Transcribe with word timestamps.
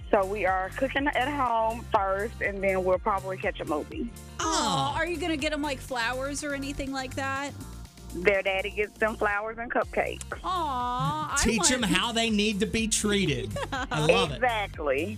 So 0.09 0.25
we 0.25 0.45
are 0.45 0.69
cooking 0.77 1.07
at 1.07 1.27
home 1.27 1.85
first, 1.93 2.41
and 2.41 2.63
then 2.63 2.83
we'll 2.85 2.97
probably 2.99 3.37
catch 3.37 3.59
a 3.59 3.65
movie. 3.65 4.09
Oh, 4.39 4.93
are 4.95 5.05
you 5.05 5.17
gonna 5.17 5.35
get 5.37 5.51
them 5.51 5.61
like 5.61 5.79
flowers 5.79 6.43
or 6.43 6.53
anything 6.53 6.91
like 6.93 7.13
that? 7.15 7.51
Their 8.15 8.41
daddy 8.41 8.69
gets 8.69 8.97
them 8.97 9.17
flowers 9.17 9.57
and 9.59 9.69
cupcakes. 9.69 10.23
Aw, 10.43 11.35
Teach 11.43 11.57
want- 11.57 11.69
them 11.69 11.83
how 11.83 12.11
they 12.13 12.29
need 12.29 12.59
to 12.61 12.65
be 12.65 12.87
treated. 12.87 13.51
I 13.73 14.05
love 14.05 14.31
it. 14.31 14.35
Exactly. 14.35 15.17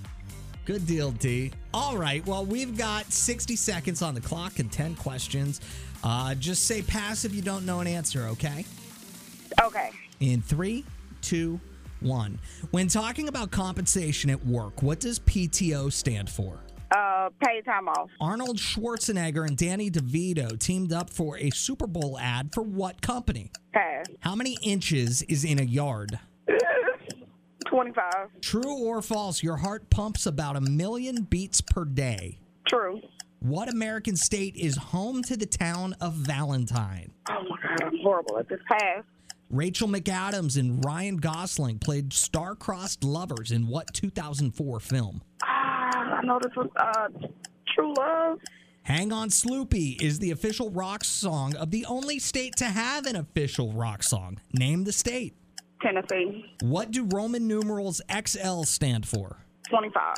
Good 0.66 0.86
deal, 0.88 1.12
D. 1.12 1.52
All 1.74 1.98
right. 1.98 2.26
Well, 2.26 2.46
we've 2.46 2.78
got 2.78 3.12
60 3.12 3.56
seconds 3.56 4.02
on 4.02 4.16
the 4.16 4.22
clock 4.22 4.60
and 4.60 4.72
10 4.72 4.96
questions. 4.96 5.62
Uh, 6.04 6.34
just 6.36 6.66
say 6.66 6.82
pass 6.82 7.26
if 7.26 7.34
you 7.34 7.42
don't 7.42 7.66
know 7.66 7.80
an 7.80 7.88
answer, 7.88 8.26
okay? 8.28 8.66
Okay. 9.62 9.92
In 10.20 10.42
three, 10.42 10.84
two, 11.22 11.60
one. 12.02 12.40
When 12.72 12.88
talking 12.88 13.28
about 13.28 13.52
compensation 13.52 14.30
at 14.30 14.46
work, 14.46 14.82
what 14.82 15.00
does 15.00 15.20
PTO 15.20 15.92
stand 15.92 16.30
for? 16.30 16.60
Uh, 16.92 17.30
pay 17.46 17.62
time 17.62 17.88
off. 17.88 18.10
Arnold 18.20 18.58
Schwarzenegger 18.58 19.46
and 19.46 19.56
Danny 19.56 19.92
DeVito 19.92 20.58
teamed 20.58 20.92
up 20.92 21.10
for 21.10 21.38
a 21.38 21.50
Super 21.52 21.86
Bowl 21.86 22.18
ad 22.20 22.52
for 22.54 22.64
what 22.64 23.02
company? 23.02 23.52
Pass. 23.74 24.06
How 24.22 24.36
many 24.36 24.58
inches 24.64 25.22
is 25.24 25.44
in 25.44 25.60
a 25.60 25.64
yard? 25.64 26.20
25. 27.68 28.12
True 28.42 28.78
or 28.80 29.02
false, 29.02 29.44
your 29.44 29.58
heart 29.58 29.90
pumps 29.92 30.26
about 30.26 30.56
a 30.56 30.62
million 30.62 31.24
beats 31.24 31.62
per 31.62 31.86
day. 31.86 32.40
True. 32.68 33.02
What 33.42 33.70
American 33.70 34.16
state 34.16 34.56
is 34.56 34.76
home 34.76 35.22
to 35.24 35.38
the 35.38 35.46
town 35.46 35.96
of 36.02 36.14
Valentine? 36.14 37.12
Oh 37.30 37.44
my 37.48 37.58
God, 37.62 37.84
I'm 37.84 38.00
horrible 38.02 38.38
at 38.40 38.50
this. 38.50 38.60
Pass. 38.68 39.04
Rachel 39.50 39.88
McAdams 39.88 40.60
and 40.60 40.84
Ryan 40.86 41.18
Gosling 41.18 41.80
played 41.80 42.14
star-crossed 42.14 43.04
lovers 43.04 43.52
in 43.52 43.68
what 43.68 43.94
2004 43.94 44.80
film? 44.80 45.24
Ah, 45.44 46.20
I 46.20 46.22
know 46.24 46.40
this 46.42 46.56
was 46.56 46.70
uh, 46.78 47.28
True 47.74 47.94
Love. 47.98 48.40
Hang 48.84 49.12
on 49.12 49.30
Sloopy 49.30 50.00
is 50.02 50.20
the 50.20 50.32
official 50.32 50.70
rock 50.70 51.04
song 51.04 51.56
of 51.56 51.72
the 51.72 51.86
only 51.86 52.20
state 52.20 52.56
to 52.58 52.66
have 52.66 53.08
an 53.08 53.16
official 53.16 53.72
rock 53.72 54.04
song. 54.04 54.40
Name 54.54 54.84
the 54.84 54.92
state. 54.92 55.36
Tennessee. 55.82 56.46
What 56.62 56.92
do 56.92 57.06
Roman 57.06 57.48
numerals 57.48 58.02
XL 58.12 58.64
stand 58.64 59.08
for? 59.08 59.38
25. 59.70 60.14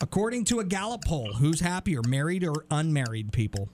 According 0.00 0.44
to 0.46 0.60
a 0.60 0.64
Gallup 0.64 1.04
poll, 1.04 1.34
who's 1.34 1.60
happier, 1.60 2.00
married 2.06 2.44
or 2.44 2.64
unmarried 2.70 3.32
people? 3.32 3.68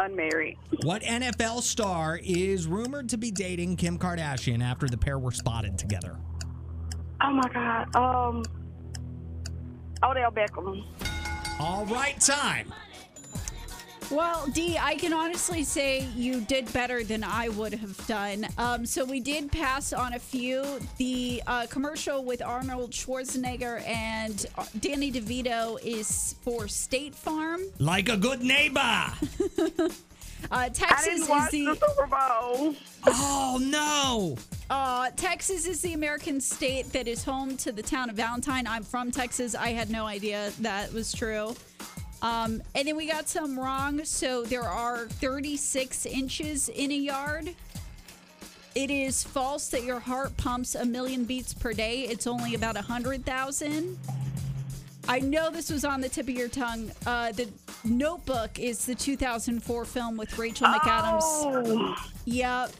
Unmarried. 0.00 0.58
What 0.82 1.02
NFL 1.02 1.62
star 1.62 2.18
is 2.22 2.66
rumored 2.66 3.08
to 3.10 3.16
be 3.16 3.30
dating 3.30 3.76
Kim 3.76 3.98
Kardashian 3.98 4.62
after 4.62 4.88
the 4.88 4.96
pair 4.96 5.18
were 5.18 5.30
spotted 5.30 5.78
together? 5.78 6.18
Oh 7.22 7.30
my 7.30 7.48
God. 7.52 7.94
Um, 7.96 8.42
Odell 10.02 10.30
Beckham. 10.32 10.84
All 11.60 11.86
right, 11.86 12.20
time. 12.20 12.72
Well, 14.10 14.46
Dee, 14.52 14.78
I 14.78 14.94
can 14.96 15.12
honestly 15.12 15.64
say 15.64 16.06
you 16.14 16.40
did 16.42 16.72
better 16.72 17.02
than 17.02 17.24
I 17.24 17.48
would 17.48 17.74
have 17.74 18.06
done. 18.06 18.46
Um, 18.58 18.86
so 18.86 19.04
we 19.04 19.18
did 19.18 19.50
pass 19.50 19.92
on 19.92 20.14
a 20.14 20.18
few. 20.18 20.64
The 20.98 21.42
uh, 21.46 21.66
commercial 21.68 22.24
with 22.24 22.42
Arnold 22.42 22.90
Schwarzenegger 22.92 23.86
and 23.88 24.46
uh, 24.56 24.66
Danny 24.80 25.10
DeVito 25.10 25.78
is 25.82 26.36
for 26.42 26.68
State 26.68 27.14
Farm. 27.14 27.62
Like 27.78 28.08
a 28.08 28.16
good 28.16 28.42
neighbor. 28.42 29.04
Uh, 30.52 30.56
I 30.56 30.68
Texas 30.68 31.26
didn't 31.26 31.42
is 31.42 31.50
the 31.50 31.64
the 31.64 31.86
Super 31.88 32.06
Bowl. 32.06 32.74
Oh, 33.06 33.58
no. 33.62 34.36
uh, 34.68 35.08
Texas 35.16 35.66
is 35.66 35.80
the 35.80 35.94
American 35.94 36.38
state 36.38 36.92
that 36.92 37.08
is 37.08 37.24
home 37.24 37.56
to 37.56 37.72
the 37.72 37.82
town 37.82 38.10
of 38.10 38.16
Valentine. 38.16 38.66
I'm 38.66 38.82
from 38.82 39.10
Texas. 39.10 39.54
I 39.54 39.68
had 39.70 39.88
no 39.88 40.04
idea 40.04 40.52
that 40.60 40.92
was 40.92 41.14
true. 41.14 41.54
Um, 42.24 42.62
and 42.74 42.88
then 42.88 42.96
we 42.96 43.06
got 43.06 43.28
some 43.28 43.58
wrong. 43.58 44.02
So 44.04 44.44
there 44.44 44.62
are 44.64 45.06
36 45.06 46.06
inches 46.06 46.70
in 46.70 46.90
a 46.90 46.96
yard. 46.96 47.54
It 48.74 48.90
is 48.90 49.22
false 49.22 49.68
that 49.68 49.84
your 49.84 50.00
heart 50.00 50.34
pumps 50.38 50.74
a 50.74 50.86
million 50.86 51.24
beats 51.24 51.52
per 51.52 51.74
day. 51.74 52.00
It's 52.04 52.26
only 52.26 52.54
about 52.54 52.76
100,000. 52.76 53.98
I 55.06 55.20
know 55.20 55.50
this 55.50 55.70
was 55.70 55.84
on 55.84 56.00
the 56.00 56.08
tip 56.08 56.26
of 56.28 56.34
your 56.34 56.48
tongue. 56.48 56.90
Uh, 57.06 57.32
the 57.32 57.46
Notebook 57.84 58.58
is 58.58 58.86
the 58.86 58.94
2004 58.94 59.84
film 59.84 60.16
with 60.16 60.38
Rachel 60.38 60.66
McAdams. 60.66 61.20
Oh, 61.22 61.94
Yep. 62.24 62.72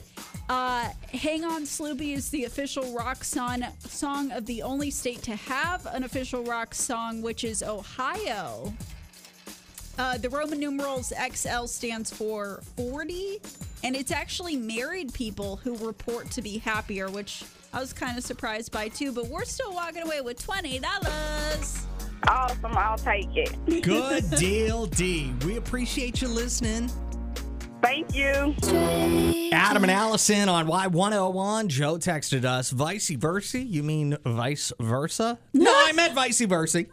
Uh, 0.48 0.88
Hang 1.12 1.44
On 1.44 1.62
Sloopy 1.64 2.14
is 2.14 2.30
the 2.30 2.44
official 2.44 2.94
rock 2.94 3.22
song, 3.24 3.62
song 3.80 4.32
of 4.32 4.46
the 4.46 4.62
only 4.62 4.90
state 4.90 5.22
to 5.24 5.36
have 5.36 5.84
an 5.86 6.02
official 6.02 6.44
rock 6.44 6.74
song, 6.74 7.20
which 7.20 7.44
is 7.44 7.62
Ohio. 7.62 8.72
Uh, 9.98 10.18
the 10.18 10.28
Roman 10.28 10.58
numerals 10.58 11.12
XL 11.32 11.66
stands 11.66 12.12
for 12.12 12.60
40, 12.76 13.40
and 13.84 13.94
it's 13.94 14.10
actually 14.10 14.56
married 14.56 15.12
people 15.14 15.56
who 15.56 15.76
report 15.76 16.30
to 16.32 16.42
be 16.42 16.58
happier, 16.58 17.08
which 17.10 17.44
I 17.72 17.80
was 17.80 17.92
kind 17.92 18.18
of 18.18 18.24
surprised 18.24 18.72
by 18.72 18.88
too, 18.88 19.12
but 19.12 19.26
we're 19.28 19.44
still 19.44 19.72
walking 19.72 20.02
away 20.02 20.20
with 20.20 20.44
$20. 20.44 20.84
awesome. 22.28 22.76
I'll 22.76 22.98
take 22.98 23.28
it. 23.36 23.54
Good 23.82 24.28
deal, 24.32 24.86
D. 24.86 25.32
We 25.46 25.56
appreciate 25.58 26.22
you 26.22 26.28
listening. 26.28 26.90
Thank 27.82 28.14
you. 28.14 28.54
Adam 29.52 29.82
and 29.84 29.90
Allison 29.92 30.48
on 30.48 30.66
Y101. 30.66 31.66
Joe 31.68 31.96
texted 31.96 32.44
us, 32.46 32.70
vice 32.70 33.10
versa. 33.10 33.58
You 33.58 33.82
mean 33.82 34.16
vice 34.24 34.72
versa? 34.80 35.38
No, 35.52 35.70
I 35.70 35.92
meant 35.94 36.14
vice 36.14 36.40
versa. 36.40 36.86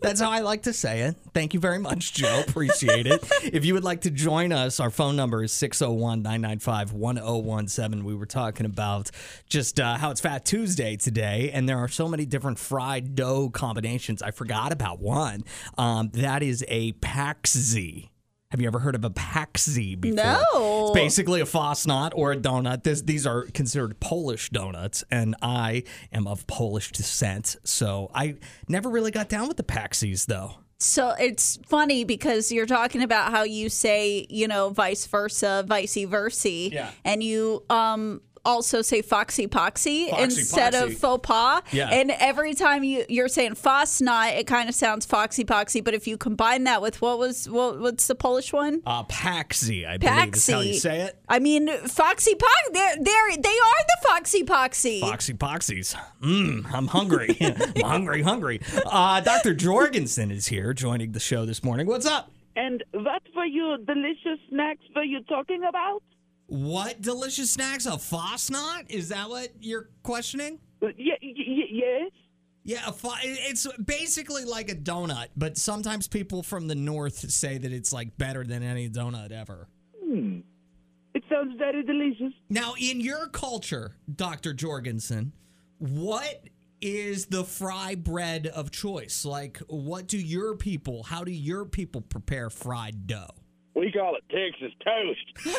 That's 0.00 0.20
how 0.20 0.30
I 0.30 0.40
like 0.40 0.62
to 0.62 0.72
say 0.72 1.02
it. 1.02 1.16
Thank 1.34 1.54
you 1.54 1.60
very 1.60 1.78
much, 1.78 2.12
Joe. 2.14 2.42
Appreciate 2.46 3.06
it. 3.06 3.22
If 3.42 3.64
you 3.64 3.74
would 3.74 3.84
like 3.84 4.02
to 4.02 4.10
join 4.10 4.52
us, 4.52 4.80
our 4.80 4.90
phone 4.90 5.16
number 5.16 5.42
is 5.42 5.52
601 5.52 6.22
995 6.22 6.92
1017. 6.92 8.04
We 8.04 8.14
were 8.14 8.26
talking 8.26 8.66
about 8.66 9.10
just 9.48 9.80
uh, 9.80 9.96
how 9.96 10.10
it's 10.10 10.20
Fat 10.20 10.44
Tuesday 10.44 10.96
today, 10.96 11.50
and 11.52 11.68
there 11.68 11.78
are 11.78 11.88
so 11.88 12.08
many 12.08 12.24
different 12.26 12.58
fried 12.58 13.14
dough 13.14 13.50
combinations. 13.50 14.22
I 14.22 14.30
forgot 14.30 14.72
about 14.72 15.00
one. 15.00 15.44
Um, 15.78 16.10
that 16.14 16.42
is 16.42 16.64
a 16.68 16.92
Paxi. 16.94 18.11
Have 18.52 18.60
you 18.60 18.66
ever 18.66 18.80
heard 18.80 18.94
of 18.94 19.02
a 19.02 19.08
Paxi 19.08 19.98
before? 19.98 20.16
No. 20.24 20.82
It's 20.82 20.90
basically 20.94 21.40
a 21.40 21.46
Fosnot 21.46 22.12
or 22.14 22.32
a 22.32 22.36
donut. 22.36 22.82
This, 22.82 23.00
these 23.00 23.26
are 23.26 23.44
considered 23.44 23.98
Polish 23.98 24.50
donuts, 24.50 25.02
and 25.10 25.34
I 25.40 25.84
am 26.12 26.26
of 26.26 26.46
Polish 26.46 26.92
descent, 26.92 27.56
so 27.64 28.10
I 28.14 28.36
never 28.68 28.90
really 28.90 29.10
got 29.10 29.30
down 29.30 29.48
with 29.48 29.56
the 29.56 29.62
Paxis, 29.62 30.26
though. 30.26 30.56
So 30.80 31.14
it's 31.18 31.60
funny 31.66 32.04
because 32.04 32.52
you're 32.52 32.66
talking 32.66 33.02
about 33.02 33.30
how 33.30 33.44
you 33.44 33.70
say, 33.70 34.26
you 34.28 34.46
know, 34.46 34.68
vice 34.68 35.06
versa, 35.06 35.64
vice 35.66 35.96
versa. 36.04 36.50
Yeah. 36.50 36.90
And 37.06 37.22
you 37.22 37.64
um 37.70 38.20
also 38.44 38.82
say 38.82 39.02
foxy 39.02 39.46
poxy 39.46 40.08
Foxy 40.10 40.22
instead 40.22 40.74
poxy. 40.74 40.82
of 40.86 40.98
faux 40.98 41.26
pas. 41.26 41.62
Yeah. 41.72 41.88
And 41.90 42.10
every 42.10 42.54
time 42.54 42.84
you 42.84 43.04
you're 43.08 43.28
saying 43.28 43.54
fosnot, 43.54 44.36
it 44.38 44.46
kind 44.46 44.68
of 44.68 44.74
sounds 44.74 45.06
foxy 45.06 45.44
poxy. 45.44 45.82
But 45.82 45.94
if 45.94 46.06
you 46.06 46.16
combine 46.16 46.64
that 46.64 46.82
with 46.82 47.00
what 47.00 47.18
was 47.18 47.48
what 47.48 47.78
what's 47.80 48.06
the 48.06 48.14
Polish 48.14 48.52
one? 48.52 48.82
Uh, 48.86 49.04
Paxi, 49.04 49.86
I 49.86 49.96
believe 49.98 50.34
is 50.34 50.46
how 50.48 50.60
you 50.60 50.74
say 50.74 51.00
it. 51.02 51.18
I 51.28 51.38
mean, 51.38 51.68
foxy 51.86 52.34
pox. 52.34 52.52
They're, 52.72 52.96
they're 53.00 53.36
they 53.36 53.48
are 53.48 53.82
the 53.86 54.08
foxy 54.08 54.44
poxy. 54.44 55.00
Foxy 55.00 55.34
Poxies. 55.34 55.94
Mmm, 56.22 56.72
I'm 56.72 56.88
hungry. 56.88 57.36
I'm 57.40 57.82
hungry, 57.82 58.22
hungry. 58.22 58.60
Uh, 58.86 59.20
Dr. 59.20 59.54
Jorgensen 59.54 60.30
is 60.30 60.46
here 60.46 60.72
joining 60.72 61.12
the 61.12 61.20
show 61.20 61.44
this 61.46 61.62
morning. 61.64 61.86
What's 61.86 62.06
up? 62.06 62.30
And 62.54 62.84
what 62.92 63.22
were 63.34 63.46
you 63.46 63.78
delicious 63.86 64.38
snacks 64.50 64.82
were 64.94 65.04
you 65.04 65.22
talking 65.22 65.64
about? 65.64 66.02
What 66.52 67.00
delicious 67.00 67.50
snacks? 67.50 67.86
A 67.86 67.92
Fosnot? 67.92 68.90
Is 68.90 69.08
that 69.08 69.30
what 69.30 69.48
you're 69.58 69.88
questioning? 70.02 70.58
Uh, 70.82 70.88
Yeah, 70.98 71.14
y- 71.22 71.32
y- 71.34 71.68
yes. 71.70 72.10
Yeah, 72.62 72.86
a 72.86 72.92
fo- 72.92 73.14
it's 73.22 73.66
basically 73.86 74.44
like 74.44 74.70
a 74.70 74.74
donut, 74.74 75.28
but 75.34 75.56
sometimes 75.56 76.08
people 76.08 76.42
from 76.42 76.68
the 76.68 76.74
north 76.74 77.30
say 77.30 77.56
that 77.56 77.72
it's 77.72 77.90
like 77.90 78.18
better 78.18 78.44
than 78.44 78.62
any 78.62 78.90
donut 78.90 79.32
ever. 79.32 79.66
Hmm. 80.04 80.40
It 81.14 81.22
sounds 81.30 81.56
very 81.56 81.82
delicious. 81.84 82.34
Now, 82.50 82.74
in 82.78 83.00
your 83.00 83.28
culture, 83.28 83.96
Dr. 84.14 84.52
Jorgensen, 84.52 85.32
what 85.78 86.44
is 86.82 87.26
the 87.26 87.44
fry 87.44 87.94
bread 87.94 88.46
of 88.46 88.70
choice? 88.70 89.24
Like, 89.24 89.56
what 89.68 90.06
do 90.06 90.18
your 90.18 90.54
people, 90.54 91.02
how 91.04 91.24
do 91.24 91.32
your 91.32 91.64
people 91.64 92.02
prepare 92.02 92.50
fried 92.50 93.06
dough? 93.06 93.30
We 93.74 93.90
call 93.92 94.16
it 94.16 94.22
Texas 94.30 94.72
toast. 94.84 95.46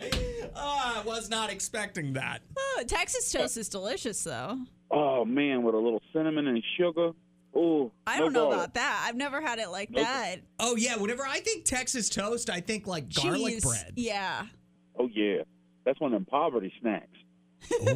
Oh, 0.60 0.94
I 0.96 1.02
was 1.06 1.30
not 1.30 1.52
expecting 1.52 2.14
that. 2.14 2.42
Oh, 2.56 2.82
Texas 2.86 3.30
toast 3.30 3.56
is 3.56 3.68
delicious, 3.68 4.22
though. 4.24 4.58
Oh 4.90 5.24
man, 5.24 5.62
with 5.62 5.74
a 5.74 5.78
little 5.78 6.02
cinnamon 6.12 6.48
and 6.48 6.62
sugar. 6.76 7.12
Oh, 7.54 7.92
I 8.06 8.18
don't 8.18 8.32
know 8.32 8.46
butter. 8.46 8.56
about 8.56 8.74
that. 8.74 9.04
I've 9.08 9.14
never 9.16 9.40
had 9.40 9.58
it 9.60 9.68
like 9.70 9.90
Nope. 9.90 10.04
that. 10.04 10.36
Oh, 10.58 10.74
yeah. 10.76 10.96
Whenever 10.96 11.24
I 11.24 11.38
think 11.40 11.64
Texas 11.64 12.08
toast, 12.08 12.50
I 12.50 12.60
think 12.60 12.86
like 12.88 13.12
garlic 13.12 13.54
Cheese. 13.54 13.64
bread. 13.64 13.92
Yeah. 13.96 14.46
Oh 14.98 15.08
yeah, 15.14 15.42
that's 15.84 16.00
one 16.00 16.12
of 16.12 16.18
them 16.18 16.24
poverty 16.26 16.72
snacks. 16.80 17.06
Oh, 17.82 17.94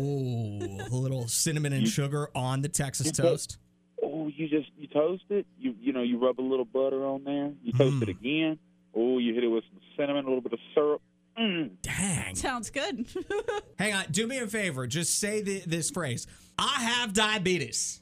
a 0.90 0.94
little 0.94 1.26
cinnamon 1.28 1.72
and 1.72 1.88
sugar 1.88 2.28
on 2.34 2.62
the 2.62 2.68
Texas 2.68 3.10
toast. 3.10 3.58
Oh, 4.04 4.28
you 4.34 4.48
just 4.48 4.68
you 4.76 4.88
toast 4.88 5.24
it. 5.30 5.46
You 5.58 5.74
you 5.80 5.92
know 5.92 6.02
you 6.02 6.18
rub 6.18 6.40
a 6.40 6.42
little 6.42 6.64
butter 6.64 7.04
on 7.06 7.24
there. 7.24 7.52
You 7.62 7.72
toast 7.72 7.94
Mm. 7.96 8.02
it 8.02 8.08
again. 8.08 8.58
Oh, 8.94 9.18
you 9.18 9.32
hit 9.34 9.44
it 9.44 9.48
with 9.48 9.64
some 9.70 9.80
cinnamon, 9.96 10.24
a 10.24 10.28
little 10.28 10.40
bit 10.42 10.52
of 10.52 10.58
syrup. 10.74 11.00
Mm. 11.38 11.70
Dang. 11.82 12.34
Sounds 12.34 12.68
good. 12.70 13.06
Hang 13.78 13.94
on. 13.94 14.04
Do 14.10 14.26
me 14.26 14.38
a 14.38 14.46
favor. 14.46 14.86
Just 14.86 15.18
say 15.18 15.40
the, 15.40 15.60
this 15.66 15.90
phrase 15.90 16.26
I 16.58 16.82
have 16.82 17.12
diabetes. 17.14 18.00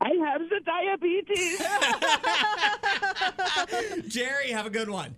I 0.00 0.10
have 0.24 0.40
the 0.48 0.60
diabetes. 0.64 1.60
Jerry, 4.14 4.50
have 4.52 4.66
a 4.66 4.70
good 4.70 4.88
one. 4.88 5.14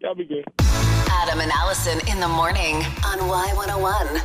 Y'all 0.00 0.14
be 0.14 0.24
good. 0.24 0.44
Adam 0.60 1.40
and 1.40 1.50
Allison 1.52 2.00
in 2.08 2.20
the 2.20 2.28
morning 2.28 2.76
on 3.04 3.18
Y101. 3.18 4.22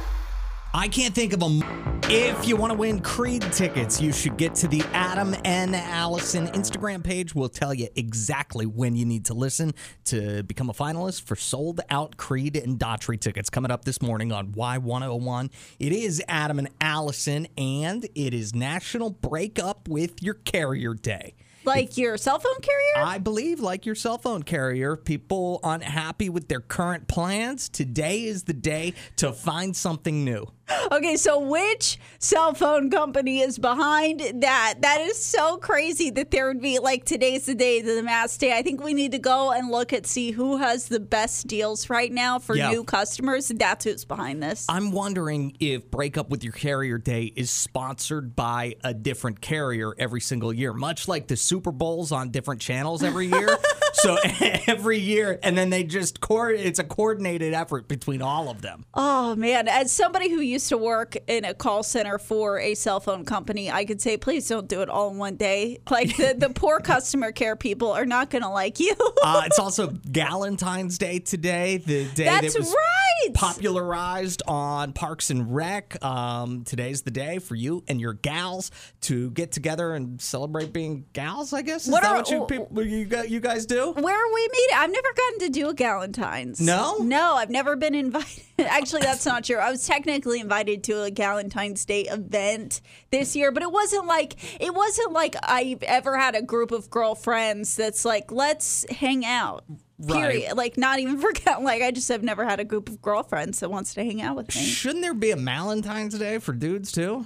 I 0.77 0.89
can't 0.89 1.15
think 1.15 1.31
of 1.31 1.41
a. 1.41 1.45
m- 1.45 2.01
If 2.09 2.45
you 2.45 2.57
want 2.57 2.71
to 2.73 2.77
win 2.77 2.99
Creed 2.99 3.41
tickets, 3.53 4.01
you 4.01 4.11
should 4.11 4.35
get 4.35 4.53
to 4.55 4.67
the 4.67 4.81
Adam 4.91 5.33
and 5.45 5.73
Allison 5.73 6.47
Instagram 6.49 7.01
page. 7.01 7.33
We'll 7.33 7.47
tell 7.47 7.73
you 7.73 7.87
exactly 7.95 8.65
when 8.65 8.93
you 8.97 9.05
need 9.05 9.23
to 9.25 9.33
listen 9.33 9.73
to 10.05 10.43
become 10.43 10.69
a 10.69 10.73
finalist 10.73 11.23
for 11.23 11.37
sold 11.37 11.79
out 11.89 12.17
Creed 12.17 12.57
and 12.57 12.77
Daughtry 12.77 13.17
tickets 13.17 13.49
coming 13.49 13.71
up 13.71 13.85
this 13.85 14.01
morning 14.01 14.33
on 14.33 14.47
Y101. 14.51 15.49
It 15.79 15.93
is 15.93 16.21
Adam 16.27 16.59
and 16.59 16.67
Allison, 16.81 17.47
and 17.57 18.03
it 18.13 18.33
is 18.33 18.53
National 18.53 19.11
Break 19.11 19.57
Up 19.57 19.87
with 19.87 20.21
Your 20.21 20.33
Carrier 20.35 20.93
Day. 20.93 21.35
like 21.63 21.97
your 21.97 22.15
cell 22.17 22.37
phone 22.37 22.59
carrier? 22.61 23.07
I 23.07 23.17
believe, 23.17 23.59
like 23.61 23.87
your 23.87 23.95
cell 23.95 24.19
phone 24.19 24.43
carrier, 24.43 24.95
people 24.95 25.59
unhappy 25.63 26.29
with 26.29 26.47
their 26.49 26.59
current 26.59 27.07
plans. 27.07 27.69
Today 27.69 28.25
is 28.25 28.43
the 28.43 28.53
day 28.53 28.93
to 29.15 29.33
find 29.33 29.75
something 29.75 30.23
new. 30.23 30.45
Okay, 30.91 31.15
so 31.15 31.39
which 31.39 31.99
cell 32.19 32.53
phone 32.53 32.89
company 32.89 33.39
is 33.41 33.59
behind 33.59 34.19
that? 34.41 34.75
That 34.81 35.01
is 35.01 35.23
so 35.23 35.57
crazy 35.57 36.09
that 36.11 36.31
there 36.31 36.47
would 36.47 36.61
be 36.61 36.79
like 36.79 37.05
today's 37.05 37.45
the 37.45 37.53
day, 37.55 37.81
the 37.81 38.01
mass 38.01 38.35
day. 38.37 38.57
I 38.57 38.61
think 38.63 38.83
we 38.83 38.93
need 38.93 39.11
to 39.11 39.19
go 39.19 39.51
and 39.51 39.69
look 39.69 39.93
at 39.93 40.07
see 40.07 40.31
who 40.31 40.57
has 40.57 40.87
the 40.87 40.99
best 40.99 41.47
deals 41.47 41.89
right 41.89 42.11
now 42.11 42.39
for 42.39 42.55
Yeah. 42.55 42.71
new 42.71 42.83
customers. 42.83 43.49
That's 43.49 43.85
who's 43.85 44.05
behind 44.05 44.41
this. 44.41 44.65
I'm 44.67 44.91
wondering 44.91 45.55
if 45.59 45.91
breakup 45.91 46.29
with 46.29 46.43
Your 46.43 46.53
Carrier 46.53 46.97
Day 46.97 47.31
is 47.35 47.51
sponsored 47.51 48.35
by 48.35 48.75
a 48.83 48.93
different 48.93 49.41
carrier 49.41 49.93
every 49.99 50.21
single 50.21 50.51
year, 50.53 50.73
much 50.73 51.07
like 51.07 51.27
the 51.27 51.37
Super 51.37 51.71
Bowls 51.71 52.11
on 52.11 52.31
different 52.31 52.61
channels 52.61 53.03
every 53.03 53.27
year. 53.27 53.57
so 53.95 54.17
every 54.67 54.99
year, 54.99 55.39
and 55.43 55.57
then 55.57 55.69
they 55.69 55.83
just 55.83 56.21
co- 56.21 56.45
it's 56.45 56.79
a 56.79 56.83
coordinated 56.83 57.53
effort 57.53 57.87
between 57.87 58.21
all 58.21 58.49
of 58.49 58.61
them. 58.61 58.85
Oh 58.93 59.35
man, 59.35 59.67
as 59.67 59.91
somebody 59.91 60.29
who 60.29 60.41
used 60.41 60.69
to 60.69 60.77
work 60.77 61.15
in 61.27 61.45
a 61.45 61.53
call 61.53 61.83
center 61.83 62.17
for 62.17 62.59
a 62.59 62.75
cell 62.75 62.99
phone 62.99 63.25
company, 63.25 63.71
I 63.71 63.85
could 63.85 64.01
say, 64.01 64.17
please 64.17 64.47
don't 64.47 64.67
do 64.67 64.81
it 64.81 64.89
all 64.89 65.09
in 65.11 65.17
one 65.17 65.35
day. 65.35 65.79
Like 65.95 66.17
the, 66.17 66.35
the 66.37 66.49
poor 66.49 66.81
customer 66.81 67.31
care 67.31 67.55
people 67.55 67.91
are 67.93 68.05
not 68.05 68.29
going 68.29 68.41
to 68.41 68.49
like 68.49 68.81
you. 68.81 68.93
Uh, 69.23 69.43
it's 69.45 69.59
also 69.65 69.87
Galentine's 69.87 70.97
Day 70.97 71.19
today, 71.19 71.77
the 71.77 72.03
day 72.09 72.25
That's 72.25 72.53
that 72.53 72.59
was 72.59 72.69
right. 72.69 73.04
Popularized 73.33 74.41
on 74.47 74.93
Parks 74.93 75.29
and 75.29 75.53
Rec. 75.55 76.03
Um, 76.03 76.63
today's 76.63 77.01
the 77.03 77.11
day 77.11 77.39
for 77.39 77.55
you 77.55 77.83
and 77.87 77.99
your 77.99 78.13
gals 78.13 78.71
to 79.01 79.31
get 79.31 79.51
together 79.51 79.93
and 79.93 80.21
celebrate 80.21 80.73
being 80.73 81.05
gals. 81.13 81.53
I 81.53 81.61
guess 81.61 81.85
is 81.85 81.91
What 81.91 82.03
that 82.03 82.11
are- 82.11 82.17
what 82.17 82.29
you 82.29 82.45
people 82.45 82.83
you, 82.83 83.07
you 83.27 83.39
guys 83.39 83.65
do? 83.65 83.91
Where 83.93 84.15
are 84.15 84.33
we 84.33 84.41
meeting? 84.51 84.75
I've 84.75 84.91
never 84.91 85.07
gotten 85.15 85.39
to 85.39 85.49
do 85.49 85.69
a 85.69 85.73
Galentine's. 85.75 86.59
No? 86.61 86.97
No, 86.99 87.35
I've 87.35 87.49
never 87.49 87.75
been 87.75 87.95
invited. 87.95 88.43
Actually, 88.59 89.01
that's 89.01 89.25
not 89.25 89.43
true. 89.43 89.57
I 89.57 89.69
was 89.71 89.85
technically 89.85 90.39
invited 90.39 90.83
to 90.85 91.03
a 91.03 91.11
Galentine's 91.11 91.85
Day 91.85 92.01
event 92.03 92.81
this 93.11 93.35
year, 93.35 93.51
but 93.51 93.63
it 93.63 93.71
wasn't 93.71 94.05
like 94.07 94.35
it 94.61 94.73
wasn't 94.73 95.11
like 95.11 95.35
I've 95.43 95.83
ever 95.83 96.17
had 96.17 96.35
a 96.35 96.41
group 96.41 96.71
of 96.71 96.89
girlfriends 96.89 97.75
that's 97.75 98.05
like, 98.05 98.31
let's 98.31 98.85
hang 98.89 99.25
out. 99.25 99.65
Period. 100.07 100.47
Right. 100.47 100.57
Like 100.57 100.77
not 100.77 100.99
even 100.99 101.17
for 101.19 101.31
Like 101.61 101.81
I 101.81 101.91
just 101.91 102.09
have 102.09 102.23
never 102.23 102.45
had 102.45 102.59
a 102.59 102.65
group 102.65 102.89
of 102.89 103.01
girlfriends 103.01 103.59
that 103.59 103.69
wants 103.69 103.93
to 103.93 104.03
hang 104.03 104.21
out 104.21 104.35
with 104.35 104.55
me. 104.55 104.61
Shouldn't 104.61 105.01
there 105.01 105.13
be 105.13 105.31
a 105.31 105.35
Valentine's 105.35 106.17
Day 106.17 106.39
for 106.39 106.53
dudes 106.53 106.91
too? 106.91 107.25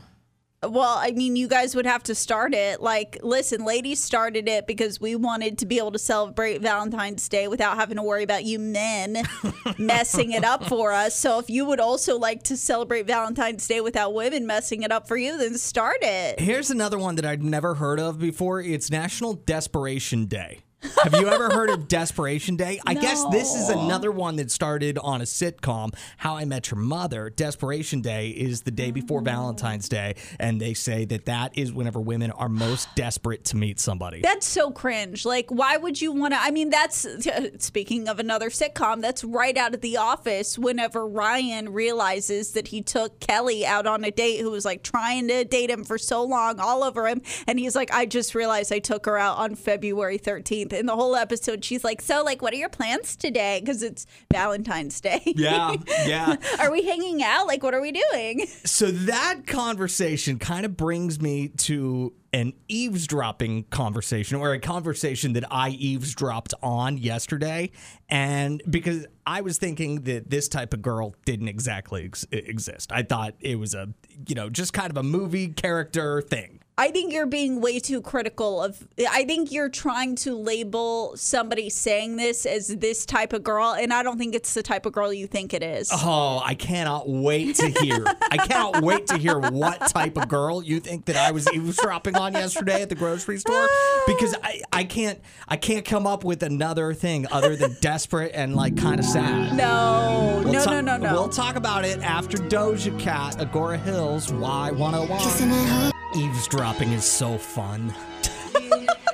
Well, 0.61 0.97
I 0.97 1.11
mean, 1.11 1.37
you 1.37 1.47
guys 1.47 1.73
would 1.73 1.85
have 1.85 2.03
to 2.03 2.15
start 2.15 2.53
it. 2.53 2.81
Like, 2.81 3.17
listen, 3.23 3.63
ladies 3.63 4.03
started 4.03 4.49
it 4.49 4.67
because 4.67 4.99
we 4.99 5.15
wanted 5.15 5.57
to 5.59 5.65
be 5.65 5.77
able 5.77 5.93
to 5.93 5.99
celebrate 5.99 6.61
Valentine's 6.61 7.29
Day 7.29 7.47
without 7.47 7.77
having 7.77 7.95
to 7.95 8.03
worry 8.03 8.23
about 8.23 8.43
you 8.43 8.59
men 8.59 9.23
messing 9.77 10.31
it 10.31 10.43
up 10.43 10.65
for 10.65 10.91
us. 10.91 11.15
So, 11.15 11.39
if 11.39 11.49
you 11.49 11.63
would 11.63 11.79
also 11.79 12.19
like 12.19 12.43
to 12.43 12.57
celebrate 12.57 13.07
Valentine's 13.07 13.65
Day 13.65 13.79
without 13.79 14.13
women 14.13 14.45
messing 14.45 14.83
it 14.83 14.91
up 14.91 15.07
for 15.07 15.15
you, 15.15 15.37
then 15.37 15.57
start 15.57 15.99
it. 16.01 16.41
Here's 16.41 16.69
another 16.69 16.99
one 16.99 17.15
that 17.15 17.25
I'd 17.25 17.41
never 17.41 17.75
heard 17.75 17.99
of 17.99 18.19
before. 18.19 18.59
It's 18.59 18.91
National 18.91 19.35
Desperation 19.35 20.25
Day. 20.25 20.59
Have 20.81 21.13
you 21.13 21.27
ever 21.27 21.49
heard 21.49 21.69
of 21.69 21.87
Desperation 21.87 22.55
Day? 22.55 22.79
I 22.85 22.93
guess 22.93 23.25
this 23.31 23.53
is 23.53 23.69
another 23.69 24.11
one 24.11 24.37
that 24.37 24.49
started 24.49 24.97
on 24.97 25.19
a 25.19 25.25
sitcom, 25.25 25.93
How 26.17 26.37
I 26.37 26.45
Met 26.45 26.71
Your 26.71 26.79
Mother. 26.79 27.29
Desperation 27.29 28.01
Day 28.01 28.29
is 28.29 28.61
the 28.61 28.71
day 28.71 28.91
before 28.91 29.21
Valentine's 29.21 29.87
mm. 29.87 29.91
Day, 29.91 30.15
and 30.39 30.59
they 30.61 30.73
say 30.73 31.03
that 31.05 31.25
that 31.25 31.57
is 31.57 31.73
whenever 31.73 31.99
women 31.99 32.31
are 32.31 32.47
most 32.47 32.87
desperate 32.95 33.43
to 33.45 33.57
meet 33.57 33.79
somebody. 33.79 34.21
That's 34.21 34.45
so 34.45 34.71
cringe. 34.71 35.25
Like, 35.25 35.49
why 35.49 35.75
would 35.75 36.01
you 36.01 36.13
want 36.13 36.33
to? 36.33 36.41
I 36.41 36.51
mean, 36.51 36.69
that's 36.69 37.05
speaking 37.63 38.07
of 38.07 38.19
another 38.19 38.49
sitcom, 38.49 39.01
that's 39.01 39.23
right 39.23 39.57
out 39.57 39.73
of 39.73 39.81
The 39.81 39.97
Office 39.97 40.57
whenever 40.57 41.05
Ryan 41.05 41.73
realizes 41.73 42.51
that 42.51 42.69
he 42.69 42.81
took 42.81 43.19
Kelly 43.19 43.65
out 43.65 43.85
on 43.85 44.05
a 44.05 44.11
date 44.11 44.39
who 44.39 44.51
was 44.51 44.63
like 44.63 44.83
trying 44.83 45.27
to 45.27 45.43
date 45.43 45.69
him 45.69 45.83
for 45.83 45.97
so 45.97 46.23
long, 46.23 46.59
all 46.59 46.83
over 46.83 47.07
him. 47.07 47.21
And 47.47 47.59
he's 47.59 47.75
like, 47.75 47.91
I 47.91 48.05
just 48.05 48.33
realized 48.33 48.71
I 48.71 48.79
took 48.79 49.05
her 49.05 49.17
out 49.17 49.37
on 49.37 49.55
February 49.55 50.17
13th. 50.17 50.68
In 50.73 50.85
the 50.85 50.95
whole 50.95 51.15
episode, 51.15 51.63
she's 51.63 51.83
like, 51.83 52.01
So, 52.01 52.23
like, 52.23 52.41
what 52.41 52.53
are 52.53 52.57
your 52.57 52.69
plans 52.69 53.15
today? 53.15 53.59
Because 53.59 53.83
it's 53.83 54.05
Valentine's 54.31 54.99
Day. 55.01 55.21
yeah, 55.35 55.75
yeah. 56.05 56.35
are 56.59 56.71
we 56.71 56.83
hanging 56.83 57.23
out? 57.23 57.47
Like, 57.47 57.63
what 57.63 57.73
are 57.73 57.81
we 57.81 57.91
doing? 57.91 58.47
So 58.65 58.91
that 58.91 59.47
conversation 59.47 60.37
kind 60.37 60.65
of 60.65 60.77
brings 60.77 61.19
me 61.19 61.49
to 61.49 62.13
an 62.33 62.53
eavesdropping 62.67 63.63
conversation 63.65 64.37
or 64.37 64.53
a 64.53 64.59
conversation 64.59 65.33
that 65.33 65.43
I 65.51 65.69
eavesdropped 65.69 66.53
on 66.61 66.97
yesterday. 66.97 67.71
And 68.09 68.61
because 68.69 69.05
I 69.25 69.41
was 69.41 69.57
thinking 69.57 70.01
that 70.03 70.29
this 70.29 70.47
type 70.47 70.73
of 70.73 70.81
girl 70.81 71.15
didn't 71.25 71.47
exactly 71.47 72.05
ex- 72.05 72.25
exist, 72.31 72.91
I 72.91 73.03
thought 73.03 73.33
it 73.39 73.57
was 73.57 73.73
a, 73.73 73.89
you 74.27 74.35
know, 74.35 74.49
just 74.49 74.73
kind 74.73 74.89
of 74.89 74.97
a 74.97 75.03
movie 75.03 75.49
character 75.49 76.21
thing. 76.21 76.59
I 76.79 76.91
think 76.91 77.11
you're 77.11 77.25
being 77.25 77.59
way 77.59 77.79
too 77.79 78.01
critical 78.01 78.63
of. 78.63 78.87
I 79.11 79.25
think 79.25 79.51
you're 79.51 79.67
trying 79.67 80.15
to 80.17 80.33
label 80.35 81.11
somebody 81.17 81.69
saying 81.69 82.15
this 82.15 82.45
as 82.45 82.67
this 82.69 83.05
type 83.05 83.33
of 83.33 83.43
girl, 83.43 83.73
and 83.73 83.91
I 83.91 84.01
don't 84.01 84.17
think 84.17 84.33
it's 84.33 84.53
the 84.53 84.63
type 84.63 84.85
of 84.85 84.93
girl 84.93 85.11
you 85.11 85.27
think 85.27 85.53
it 85.53 85.61
is. 85.61 85.89
Oh, 85.91 86.41
I 86.43 86.55
cannot 86.55 87.09
wait 87.09 87.57
to 87.57 87.67
hear. 87.67 88.05
I 88.31 88.37
cannot 88.37 88.81
wait 88.81 89.07
to 89.07 89.17
hear 89.17 89.37
what 89.39 89.87
type 89.89 90.15
of 90.15 90.29
girl 90.29 90.63
you 90.63 90.79
think 90.79 91.03
that 91.05 91.17
I 91.17 91.31
was 91.31 91.51
eavesdropping 91.51 92.15
on 92.15 92.31
yesterday 92.31 92.81
at 92.81 92.87
the 92.87 92.95
grocery 92.95 93.39
store 93.39 93.67
because 94.07 94.33
I, 94.41 94.61
I 94.71 94.85
can't 94.85 95.19
I 95.49 95.57
can't 95.57 95.83
come 95.83 96.07
up 96.07 96.23
with 96.23 96.43
another 96.43 96.93
thing 96.93 97.27
other 97.29 97.57
than 97.57 97.75
desperate 97.81 98.31
and 98.33 98.55
like 98.55 98.77
kind 98.77 98.99
of 99.01 99.05
sad. 99.05 99.53
No, 99.57 100.41
We'll 100.45 100.53
no, 100.53 100.63
talk- 100.63 100.73
no, 100.75 100.81
no, 100.81 100.97
no. 100.97 101.11
We'll 101.13 101.29
talk 101.29 101.57
about 101.57 101.83
it 101.83 101.99
after 102.01 102.37
Doja 102.37 102.97
Cat, 102.97 103.41
Agora 103.41 103.77
Hills, 103.77 104.27
Y101. 104.31 105.91
Eavesdropping 106.15 106.91
is 106.91 107.05
so 107.05 107.37
fun. 107.37 107.93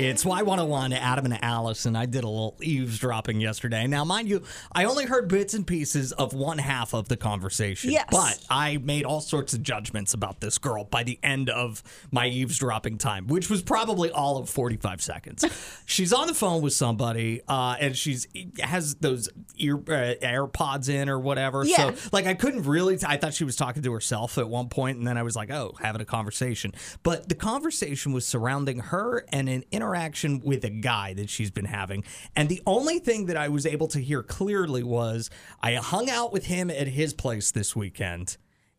It's 0.00 0.24
Y101, 0.24 0.98
Adam 0.98 1.26
and 1.26 1.44
Allison. 1.44 1.94
I 1.94 2.06
did 2.06 2.24
a 2.24 2.28
little 2.28 2.56
eavesdropping 2.62 3.38
yesterday. 3.38 3.86
Now, 3.86 4.02
mind 4.02 4.30
you, 4.30 4.42
I 4.72 4.84
only 4.84 5.04
heard 5.04 5.28
bits 5.28 5.52
and 5.52 5.66
pieces 5.66 6.12
of 6.12 6.32
one 6.32 6.56
half 6.56 6.94
of 6.94 7.08
the 7.08 7.18
conversation. 7.18 7.90
Yes. 7.90 8.06
But 8.10 8.42
I 8.48 8.78
made 8.78 9.04
all 9.04 9.20
sorts 9.20 9.52
of 9.52 9.62
judgments 9.62 10.14
about 10.14 10.40
this 10.40 10.56
girl 10.56 10.84
by 10.84 11.02
the 11.02 11.18
end 11.22 11.50
of 11.50 11.82
my 12.10 12.28
eavesdropping 12.28 12.96
time, 12.96 13.26
which 13.26 13.50
was 13.50 13.60
probably 13.60 14.10
all 14.10 14.38
of 14.38 14.48
45 14.48 15.02
seconds. 15.02 15.44
she's 15.84 16.14
on 16.14 16.28
the 16.28 16.34
phone 16.34 16.62
with 16.62 16.72
somebody, 16.72 17.42
uh, 17.46 17.76
and 17.78 17.94
she's 17.94 18.26
has 18.60 18.94
those 18.96 19.28
ear 19.58 19.76
uh, 19.76 20.14
AirPods 20.22 20.88
in 20.88 21.10
or 21.10 21.18
whatever. 21.18 21.62
Yeah. 21.62 21.92
So, 21.92 22.08
like, 22.10 22.24
I 22.24 22.32
couldn't 22.32 22.62
really. 22.62 22.98
I 23.06 23.18
thought 23.18 23.34
she 23.34 23.44
was 23.44 23.56
talking 23.56 23.82
to 23.82 23.92
herself 23.92 24.38
at 24.38 24.48
one 24.48 24.70
point, 24.70 24.96
and 24.96 25.06
then 25.06 25.18
I 25.18 25.24
was 25.24 25.36
like, 25.36 25.50
oh, 25.50 25.74
having 25.78 26.00
a 26.00 26.06
conversation. 26.06 26.72
But 27.02 27.28
the 27.28 27.34
conversation 27.34 28.12
was 28.12 28.26
surrounding 28.26 28.78
her 28.78 29.26
and 29.30 29.46
an 29.46 29.64
interaction 29.90 30.40
with 30.40 30.64
a 30.64 30.70
guy 30.70 31.14
that 31.14 31.28
she's 31.28 31.50
been 31.50 31.64
having. 31.64 32.04
And 32.36 32.48
the 32.48 32.62
only 32.66 32.98
thing 32.98 33.26
that 33.26 33.36
I 33.36 33.48
was 33.48 33.66
able 33.66 33.88
to 33.88 34.00
hear 34.00 34.22
clearly 34.22 34.82
was 34.82 35.30
I 35.62 35.74
hung 35.74 36.08
out 36.08 36.32
with 36.32 36.46
him 36.46 36.70
at 36.70 36.88
his 36.88 37.12
place 37.12 37.50
this 37.50 37.74
weekend, 37.74 38.36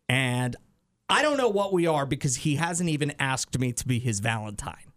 and 0.08 0.56
I 1.08 1.22
don't 1.22 1.36
know 1.36 1.48
what 1.48 1.72
we 1.72 1.86
are 1.86 2.06
because 2.06 2.36
he 2.36 2.56
hasn't 2.56 2.88
even 2.88 3.12
asked 3.18 3.58
me 3.58 3.72
to 3.72 3.86
be 3.86 3.98
his 3.98 4.20
Valentine. 4.20 4.92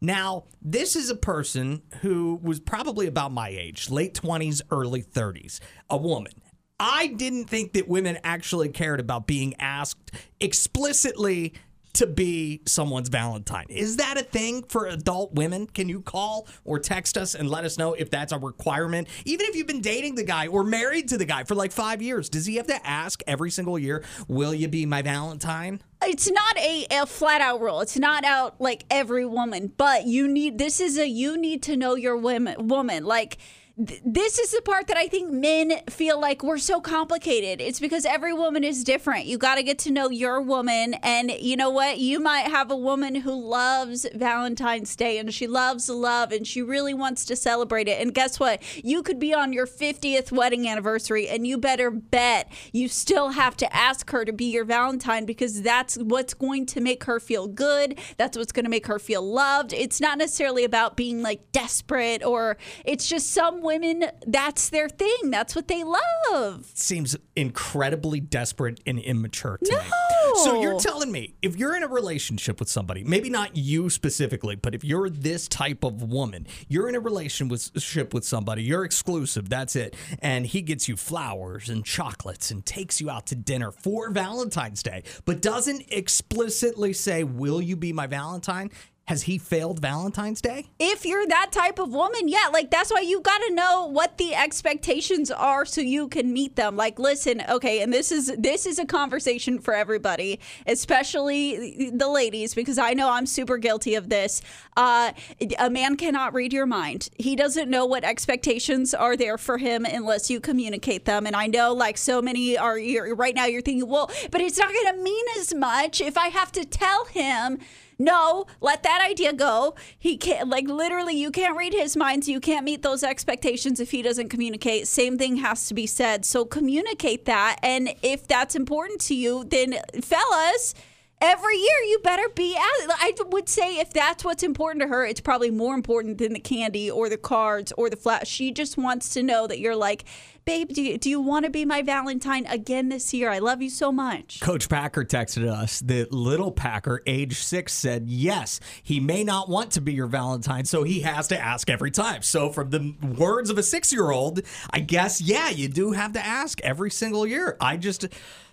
Now, 0.00 0.44
this 0.62 0.96
is 0.96 1.10
a 1.10 1.14
person 1.14 1.82
who 2.00 2.40
was 2.42 2.58
probably 2.58 3.06
about 3.06 3.32
my 3.32 3.50
age, 3.50 3.90
late 3.90 4.14
20s, 4.14 4.62
early 4.70 5.02
30s, 5.02 5.60
a 5.88 5.96
woman. 5.96 6.32
I 6.78 7.08
didn't 7.08 7.44
think 7.44 7.74
that 7.74 7.86
women 7.86 8.18
actually 8.24 8.70
cared 8.70 9.00
about 9.00 9.26
being 9.26 9.54
asked 9.60 10.12
explicitly 10.40 11.52
to 11.94 12.06
be 12.06 12.62
someone's 12.66 13.08
Valentine. 13.08 13.66
Is 13.68 13.96
that 13.96 14.18
a 14.18 14.22
thing 14.22 14.62
for 14.64 14.86
adult 14.86 15.34
women? 15.34 15.66
Can 15.66 15.88
you 15.88 16.00
call 16.00 16.46
or 16.64 16.78
text 16.78 17.16
us 17.16 17.34
and 17.34 17.48
let 17.48 17.64
us 17.64 17.78
know 17.78 17.94
if 17.94 18.10
that's 18.10 18.32
a 18.32 18.38
requirement? 18.38 19.08
Even 19.24 19.46
if 19.46 19.56
you've 19.56 19.66
been 19.66 19.80
dating 19.80 20.14
the 20.14 20.24
guy 20.24 20.46
or 20.46 20.64
married 20.64 21.08
to 21.08 21.18
the 21.18 21.24
guy 21.24 21.44
for 21.44 21.54
like 21.54 21.72
five 21.72 22.00
years, 22.00 22.28
does 22.28 22.46
he 22.46 22.56
have 22.56 22.66
to 22.68 22.86
ask 22.86 23.22
every 23.26 23.50
single 23.50 23.78
year, 23.78 24.04
Will 24.28 24.54
you 24.54 24.68
be 24.68 24.86
my 24.86 25.02
Valentine? 25.02 25.82
it's 26.02 26.30
not 26.30 26.56
a, 26.58 26.86
a 26.90 27.06
flat 27.06 27.40
out 27.40 27.60
rule. 27.60 27.80
It's 27.80 27.98
not 27.98 28.24
out 28.24 28.60
like 28.60 28.84
every 28.90 29.26
woman, 29.26 29.72
but 29.76 30.06
you 30.06 30.26
need 30.26 30.58
this 30.58 30.80
is 30.80 30.98
a 30.98 31.06
you 31.06 31.36
need 31.36 31.62
to 31.64 31.76
know 31.76 31.94
your 31.94 32.16
women 32.16 32.68
woman. 32.68 33.04
Like 33.04 33.38
th- 33.86 34.00
this 34.04 34.38
is 34.38 34.50
the 34.50 34.62
part 34.62 34.86
that 34.88 34.96
I 34.96 35.08
think 35.08 35.30
men 35.30 35.80
feel 35.88 36.20
like 36.20 36.42
we're 36.42 36.58
so 36.58 36.80
complicated. 36.80 37.60
It's 37.60 37.80
because 37.80 38.04
every 38.04 38.32
woman 38.32 38.64
is 38.64 38.84
different. 38.84 39.26
You 39.26 39.38
got 39.38 39.56
to 39.56 39.62
get 39.62 39.78
to 39.80 39.90
know 39.90 40.10
your 40.10 40.40
woman 40.40 40.94
and 41.02 41.30
you 41.30 41.56
know 41.56 41.70
what? 41.70 41.98
You 41.98 42.20
might 42.20 42.46
have 42.46 42.70
a 42.70 42.76
woman 42.76 43.14
who 43.16 43.32
loves 43.32 44.06
Valentine's 44.14 44.94
Day 44.96 45.18
and 45.18 45.32
she 45.32 45.46
loves 45.46 45.88
love 45.88 46.32
and 46.32 46.46
she 46.46 46.62
really 46.62 46.94
wants 46.94 47.24
to 47.26 47.36
celebrate 47.36 47.88
it. 47.88 48.00
And 48.00 48.14
guess 48.14 48.38
what? 48.38 48.62
You 48.84 49.02
could 49.02 49.18
be 49.18 49.34
on 49.34 49.52
your 49.52 49.66
50th 49.66 50.32
wedding 50.32 50.68
anniversary 50.68 51.28
and 51.28 51.46
you 51.46 51.58
better 51.58 51.90
bet 51.90 52.50
you 52.72 52.88
still 52.88 53.30
have 53.30 53.56
to 53.58 53.76
ask 53.76 54.10
her 54.10 54.24
to 54.24 54.32
be 54.32 54.46
your 54.46 54.64
Valentine 54.64 55.24
because 55.24 55.62
that's 55.62 55.96
what's 55.96 56.34
going 56.34 56.66
to 56.66 56.80
make 56.80 57.04
her 57.04 57.20
feel 57.20 57.46
good. 57.46 57.98
That's 58.16 58.36
what's 58.36 58.52
going 58.52 58.64
to 58.64 58.70
make 58.70 58.86
her 58.86 58.98
feel 58.98 59.22
loved. 59.22 59.72
It's 59.72 60.00
not 60.00 60.18
necessarily 60.18 60.64
about 60.64 60.96
being 60.96 61.22
like 61.22 61.52
desperate 61.52 62.24
or 62.24 62.56
it's 62.84 63.08
just 63.08 63.32
some 63.32 63.60
women, 63.70 64.04
that's 64.26 64.68
their 64.70 64.88
thing. 64.88 65.30
That's 65.30 65.54
what 65.54 65.68
they 65.68 65.84
love. 65.84 66.66
seems 66.74 67.16
incredibly 67.36 68.18
desperate 68.18 68.80
and 68.84 68.98
immature 68.98 69.58
to 69.62 69.72
me. 69.72 69.78
No. 69.78 70.34
So 70.44 70.60
you're 70.60 70.80
telling 70.80 71.12
me 71.12 71.34
if 71.40 71.56
you're 71.56 71.76
in 71.76 71.84
a 71.84 71.88
relationship 71.88 72.58
with 72.58 72.68
somebody, 72.68 73.04
maybe 73.04 73.30
not 73.30 73.56
you 73.56 73.88
specifically, 73.88 74.56
but 74.56 74.74
if 74.74 74.82
you're 74.82 75.08
this 75.08 75.46
type 75.46 75.84
of 75.84 76.02
woman, 76.02 76.48
you're 76.68 76.88
in 76.88 76.96
a 76.96 77.00
relationship 77.00 78.12
with 78.12 78.24
somebody, 78.24 78.64
you're 78.64 78.84
exclusive, 78.84 79.48
that's 79.48 79.76
it, 79.76 79.94
and 80.18 80.46
he 80.46 80.62
gets 80.62 80.88
you 80.88 80.96
flowers 80.96 81.68
and 81.68 81.84
chocolates 81.84 82.50
and 82.50 82.66
takes 82.66 83.00
you 83.00 83.08
out 83.08 83.26
to 83.26 83.36
dinner 83.36 83.70
for 83.70 84.10
Valentine's 84.10 84.82
Day, 84.82 85.04
but 85.24 85.40
doesn't 85.40 85.84
explicitly 85.92 86.92
say, 86.92 87.22
"Will 87.22 87.62
you 87.62 87.76
be 87.76 87.92
my 87.92 88.08
Valentine?" 88.08 88.70
Has 89.10 89.22
he 89.22 89.38
failed 89.38 89.80
Valentine's 89.80 90.40
Day? 90.40 90.70
if 90.78 91.04
you're 91.04 91.26
that 91.26 91.50
type 91.50 91.80
of 91.80 91.92
woman, 91.92 92.28
yeah, 92.28 92.46
like 92.52 92.70
that's 92.70 92.92
why 92.92 93.00
you 93.00 93.20
got 93.20 93.38
to 93.38 93.52
know 93.52 93.86
what 93.86 94.18
the 94.18 94.36
expectations 94.36 95.32
are 95.32 95.64
so 95.64 95.80
you 95.80 96.06
can 96.06 96.32
meet 96.32 96.54
them. 96.54 96.76
Like, 96.76 96.96
listen, 97.00 97.42
okay, 97.48 97.82
and 97.82 97.92
this 97.92 98.12
is 98.12 98.32
this 98.38 98.66
is 98.66 98.78
a 98.78 98.84
conversation 98.84 99.58
for 99.58 99.74
everybody, 99.74 100.38
especially 100.66 101.90
the 101.90 102.06
ladies, 102.06 102.54
because 102.54 102.78
I 102.78 102.94
know 102.94 103.10
I'm 103.10 103.26
super 103.26 103.58
guilty 103.58 103.96
of 103.96 104.10
this. 104.10 104.42
Uh, 104.76 105.10
a 105.58 105.70
man 105.70 105.96
cannot 105.96 106.32
read 106.32 106.52
your 106.52 106.66
mind. 106.66 107.08
He 107.18 107.34
doesn't 107.34 107.68
know 107.68 107.86
what 107.86 108.04
expectations 108.04 108.94
are 108.94 109.16
there 109.16 109.38
for 109.38 109.58
him 109.58 109.84
unless 109.84 110.30
you 110.30 110.38
communicate 110.38 111.04
them. 111.04 111.26
And 111.26 111.34
I 111.34 111.48
know, 111.48 111.72
like, 111.72 111.98
so 111.98 112.22
many 112.22 112.56
are 112.56 112.78
right 113.14 113.34
now. 113.34 113.46
You're 113.46 113.60
thinking, 113.60 113.88
well, 113.88 114.08
but 114.30 114.40
it's 114.40 114.58
not 114.58 114.72
going 114.72 114.96
to 114.96 115.02
mean 115.02 115.24
as 115.38 115.52
much 115.52 116.00
if 116.00 116.16
I 116.16 116.28
have 116.28 116.52
to 116.52 116.64
tell 116.64 117.06
him. 117.06 117.58
No, 118.00 118.46
let 118.62 118.82
that 118.84 119.06
idea 119.06 119.34
go. 119.34 119.74
He 119.98 120.16
can't, 120.16 120.48
like, 120.48 120.66
literally, 120.66 121.14
you 121.14 121.30
can't 121.30 121.54
read 121.54 121.74
his 121.74 121.98
mind. 121.98 122.24
So 122.24 122.32
you 122.32 122.40
can't 122.40 122.64
meet 122.64 122.80
those 122.80 123.04
expectations 123.04 123.78
if 123.78 123.90
he 123.90 124.00
doesn't 124.00 124.30
communicate. 124.30 124.88
Same 124.88 125.18
thing 125.18 125.36
has 125.36 125.68
to 125.68 125.74
be 125.74 125.86
said. 125.86 126.24
So 126.24 126.46
communicate 126.46 127.26
that. 127.26 127.58
And 127.62 127.94
if 128.02 128.26
that's 128.26 128.54
important 128.54 129.02
to 129.02 129.14
you, 129.14 129.44
then 129.44 129.76
fellas, 130.00 130.74
every 131.20 131.56
year 131.56 131.76
you 131.88 132.00
better 132.02 132.30
be 132.34 132.56
at 132.56 132.62
I 132.88 133.12
would 133.28 133.50
say 133.50 133.78
if 133.78 133.92
that's 133.92 134.24
what's 134.24 134.42
important 134.42 134.80
to 134.80 134.88
her, 134.88 135.04
it's 135.04 135.20
probably 135.20 135.50
more 135.50 135.74
important 135.74 136.16
than 136.16 136.32
the 136.32 136.40
candy 136.40 136.90
or 136.90 137.10
the 137.10 137.18
cards 137.18 137.70
or 137.76 137.90
the 137.90 137.96
flash. 137.96 138.28
She 138.28 138.50
just 138.50 138.78
wants 138.78 139.10
to 139.10 139.22
know 139.22 139.46
that 139.46 139.58
you're 139.58 139.76
like, 139.76 140.04
babe, 140.44 140.68
do 140.68 140.82
you, 140.82 140.98
do 140.98 141.10
you 141.10 141.20
want 141.20 141.44
to 141.44 141.50
be 141.50 141.64
my 141.64 141.82
Valentine 141.82 142.46
again 142.46 142.88
this 142.88 143.12
year? 143.12 143.30
I 143.30 143.38
love 143.38 143.62
you 143.62 143.70
so 143.70 143.92
much. 143.92 144.40
Coach 144.40 144.68
Packer 144.68 145.04
texted 145.04 145.48
us 145.48 145.80
that 145.80 146.12
little 146.12 146.52
Packer, 146.52 147.02
age 147.06 147.38
six, 147.38 147.72
said 147.72 148.08
yes, 148.08 148.60
he 148.82 149.00
may 149.00 149.24
not 149.24 149.48
want 149.48 149.72
to 149.72 149.80
be 149.80 149.92
your 149.92 150.06
Valentine, 150.06 150.64
so 150.64 150.82
he 150.82 151.00
has 151.00 151.28
to 151.28 151.38
ask 151.38 151.70
every 151.70 151.90
time. 151.90 152.22
So, 152.22 152.50
from 152.50 152.70
the 152.70 152.94
words 153.18 153.50
of 153.50 153.58
a 153.58 153.62
six 153.62 153.92
year 153.92 154.10
old, 154.10 154.40
I 154.70 154.80
guess, 154.80 155.20
yeah, 155.20 155.50
you 155.50 155.68
do 155.68 155.92
have 155.92 156.12
to 156.12 156.24
ask 156.24 156.60
every 156.62 156.90
single 156.90 157.26
year. 157.26 157.56
I 157.60 157.76
just, 157.76 158.06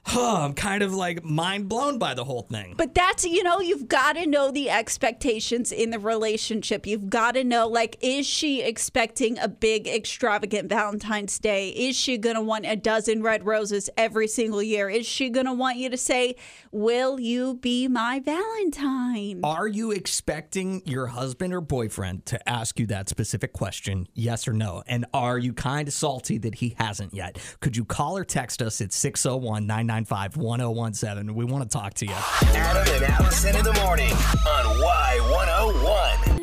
huh, 0.08 0.46
I'm 0.46 0.54
kind 0.54 0.84
of 0.84 0.94
like 0.94 1.24
mind 1.24 1.68
blown 1.68 2.00
by 2.00 2.14
the 2.14 2.24
whole 2.24 2.44
thing. 2.44 2.76
But 2.78 2.96
that's, 2.96 3.26
you 3.26 3.44
know, 3.44 3.60
you've 3.60 3.88
got 3.88 4.14
to 4.14 4.26
know 4.26 4.52
the 4.52 4.70
expectations 4.70 5.72
in 5.72 5.90
the 5.90 6.00
relationship. 6.00 6.88
You've 6.88 7.10
got 7.10 7.34
to 7.34 7.44
know, 7.44 7.68
like, 7.68 7.98
is 8.02 8.26
she 8.26 8.62
expecting 8.62 9.38
a 9.38 9.48
big, 9.48 9.88
extravagant 9.88 10.70
Valentine's 10.70 11.38
Day? 11.40 11.70
Is 11.70 11.96
she 11.96 12.18
going 12.18 12.36
to 12.36 12.42
want 12.42 12.66
a 12.66 12.76
dozen 12.76 13.22
red 13.22 13.46
roses 13.46 13.90
every 13.98 14.28
single 14.28 14.64
year? 14.64 14.90
Is 14.90 15.06
she 15.06 15.30
going 15.30 15.46
to 15.46 15.54
want 15.54 15.78
you 15.78 15.90
to 15.90 15.98
say, 15.98 16.36
Will 16.72 17.20
you 17.20 17.56
be 17.56 17.88
my 17.88 18.20
Valentine? 18.20 19.42
Are 19.44 19.68
you 19.68 19.92
expecting 19.92 20.82
your 20.86 21.08
husband 21.08 21.54
or 21.54 21.62
boyfriend 21.62 22.26
to 22.28 22.50
ask 22.50 22.80
you 22.80 22.86
that 22.88 23.10
specific 23.10 23.52
question, 23.54 24.08
yes 24.14 24.48
or 24.48 24.54
no? 24.54 24.84
And 24.86 25.06
are 25.14 25.38
you 25.38 25.54
kind 25.54 25.88
of 25.88 25.94
salty 25.94 26.38
that 26.38 26.56
he 26.56 26.76
hasn't 26.78 27.14
yet? 27.14 27.40
Could 27.62 27.76
you 27.76 27.84
call 27.84 28.18
or 28.18 28.24
text 28.24 28.62
us 28.62 28.80
at 28.82 28.94
601 28.94 29.66
995 29.98 30.38
1017? 30.38 31.34
We 31.34 31.46
want 31.46 31.64
to 31.64 31.70
talk 31.70 31.96
to 31.96 32.06
you. 32.06 32.14
Adam 32.14 32.94
and 32.94 33.04
Allison 33.06 33.56
in 33.56 33.64
the 33.64 33.74
morning 33.74 34.12
on 34.12 34.66
Y101. 34.78 36.38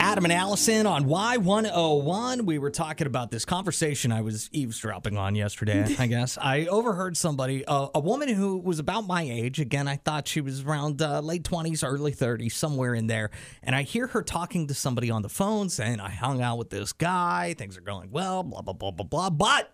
Adam 0.00 0.24
and 0.26 0.32
Allison 0.32 0.86
on 0.86 1.06
Y101. 1.06 2.42
We 2.42 2.58
were 2.60 2.70
talking 2.70 3.08
about 3.08 3.32
this 3.32 3.44
conversation 3.44 4.12
I 4.12 4.20
was 4.20 4.48
eavesdropping 4.52 5.16
on 5.16 5.34
yesterday, 5.34 5.96
I 5.98 6.06
guess. 6.08 6.38
I 6.40 6.66
overheard 6.66 7.16
somebody, 7.16 7.64
uh, 7.64 7.88
a 7.92 8.00
woman 8.00 8.28
who 8.28 8.58
was 8.58 8.78
about 8.78 9.06
my 9.08 9.22
age. 9.22 9.58
Again, 9.58 9.88
I 9.88 9.96
thought 9.96 10.28
she 10.28 10.40
was 10.40 10.62
around 10.62 11.02
uh, 11.02 11.20
late 11.20 11.42
20s, 11.42 11.82
early 11.84 12.12
30s, 12.12 12.52
somewhere 12.52 12.94
in 12.94 13.08
there. 13.08 13.30
And 13.64 13.74
I 13.74 13.82
hear 13.82 14.06
her 14.08 14.22
talking 14.22 14.68
to 14.68 14.74
somebody 14.74 15.10
on 15.10 15.22
the 15.22 15.28
phone 15.28 15.68
saying, 15.70 15.98
I 15.98 16.10
hung 16.10 16.40
out 16.40 16.58
with 16.58 16.70
this 16.70 16.92
guy. 16.92 17.54
Things 17.58 17.76
are 17.76 17.80
going 17.80 18.12
well, 18.12 18.44
blah, 18.44 18.60
blah, 18.62 18.74
blah, 18.74 18.92
blah, 18.92 19.06
blah. 19.06 19.30
But 19.30 19.72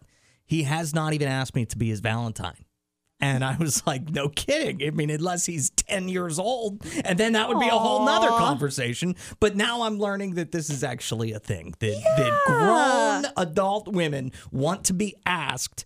he 0.48 0.64
has 0.64 0.92
not 0.94 1.12
even 1.12 1.28
asked 1.28 1.54
me 1.54 1.64
to 1.66 1.78
be 1.78 1.88
his 1.90 2.00
Valentine. 2.00 2.64
And 3.20 3.44
I 3.44 3.56
was 3.56 3.84
like, 3.86 4.08
no 4.10 4.28
kidding. 4.28 4.80
I 4.86 4.90
mean, 4.90 5.10
unless 5.10 5.44
he's 5.46 5.70
10 5.70 6.08
years 6.08 6.38
old. 6.38 6.84
And 7.04 7.18
then 7.18 7.32
that 7.32 7.48
would 7.48 7.58
be 7.58 7.66
a 7.66 7.70
whole 7.72 8.04
nother 8.04 8.28
conversation. 8.28 9.16
But 9.40 9.56
now 9.56 9.82
I'm 9.82 9.98
learning 9.98 10.34
that 10.34 10.52
this 10.52 10.70
is 10.70 10.84
actually 10.84 11.32
a 11.32 11.40
thing 11.40 11.74
that, 11.80 12.00
that 12.16 12.42
grown 12.46 13.32
adult 13.36 13.88
women 13.88 14.30
want 14.52 14.84
to 14.84 14.92
be 14.94 15.16
asked 15.26 15.84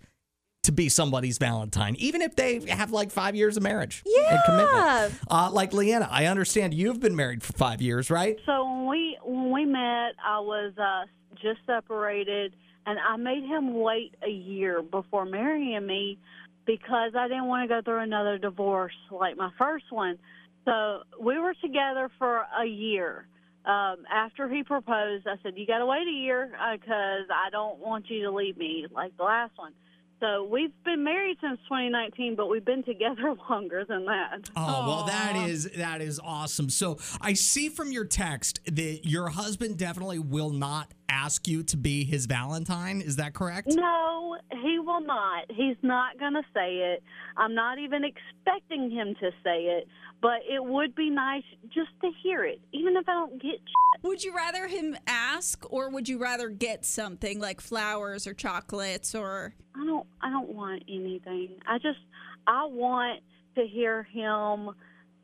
to 0.65 0.73
be 0.73 0.89
somebody's 0.89 1.39
Valentine, 1.39 1.97
even 1.99 2.23
if 2.23 2.37
they 2.37 2.61
have 2.69 2.93
like 2.93 3.11
five 3.11 3.35
years 3.35 3.57
of 3.57 3.63
marriage 3.65 4.03
and 4.05 4.15
Yeah. 4.17 4.43
commitment. 4.45 5.15
Uh, 5.29 5.51
like 5.51 5.73
Leanna, 5.73 6.07
I 6.11 6.27
understand 6.27 6.73
you've 6.75 7.01
been 7.01 7.17
married 7.17 7.43
for 7.43 7.53
five 7.55 7.83
years, 7.83 8.11
right? 8.11 8.37
So 8.47 8.63
when 8.65 8.87
we 8.87 9.19
when 9.25 9.51
we 9.51 9.65
met, 9.65 10.13
I 10.25 10.39
was 10.39 10.73
uh, 10.79 11.07
just 11.43 11.59
separated, 11.67 12.55
and 12.87 12.99
I 12.99 13.17
made 13.17 13.45
him 13.45 13.75
wait 13.81 14.15
a 14.27 14.31
year 14.31 14.83
before 14.83 15.25
marrying 15.25 15.87
me 15.87 16.19
because 16.67 17.13
I 17.17 17.29
didn't 17.29 17.47
want 17.47 17.69
to 17.69 17.75
go 17.75 17.83
through 17.83 18.01
another 18.01 18.39
divorce 18.39 18.95
like 19.11 19.37
my 19.37 19.51
first 19.59 19.87
one. 19.91 20.19
So 20.65 21.03
we 21.21 21.39
were 21.39 21.55
together 21.55 22.09
for 22.19 22.45
a 22.61 22.65
year. 22.67 23.27
um, 23.65 23.99
after 24.13 24.49
he 24.49 24.63
proposed, 24.65 25.27
I 25.27 25.37
said, 25.43 25.57
"You 25.57 25.67
got 25.67 25.79
to 25.79 25.87
wait 25.87 26.07
a 26.09 26.11
year 26.11 26.51
because 26.73 27.27
I 27.31 27.49
don't 27.51 27.79
want 27.79 28.11
you 28.11 28.23
to 28.25 28.31
leave 28.33 28.57
me 28.57 28.87
like 28.91 29.17
the 29.17 29.23
last 29.25 29.53
one." 29.57 29.73
So 30.19 30.45
we've 30.45 30.73
been 30.85 31.03
married 31.03 31.39
since 31.41 31.59
2019, 31.69 32.37
but 32.37 32.49
we've 32.49 32.65
been 32.65 32.85
together 32.93 33.35
longer 33.51 33.85
than 33.85 34.05
that. 34.07 34.51
Oh, 34.57 34.85
well, 34.89 35.05
that 35.07 35.49
is 35.49 35.71
that 35.77 36.01
is 36.01 36.21
awesome. 36.23 36.71
So 36.71 36.99
I 37.21 37.33
see 37.35 37.69
from 37.69 37.91
your 37.93 38.05
text 38.05 38.61
that 38.67 39.01
your 39.05 39.29
husband 39.31 39.79
definitely 39.79 40.21
will 40.21 40.51
not 40.51 40.93
ask 41.13 41.47
you 41.47 41.63
to 41.65 41.77
be 41.77 42.05
his 42.05 42.27
Valentine. 42.27 43.03
Is 43.03 43.17
that 43.17 43.35
correct? 43.35 43.69
No, 43.69 44.37
he 44.51 44.79
will 44.79 45.03
not. 45.03 45.45
He's 45.51 45.77
not 45.83 46.19
going 46.19 46.35
to 46.35 46.43
say 46.55 46.77
it. 46.77 47.03
I'm 47.37 47.55
not 47.55 47.79
even 47.79 48.03
expecting 48.05 48.91
him 48.91 49.15
to 49.21 49.31
say 49.45 49.65
it, 49.65 49.87
but 50.21 50.41
it 50.49 50.65
would 50.65 50.95
be 50.95 51.11
nice 51.11 51.45
just 51.69 51.91
to 52.01 52.11
hear 52.23 52.45
it, 52.45 52.61
even 52.73 52.97
if 52.97 53.09
I 53.09 53.13
don't 53.13 53.41
get. 53.43 53.61
Would 54.03 54.25
you 54.25 54.35
rather 54.35 54.67
him 54.67 54.97
ask 55.07 55.65
or 55.71 55.91
would 55.91 56.09
you 56.09 56.19
rather 56.19 56.49
get 56.49 56.85
something 56.85 57.39
like 57.39 57.61
flowers 57.61 58.27
or 58.27 58.35
chocolates 58.35 59.15
or 59.15 59.55
I 59.77 59.85
don't. 59.85 60.07
I 60.21 60.31
don't 60.31 60.51
want 60.51 60.83
anything. 60.89 61.51
I 61.67 61.79
just. 61.79 61.99
I 62.47 62.65
want 62.65 63.21
to 63.55 63.67
hear 63.67 64.03
him 64.03 64.71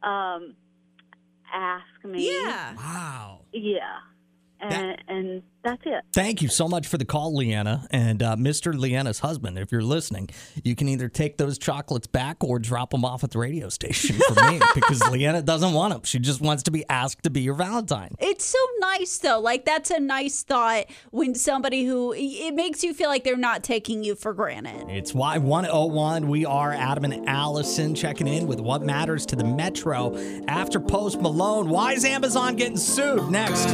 um, 0.02 0.54
ask 1.52 2.04
me. 2.04 2.30
Yeah. 2.30 2.74
Wow. 2.76 3.40
Yeah. 3.52 3.80
And 4.60 5.02
and 5.08 5.42
that's 5.68 5.82
it. 5.86 6.04
Thank 6.12 6.42
you 6.42 6.48
so 6.48 6.68
much 6.68 6.86
for 6.86 6.98
the 6.98 7.04
call, 7.04 7.34
Leanna. 7.36 7.86
And 7.90 8.22
uh, 8.22 8.36
Mr. 8.36 8.74
Leanna's 8.74 9.18
husband, 9.20 9.58
if 9.58 9.70
you're 9.70 9.82
listening, 9.82 10.30
you 10.64 10.74
can 10.74 10.88
either 10.88 11.08
take 11.08 11.36
those 11.36 11.58
chocolates 11.58 12.06
back 12.06 12.42
or 12.42 12.58
drop 12.58 12.90
them 12.90 13.04
off 13.04 13.24
at 13.24 13.30
the 13.30 13.38
radio 13.38 13.68
station 13.68 14.16
for 14.16 14.50
me 14.50 14.60
because 14.74 15.00
Leanna 15.08 15.42
doesn't 15.42 15.72
want 15.72 15.92
them. 15.92 16.02
She 16.04 16.18
just 16.18 16.40
wants 16.40 16.62
to 16.64 16.70
be 16.70 16.84
asked 16.88 17.24
to 17.24 17.30
be 17.30 17.42
your 17.42 17.54
Valentine. 17.54 18.14
It's 18.18 18.44
so 18.44 18.58
nice 18.80 19.18
though. 19.18 19.40
Like 19.40 19.64
that's 19.64 19.90
a 19.90 20.00
nice 20.00 20.42
thought 20.42 20.86
when 21.10 21.34
somebody 21.34 21.84
who 21.84 22.14
it 22.16 22.54
makes 22.54 22.82
you 22.82 22.94
feel 22.94 23.08
like 23.08 23.24
they're 23.24 23.36
not 23.36 23.62
taking 23.62 24.02
you 24.04 24.14
for 24.14 24.32
granted. 24.32 24.88
It's 24.88 25.12
Y101. 25.12 26.26
We 26.26 26.44
are 26.44 26.72
Adam 26.72 27.04
and 27.04 27.28
Allison 27.28 27.94
checking 27.94 28.26
in 28.26 28.46
with 28.46 28.60
what 28.60 28.82
matters 28.82 29.26
to 29.26 29.36
the 29.36 29.44
Metro 29.44 30.16
after 30.46 30.80
Post 30.80 31.20
Malone. 31.20 31.68
Why 31.68 31.92
is 31.92 32.04
Amazon 32.04 32.56
getting 32.56 32.76
sued? 32.76 33.28
Next. 33.30 33.66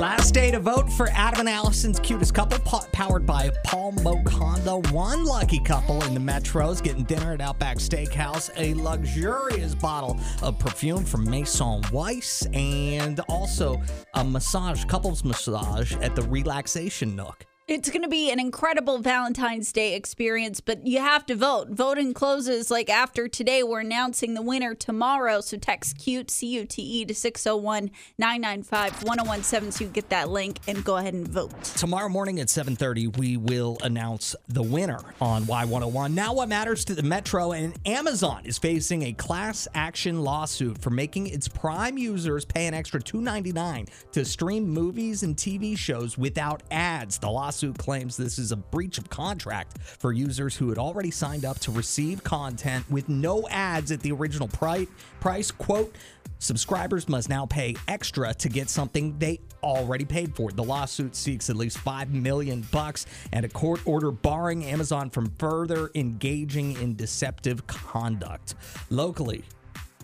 Last 0.00 0.32
day 0.32 0.50
to 0.50 0.58
vote 0.58 0.79
for 0.88 1.08
Adam 1.12 1.40
and 1.40 1.48
Allison's 1.48 1.98
cutest 2.00 2.32
couple, 2.34 2.58
po- 2.60 2.86
powered 2.92 3.26
by 3.26 3.50
Paul 3.64 3.92
Mokonda. 3.94 4.92
One 4.92 5.24
lucky 5.24 5.58
couple 5.60 6.02
in 6.04 6.14
the 6.14 6.20
Metros 6.20 6.82
getting 6.82 7.04
dinner 7.04 7.32
at 7.32 7.40
Outback 7.40 7.78
Steakhouse, 7.78 8.50
a 8.56 8.74
luxurious 8.74 9.74
bottle 9.74 10.18
of 10.42 10.58
perfume 10.58 11.04
from 11.04 11.28
Maison 11.28 11.82
Weiss, 11.92 12.46
and 12.54 13.20
also 13.28 13.80
a 14.14 14.24
massage, 14.24 14.84
couples 14.84 15.24
massage 15.24 15.94
at 15.96 16.14
the 16.14 16.22
Relaxation 16.22 17.16
Nook. 17.16 17.49
It's 17.70 17.88
going 17.88 18.02
to 18.02 18.08
be 18.08 18.32
an 18.32 18.40
incredible 18.40 18.98
Valentine's 18.98 19.70
Day 19.70 19.94
experience, 19.94 20.60
but 20.60 20.84
you 20.84 20.98
have 20.98 21.24
to 21.26 21.36
vote. 21.36 21.68
Voting 21.68 22.12
closes 22.12 22.68
like 22.68 22.90
after 22.90 23.28
today. 23.28 23.62
We're 23.62 23.78
announcing 23.78 24.34
the 24.34 24.42
winner 24.42 24.74
tomorrow. 24.74 25.40
So 25.40 25.56
text 25.56 25.96
CUTE, 25.96 26.32
C 26.32 26.48
U 26.48 26.64
T 26.64 26.82
E, 26.82 27.04
to 27.04 27.14
601 27.14 27.92
995 28.18 29.04
1017 29.04 29.70
so 29.70 29.84
you 29.84 29.90
get 29.90 30.08
that 30.08 30.28
link 30.28 30.58
and 30.66 30.82
go 30.82 30.96
ahead 30.96 31.14
and 31.14 31.28
vote. 31.28 31.62
Tomorrow 31.62 32.08
morning 32.08 32.40
at 32.40 32.48
7:30 32.48 33.16
we 33.16 33.36
will 33.36 33.78
announce 33.84 34.34
the 34.48 34.64
winner 34.64 34.98
on 35.20 35.44
Y101. 35.44 36.12
Now 36.12 36.34
what 36.34 36.48
matters 36.48 36.84
to 36.86 36.96
the 36.96 37.04
Metro 37.04 37.52
and 37.52 37.78
Amazon 37.86 38.42
is 38.46 38.58
facing 38.58 39.04
a 39.04 39.12
class 39.12 39.68
action 39.76 40.22
lawsuit 40.22 40.76
for 40.78 40.90
making 40.90 41.28
its 41.28 41.46
Prime 41.46 41.96
users 41.96 42.44
pay 42.44 42.66
an 42.66 42.74
extra 42.74 43.00
$2.99 43.00 43.86
to 44.10 44.24
stream 44.24 44.68
movies 44.68 45.22
and 45.22 45.36
TV 45.36 45.78
shows 45.78 46.18
without 46.18 46.64
ads. 46.72 47.18
The 47.18 47.30
lawsuit 47.30 47.59
claims 47.78 48.16
this 48.16 48.38
is 48.38 48.52
a 48.52 48.56
breach 48.56 48.98
of 48.98 49.08
contract 49.10 49.78
for 49.78 50.12
users 50.12 50.56
who 50.56 50.68
had 50.68 50.78
already 50.78 51.10
signed 51.10 51.44
up 51.44 51.58
to 51.60 51.70
receive 51.70 52.24
content 52.24 52.84
with 52.90 53.08
no 53.08 53.46
ads 53.48 53.92
at 53.92 54.00
the 54.00 54.12
original 54.12 54.48
pri- 54.48 54.86
price. 55.20 55.50
Quote, 55.50 55.94
Subscribers 56.38 57.06
must 57.06 57.28
now 57.28 57.44
pay 57.44 57.76
extra 57.86 58.32
to 58.32 58.48
get 58.48 58.70
something 58.70 59.18
they 59.18 59.40
already 59.62 60.06
paid 60.06 60.34
for. 60.34 60.50
The 60.50 60.64
lawsuit 60.64 61.14
seeks 61.14 61.50
at 61.50 61.56
least 61.56 61.76
5 61.78 62.14
million 62.14 62.66
bucks 62.72 63.04
and 63.32 63.44
a 63.44 63.48
court 63.48 63.80
order 63.84 64.10
barring 64.10 64.64
Amazon 64.64 65.10
from 65.10 65.30
further 65.38 65.90
engaging 65.94 66.80
in 66.80 66.96
deceptive 66.96 67.66
conduct. 67.66 68.54
Locally, 68.88 69.44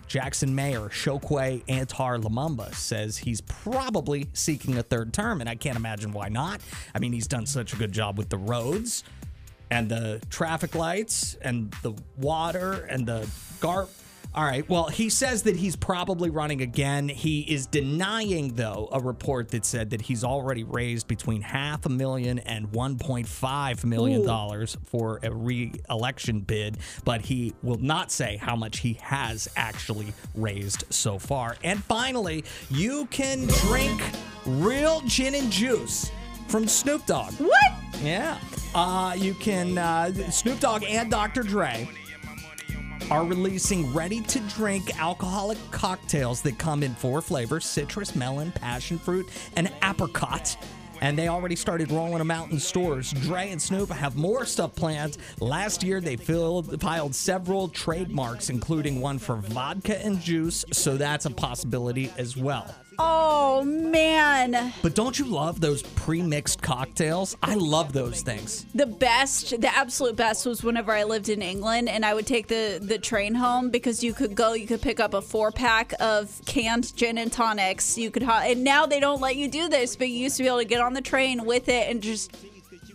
Jackson 0.07 0.55
Mayor 0.55 0.89
Chokwe 0.89 1.63
Antar 1.67 2.21
Lumumba 2.21 2.73
says 2.73 3.17
he's 3.17 3.41
probably 3.41 4.27
seeking 4.33 4.77
a 4.77 4.83
third 4.83 5.13
term, 5.13 5.41
and 5.41 5.49
I 5.49 5.55
can't 5.55 5.75
imagine 5.75 6.11
why 6.11 6.29
not. 6.29 6.61
I 6.95 6.99
mean, 6.99 7.11
he's 7.13 7.27
done 7.27 7.45
such 7.45 7.73
a 7.73 7.75
good 7.75 7.91
job 7.91 8.17
with 8.17 8.29
the 8.29 8.37
roads 8.37 9.03
and 9.69 9.89
the 9.89 10.21
traffic 10.29 10.75
lights 10.75 11.35
and 11.41 11.71
the 11.81 11.93
water 12.17 12.87
and 12.89 13.05
the 13.05 13.29
GARP. 13.59 13.89
All 14.37 14.43
right. 14.43 14.69
Well, 14.69 14.85
he 14.85 15.09
says 15.09 15.41
that 15.43 15.55
he's 15.55 15.75
probably 15.75 16.29
running 16.29 16.61
again. 16.61 17.09
He 17.09 17.41
is 17.41 17.65
denying, 17.65 18.53
though, 18.53 18.87
a 18.91 18.99
report 18.99 19.49
that 19.49 19.65
said 19.65 19.89
that 19.89 20.01
he's 20.03 20.23
already 20.23 20.63
raised 20.63 21.07
between 21.07 21.41
half 21.41 21.87
a 21.87 21.89
million 21.89 22.37
and 22.37 22.67
$1.5 22.71 23.83
million 23.83 24.67
for 24.85 25.19
a 25.23 25.33
re 25.33 25.73
election 25.89 26.41
bid, 26.41 26.77
but 27.03 27.21
he 27.21 27.55
will 27.63 27.79
not 27.79 28.11
say 28.11 28.37
how 28.37 28.55
much 28.55 28.77
he 28.77 28.93
has 29.01 29.49
actually 29.57 30.13
raised 30.35 30.83
so 30.91 31.17
far. 31.17 31.57
And 31.63 31.83
finally, 31.85 32.45
you 32.69 33.07
can 33.07 33.47
drink 33.65 33.99
real 34.45 35.01
gin 35.07 35.33
and 35.33 35.51
juice 35.51 36.11
from 36.47 36.67
Snoop 36.67 37.07
Dogg. 37.07 37.33
What? 37.39 37.71
Yeah. 38.03 38.37
Uh, 38.75 39.15
you 39.17 39.33
can, 39.33 39.79
uh, 39.79 40.13
Snoop 40.29 40.59
Dogg 40.59 40.83
and 40.83 41.09
Dr. 41.09 41.41
Dre 41.41 41.89
are 43.09 43.23
releasing 43.23 43.93
ready 43.93 44.19
to 44.21 44.39
drink 44.41 44.99
alcoholic 44.99 45.57
cocktails 45.71 46.41
that 46.41 46.57
come 46.57 46.83
in 46.83 46.93
four 46.93 47.21
flavors 47.21 47.65
citrus, 47.65 48.15
melon, 48.15 48.51
passion 48.51 48.99
fruit, 48.99 49.29
and 49.55 49.71
apricot. 49.83 50.57
And 50.99 51.17
they 51.17 51.27
already 51.27 51.55
started 51.55 51.91
rolling 51.91 52.17
them 52.17 52.31
out 52.31 52.49
in 52.49 52.59
stores. 52.59 53.11
Dre 53.11 53.51
and 53.51 53.61
Snoop 53.61 53.89
have 53.89 54.15
more 54.15 54.45
stuff 54.45 54.75
planned. 54.75 55.17
Last 55.39 55.83
year, 55.83 56.01
they 56.01 56.15
filled, 56.15 56.81
filed 56.81 57.13
several 57.13 57.69
trademarks, 57.69 58.49
including 58.49 58.99
one 58.99 59.19
for 59.19 59.35
vodka 59.35 60.03
and 60.03 60.19
juice, 60.19 60.65
so 60.73 60.97
that's 60.97 61.25
a 61.25 61.31
possibility 61.31 62.11
as 62.17 62.35
well. 62.35 62.75
Oh, 62.99 63.63
man. 63.63 64.73
But 64.81 64.95
don't 64.95 65.17
you 65.19 65.25
love 65.25 65.61
those 65.61 65.83
pre 65.83 66.21
mixed 66.21 66.61
cocktails? 66.61 67.37
I 67.43 67.55
love 67.55 67.93
those 67.93 68.21
things. 68.21 68.65
The 68.73 68.85
best, 68.85 69.61
the 69.61 69.75
absolute 69.75 70.15
best 70.15 70.45
was 70.45 70.63
whenever 70.63 70.91
I 70.91 71.03
lived 71.03 71.29
in 71.29 71.41
England 71.41 71.89
and 71.89 72.03
I 72.05 72.13
would 72.13 72.25
take 72.25 72.47
the, 72.47 72.79
the 72.81 72.97
train 72.97 73.35
home 73.35 73.69
because 73.69 74.03
you 74.03 74.13
could 74.13 74.35
go, 74.35 74.53
you 74.53 74.65
could 74.65 74.81
pick 74.81 74.99
up 74.99 75.13
a 75.13 75.21
four 75.21 75.51
pack 75.51 75.93
of 75.99 76.41
canned 76.45 76.95
gin 76.95 77.17
and 77.17 77.31
tonics. 77.31 77.97
You 77.97 78.09
could, 78.09 78.23
ha- 78.23 78.43
and 78.45 78.63
now 78.63 78.85
they 78.85 78.99
don't 78.99 79.21
let 79.21 79.35
you 79.35 79.47
do 79.47 79.69
this, 79.69 79.95
but 79.95 80.09
you 80.09 80.17
used 80.17 80.37
to 80.37 80.43
be 80.43 80.47
able 80.47 80.59
to 80.59 80.65
get 80.65 80.81
on 80.81 80.93
the 80.93 81.01
train 81.01 81.45
with 81.45 81.69
it 81.69 81.89
and 81.89 82.01
just 82.01 82.35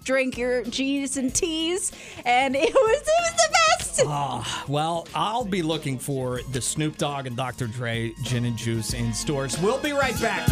drink 0.04 0.38
your 0.38 0.62
G's 0.64 1.16
and 1.16 1.34
T's. 1.34 1.92
And 2.24 2.54
it 2.56 2.72
was, 2.74 3.00
it 3.00 3.22
was 3.22 3.32
the 3.32 3.52
best. 3.52 4.02
Ah, 4.06 4.64
well, 4.68 5.06
I'll 5.14 5.44
be 5.44 5.62
looking 5.62 5.98
for 5.98 6.40
the 6.52 6.60
Snoop 6.60 6.96
Dogg 6.96 7.26
and 7.26 7.36
Dr. 7.36 7.66
Dre 7.66 8.12
gin 8.24 8.44
and 8.44 8.56
juice 8.56 8.94
in 8.94 9.12
stores. 9.12 9.58
We'll 9.60 9.80
be 9.80 9.92
right 9.92 10.18
back. 10.20 10.48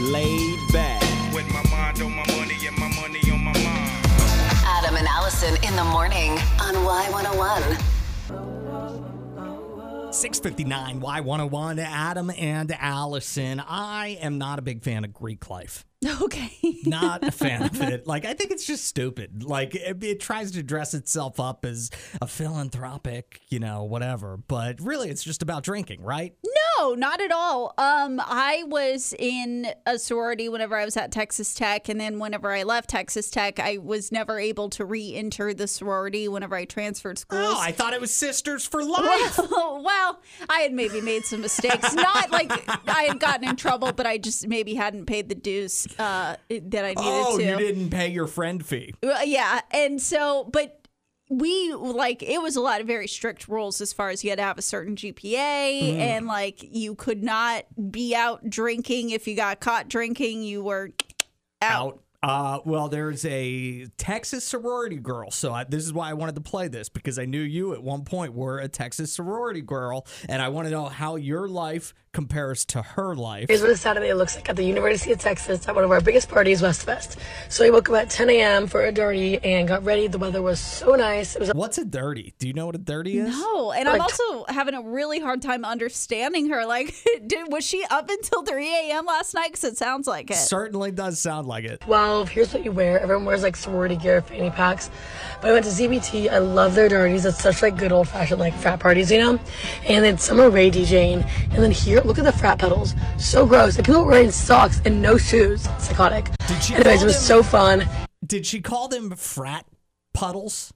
Laid 0.00 0.72
back. 0.72 1.02
With 1.34 1.46
my 1.52 1.62
mind 1.70 2.00
on 2.00 2.12
my 2.12 2.24
money 2.36 2.56
and 2.66 2.76
my 2.78 2.88
money 3.00 3.20
on 3.30 3.44
my 3.44 3.52
mind. 3.52 4.06
Adam 4.64 4.96
and 4.96 5.06
Allison 5.06 5.56
in 5.62 5.76
the 5.76 5.84
morning 5.84 6.32
on 6.60 6.74
Y101. 6.74 7.82
659 10.12 11.00
Y101, 11.00 11.78
Adam 11.78 12.30
and 12.30 12.74
Allison. 12.78 13.60
I 13.60 14.18
am 14.20 14.38
not 14.38 14.58
a 14.58 14.62
big 14.62 14.82
fan 14.82 15.04
of 15.04 15.12
Greek 15.12 15.48
life. 15.48 15.84
Okay. 16.22 16.50
Not 16.86 17.24
a 17.24 17.30
fan 17.30 17.62
of 17.62 17.80
it. 17.82 18.06
Like, 18.10 18.24
I 18.24 18.32
think 18.34 18.50
it's 18.50 18.66
just 18.66 18.84
stupid. 18.86 19.42
Like, 19.44 19.74
it, 19.74 20.02
it 20.02 20.20
tries 20.20 20.50
to 20.52 20.62
dress 20.62 20.94
itself 20.94 21.38
up 21.38 21.64
as 21.64 21.90
a 22.20 22.26
philanthropic, 22.26 23.40
you 23.48 23.58
know, 23.60 23.84
whatever. 23.84 24.36
But 24.36 24.80
really, 24.80 25.10
it's 25.10 25.22
just 25.22 25.42
about 25.42 25.62
drinking, 25.62 26.02
right? 26.02 26.34
No, 26.78 26.94
not 26.94 27.20
at 27.20 27.30
all. 27.30 27.74
Um, 27.78 28.20
I 28.24 28.64
was 28.66 29.14
in 29.18 29.68
a 29.86 29.98
sorority 29.98 30.48
whenever 30.48 30.76
I 30.76 30.84
was 30.84 30.96
at 30.96 31.12
Texas 31.12 31.54
Tech, 31.54 31.88
and 31.88 32.00
then 32.00 32.18
whenever 32.18 32.50
I 32.52 32.62
left 32.62 32.90
Texas 32.90 33.30
Tech, 33.30 33.58
I 33.60 33.76
was 33.78 34.10
never 34.10 34.38
able 34.38 34.70
to 34.70 34.84
re-enter 34.84 35.52
the 35.52 35.66
sorority 35.68 36.26
whenever 36.26 36.56
I 36.56 36.64
transferred 36.64 37.18
schools. 37.18 37.44
Oh, 37.46 37.60
I 37.60 37.72
thought 37.72 37.92
it 37.92 38.00
was 38.00 38.12
Sisters 38.12 38.66
for 38.66 38.82
Life. 38.84 39.38
Well, 39.50 39.82
well, 39.84 40.20
I 40.48 40.60
had 40.60 40.72
maybe 40.72 41.00
made 41.00 41.24
some 41.24 41.42
mistakes. 41.42 41.94
Not 41.94 42.30
like 42.30 42.50
I 42.88 43.02
had 43.02 43.20
gotten 43.20 43.48
in 43.48 43.56
trouble, 43.56 43.92
but 43.92 44.06
I 44.06 44.18
just 44.18 44.48
maybe 44.48 44.74
hadn't 44.74 45.06
paid 45.06 45.28
the 45.28 45.34
dues 45.34 45.86
uh, 45.98 46.36
that 46.48 46.84
I 46.84 46.88
needed 46.88 46.94
to 46.94 47.24
Oh, 47.26 47.38
to. 47.38 47.44
you 47.44 47.56
didn't 47.56 47.90
pay 47.90 48.08
your 48.08 48.26
friend 48.26 48.64
fee. 48.64 48.94
Well, 49.02 49.24
yeah, 49.26 49.60
and 49.70 50.00
so, 50.00 50.44
but 50.52 50.76
we 51.28 51.72
like 51.74 52.22
it 52.24 52.42
was 52.42 52.56
a 52.56 52.60
lot 52.60 52.80
of 52.80 52.86
very 52.88 53.06
strict 53.06 53.46
rules 53.46 53.80
as 53.80 53.92
far 53.92 54.10
as 54.10 54.24
you 54.24 54.30
had 54.30 54.38
to 54.40 54.42
have 54.42 54.58
a 54.58 54.62
certain 54.62 54.96
GPA 54.96 55.96
and 55.96 56.26
like 56.26 56.58
you 56.62 56.94
could 56.96 57.22
not 57.22 57.64
be 57.90 58.14
out 58.16 58.48
drinking. 58.50 59.10
If 59.10 59.28
you 59.28 59.36
got 59.36 59.60
caught 59.60 59.88
drinking, 59.88 60.42
you 60.42 60.64
were 60.64 60.90
out. 61.62 61.72
out. 61.72 62.02
Uh, 62.22 62.58
well, 62.66 62.88
there's 62.88 63.24
a 63.24 63.86
Texas 63.96 64.44
sorority 64.44 64.98
girl, 64.98 65.30
so 65.30 65.54
I, 65.54 65.64
this 65.64 65.84
is 65.84 65.92
why 65.92 66.10
I 66.10 66.12
wanted 66.12 66.34
to 66.34 66.42
play 66.42 66.68
this 66.68 66.90
because 66.90 67.18
I 67.18 67.24
knew 67.24 67.40
you 67.40 67.72
at 67.72 67.82
one 67.82 68.04
point 68.04 68.34
were 68.34 68.58
a 68.58 68.68
Texas 68.68 69.12
sorority 69.12 69.62
girl, 69.62 70.06
and 70.28 70.42
I 70.42 70.48
want 70.48 70.66
to 70.66 70.70
know 70.70 70.86
how 70.86 71.16
your 71.16 71.48
life 71.48 71.94
compares 72.12 72.64
to 72.66 72.82
her 72.82 73.14
life. 73.14 73.46
Here's 73.48 73.62
what 73.62 73.70
a 73.70 73.76
Saturday 73.76 74.12
looks 74.12 74.34
like 74.34 74.48
at 74.48 74.56
the 74.56 74.64
University 74.64 75.12
of 75.12 75.18
Texas 75.18 75.66
at 75.68 75.74
one 75.74 75.84
of 75.84 75.90
our 75.90 76.00
biggest 76.00 76.28
parties, 76.28 76.60
Westfest. 76.60 77.16
So 77.48 77.64
we 77.64 77.70
woke 77.70 77.88
up 77.88 77.96
at 77.96 78.10
10 78.10 78.30
a.m. 78.30 78.66
for 78.66 78.84
a 78.84 78.92
dirty 78.92 79.38
and 79.38 79.68
got 79.68 79.84
ready. 79.84 80.08
The 80.08 80.18
weather 80.18 80.42
was 80.42 80.58
so 80.60 80.94
nice. 80.96 81.36
It 81.36 81.40
was 81.40 81.50
What's 81.54 81.78
a 81.78 81.84
dirty? 81.84 82.34
Do 82.38 82.48
you 82.48 82.52
know 82.52 82.66
what 82.66 82.74
a 82.74 82.78
dirty 82.78 83.18
is? 83.18 83.28
No, 83.28 83.72
and 83.72 83.88
I'm 83.88 84.00
also 84.00 84.44
having 84.48 84.74
a 84.74 84.82
really 84.82 85.20
hard 85.20 85.40
time 85.40 85.64
understanding 85.64 86.50
her. 86.50 86.66
Like, 86.66 86.94
did 87.26 87.50
was 87.50 87.64
she 87.64 87.84
up 87.90 88.10
until 88.10 88.42
3 88.42 88.90
a.m. 88.90 89.06
last 89.06 89.34
night? 89.34 89.48
Because 89.52 89.64
it 89.64 89.76
sounds 89.76 90.06
like 90.06 90.30
it. 90.30 90.36
Certainly 90.36 90.92
does 90.92 91.20
sound 91.20 91.46
like 91.46 91.64
it. 91.64 91.82
12. 92.10 92.28
Here's 92.28 92.52
what 92.52 92.64
you 92.64 92.72
wear. 92.72 92.98
Everyone 92.98 93.24
wears 93.24 93.44
like 93.44 93.54
sorority 93.54 93.94
gear, 93.94 94.20
fanny 94.20 94.50
packs. 94.50 94.90
But 95.40 95.50
I 95.50 95.52
went 95.52 95.64
to 95.66 95.70
ZBT. 95.70 96.28
I 96.28 96.38
love 96.38 96.74
their 96.74 96.88
dirties. 96.88 97.24
It's 97.24 97.40
such 97.40 97.62
like 97.62 97.76
good 97.76 97.92
old 97.92 98.08
fashioned 98.08 98.40
like 98.40 98.52
frat 98.52 98.80
parties, 98.80 99.12
you 99.12 99.18
know? 99.20 99.38
And 99.86 100.04
then 100.04 100.18
Summer 100.18 100.50
Ray 100.50 100.72
DJing. 100.72 101.24
And 101.52 101.62
then 101.62 101.70
here, 101.70 102.00
look 102.00 102.18
at 102.18 102.24
the 102.24 102.32
frat 102.32 102.58
pedals. 102.58 102.96
So 103.16 103.46
gross. 103.46 103.76
And 103.76 103.86
people 103.86 104.04
wearing 104.04 104.32
socks 104.32 104.80
and 104.84 105.00
no 105.00 105.18
shoes. 105.18 105.62
Psychotic. 105.78 106.28
Did 106.48 106.62
she 106.64 106.74
Anyways, 106.74 107.02
it 107.02 107.06
was 107.06 107.14
them- 107.14 107.22
so 107.22 107.42
fun. 107.44 107.88
Did 108.26 108.44
she 108.44 108.60
call 108.60 108.88
them 108.88 109.12
frat 109.12 109.64
puddles? 110.12 110.72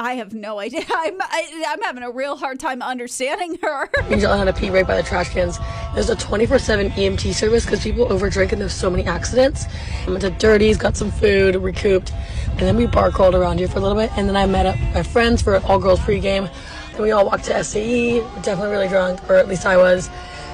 I 0.00 0.14
have 0.14 0.32
no 0.32 0.58
idea. 0.58 0.80
I'm 0.90 1.20
I, 1.20 1.64
I'm 1.68 1.82
having 1.82 2.02
a 2.02 2.10
real 2.10 2.34
hard 2.34 2.58
time 2.58 2.80
understanding 2.80 3.58
her. 3.62 3.90
Angel 4.08 4.34
had 4.34 4.44
to 4.44 4.52
pee 4.54 4.70
right 4.70 4.86
by 4.86 4.96
the 4.96 5.02
trash 5.02 5.28
cans. 5.28 5.58
There's 5.94 6.08
a 6.08 6.16
24/7 6.16 6.90
EMT 6.92 7.34
service 7.34 7.66
because 7.66 7.82
people 7.82 8.06
overdrink 8.06 8.52
and 8.52 8.60
there's 8.60 8.72
so 8.72 8.88
many 8.88 9.04
accidents. 9.04 9.66
I 10.06 10.10
went 10.10 10.22
to 10.22 10.30
Dirties, 10.30 10.78
got 10.78 10.96
some 10.96 11.10
food, 11.10 11.54
recouped, 11.56 12.12
and 12.48 12.60
then 12.60 12.76
we 12.76 12.86
bar 12.86 13.10
crawled 13.10 13.34
around 13.34 13.58
here 13.58 13.68
for 13.68 13.78
a 13.78 13.82
little 13.82 13.96
bit. 13.98 14.10
And 14.16 14.26
then 14.26 14.36
I 14.36 14.46
met 14.46 14.64
up 14.64 14.78
my 14.94 15.02
friends 15.02 15.42
for 15.42 15.56
an 15.56 15.62
all 15.64 15.78
girls 15.78 16.00
pregame. 16.00 16.50
Then 16.92 17.02
we 17.02 17.10
all 17.10 17.26
walked 17.26 17.44
to 17.44 17.62
SAE. 17.62 18.20
Definitely 18.42 18.70
really 18.70 18.88
drunk, 18.88 19.20
or 19.28 19.34
at 19.36 19.48
least 19.48 19.66
I 19.66 19.76
was. 19.76 20.08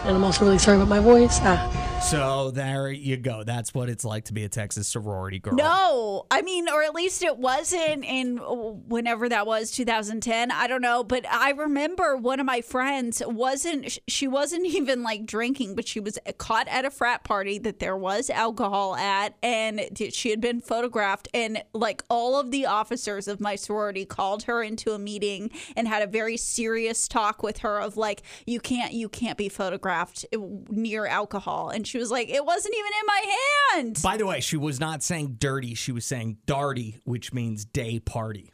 And 0.06 0.14
I'm 0.14 0.22
also 0.22 0.44
really 0.44 0.58
sorry 0.58 0.76
about 0.76 0.88
my 0.88 1.00
voice. 1.00 1.40
Ah. 1.42 1.86
So 2.00 2.52
there 2.52 2.92
you 2.92 3.16
go. 3.16 3.42
That's 3.42 3.74
what 3.74 3.88
it's 3.88 4.04
like 4.04 4.26
to 4.26 4.32
be 4.32 4.44
a 4.44 4.48
Texas 4.48 4.86
sorority 4.86 5.40
girl. 5.40 5.54
No, 5.54 6.26
I 6.30 6.42
mean, 6.42 6.68
or 6.68 6.84
at 6.84 6.94
least 6.94 7.24
it 7.24 7.36
wasn't 7.36 8.04
in 8.04 8.36
whenever 8.36 9.28
that 9.28 9.46
was, 9.48 9.72
2010. 9.72 10.52
I 10.52 10.68
don't 10.68 10.82
know, 10.82 11.02
but 11.02 11.26
I 11.28 11.50
remember 11.50 12.16
one 12.16 12.38
of 12.38 12.46
my 12.46 12.60
friends 12.60 13.20
wasn't. 13.26 13.98
She 14.06 14.28
wasn't 14.28 14.66
even 14.66 15.02
like 15.02 15.26
drinking, 15.26 15.74
but 15.74 15.88
she 15.88 15.98
was 15.98 16.16
caught 16.38 16.68
at 16.68 16.84
a 16.84 16.90
frat 16.90 17.24
party 17.24 17.58
that 17.58 17.80
there 17.80 17.96
was 17.96 18.30
alcohol 18.30 18.94
at, 18.94 19.34
and 19.42 19.80
she 20.12 20.30
had 20.30 20.40
been 20.40 20.60
photographed. 20.60 21.26
And 21.34 21.64
like 21.72 22.04
all 22.08 22.38
of 22.38 22.52
the 22.52 22.66
officers 22.66 23.26
of 23.26 23.40
my 23.40 23.56
sorority 23.56 24.04
called 24.04 24.44
her 24.44 24.62
into 24.62 24.92
a 24.92 24.98
meeting 24.98 25.50
and 25.74 25.88
had 25.88 26.02
a 26.02 26.06
very 26.06 26.36
serious 26.36 27.08
talk 27.08 27.42
with 27.42 27.58
her 27.58 27.80
of 27.80 27.96
like, 27.96 28.22
you 28.46 28.60
can't, 28.60 28.92
you 28.92 29.08
can't 29.08 29.38
be 29.38 29.48
photographed 29.48 29.95
eh, 30.32 30.36
near 30.68 31.06
alcohol. 31.06 31.70
And 31.70 31.86
she 31.86 31.98
was 31.98 32.10
like, 32.10 32.28
it 32.28 32.44
wasn't 32.44 32.74
even 32.74 32.92
in 33.00 33.06
my 33.06 33.34
hand. 33.74 34.00
By 34.02 34.16
the 34.16 34.26
way, 34.26 34.40
she 34.40 34.56
was 34.56 34.80
not 34.80 35.02
saying 35.02 35.36
dirty. 35.38 35.74
She 35.74 35.92
was 35.92 36.04
saying 36.04 36.38
darty, 36.46 37.00
which 37.04 37.32
means 37.32 37.64
day 37.64 37.98
party. 37.98 38.52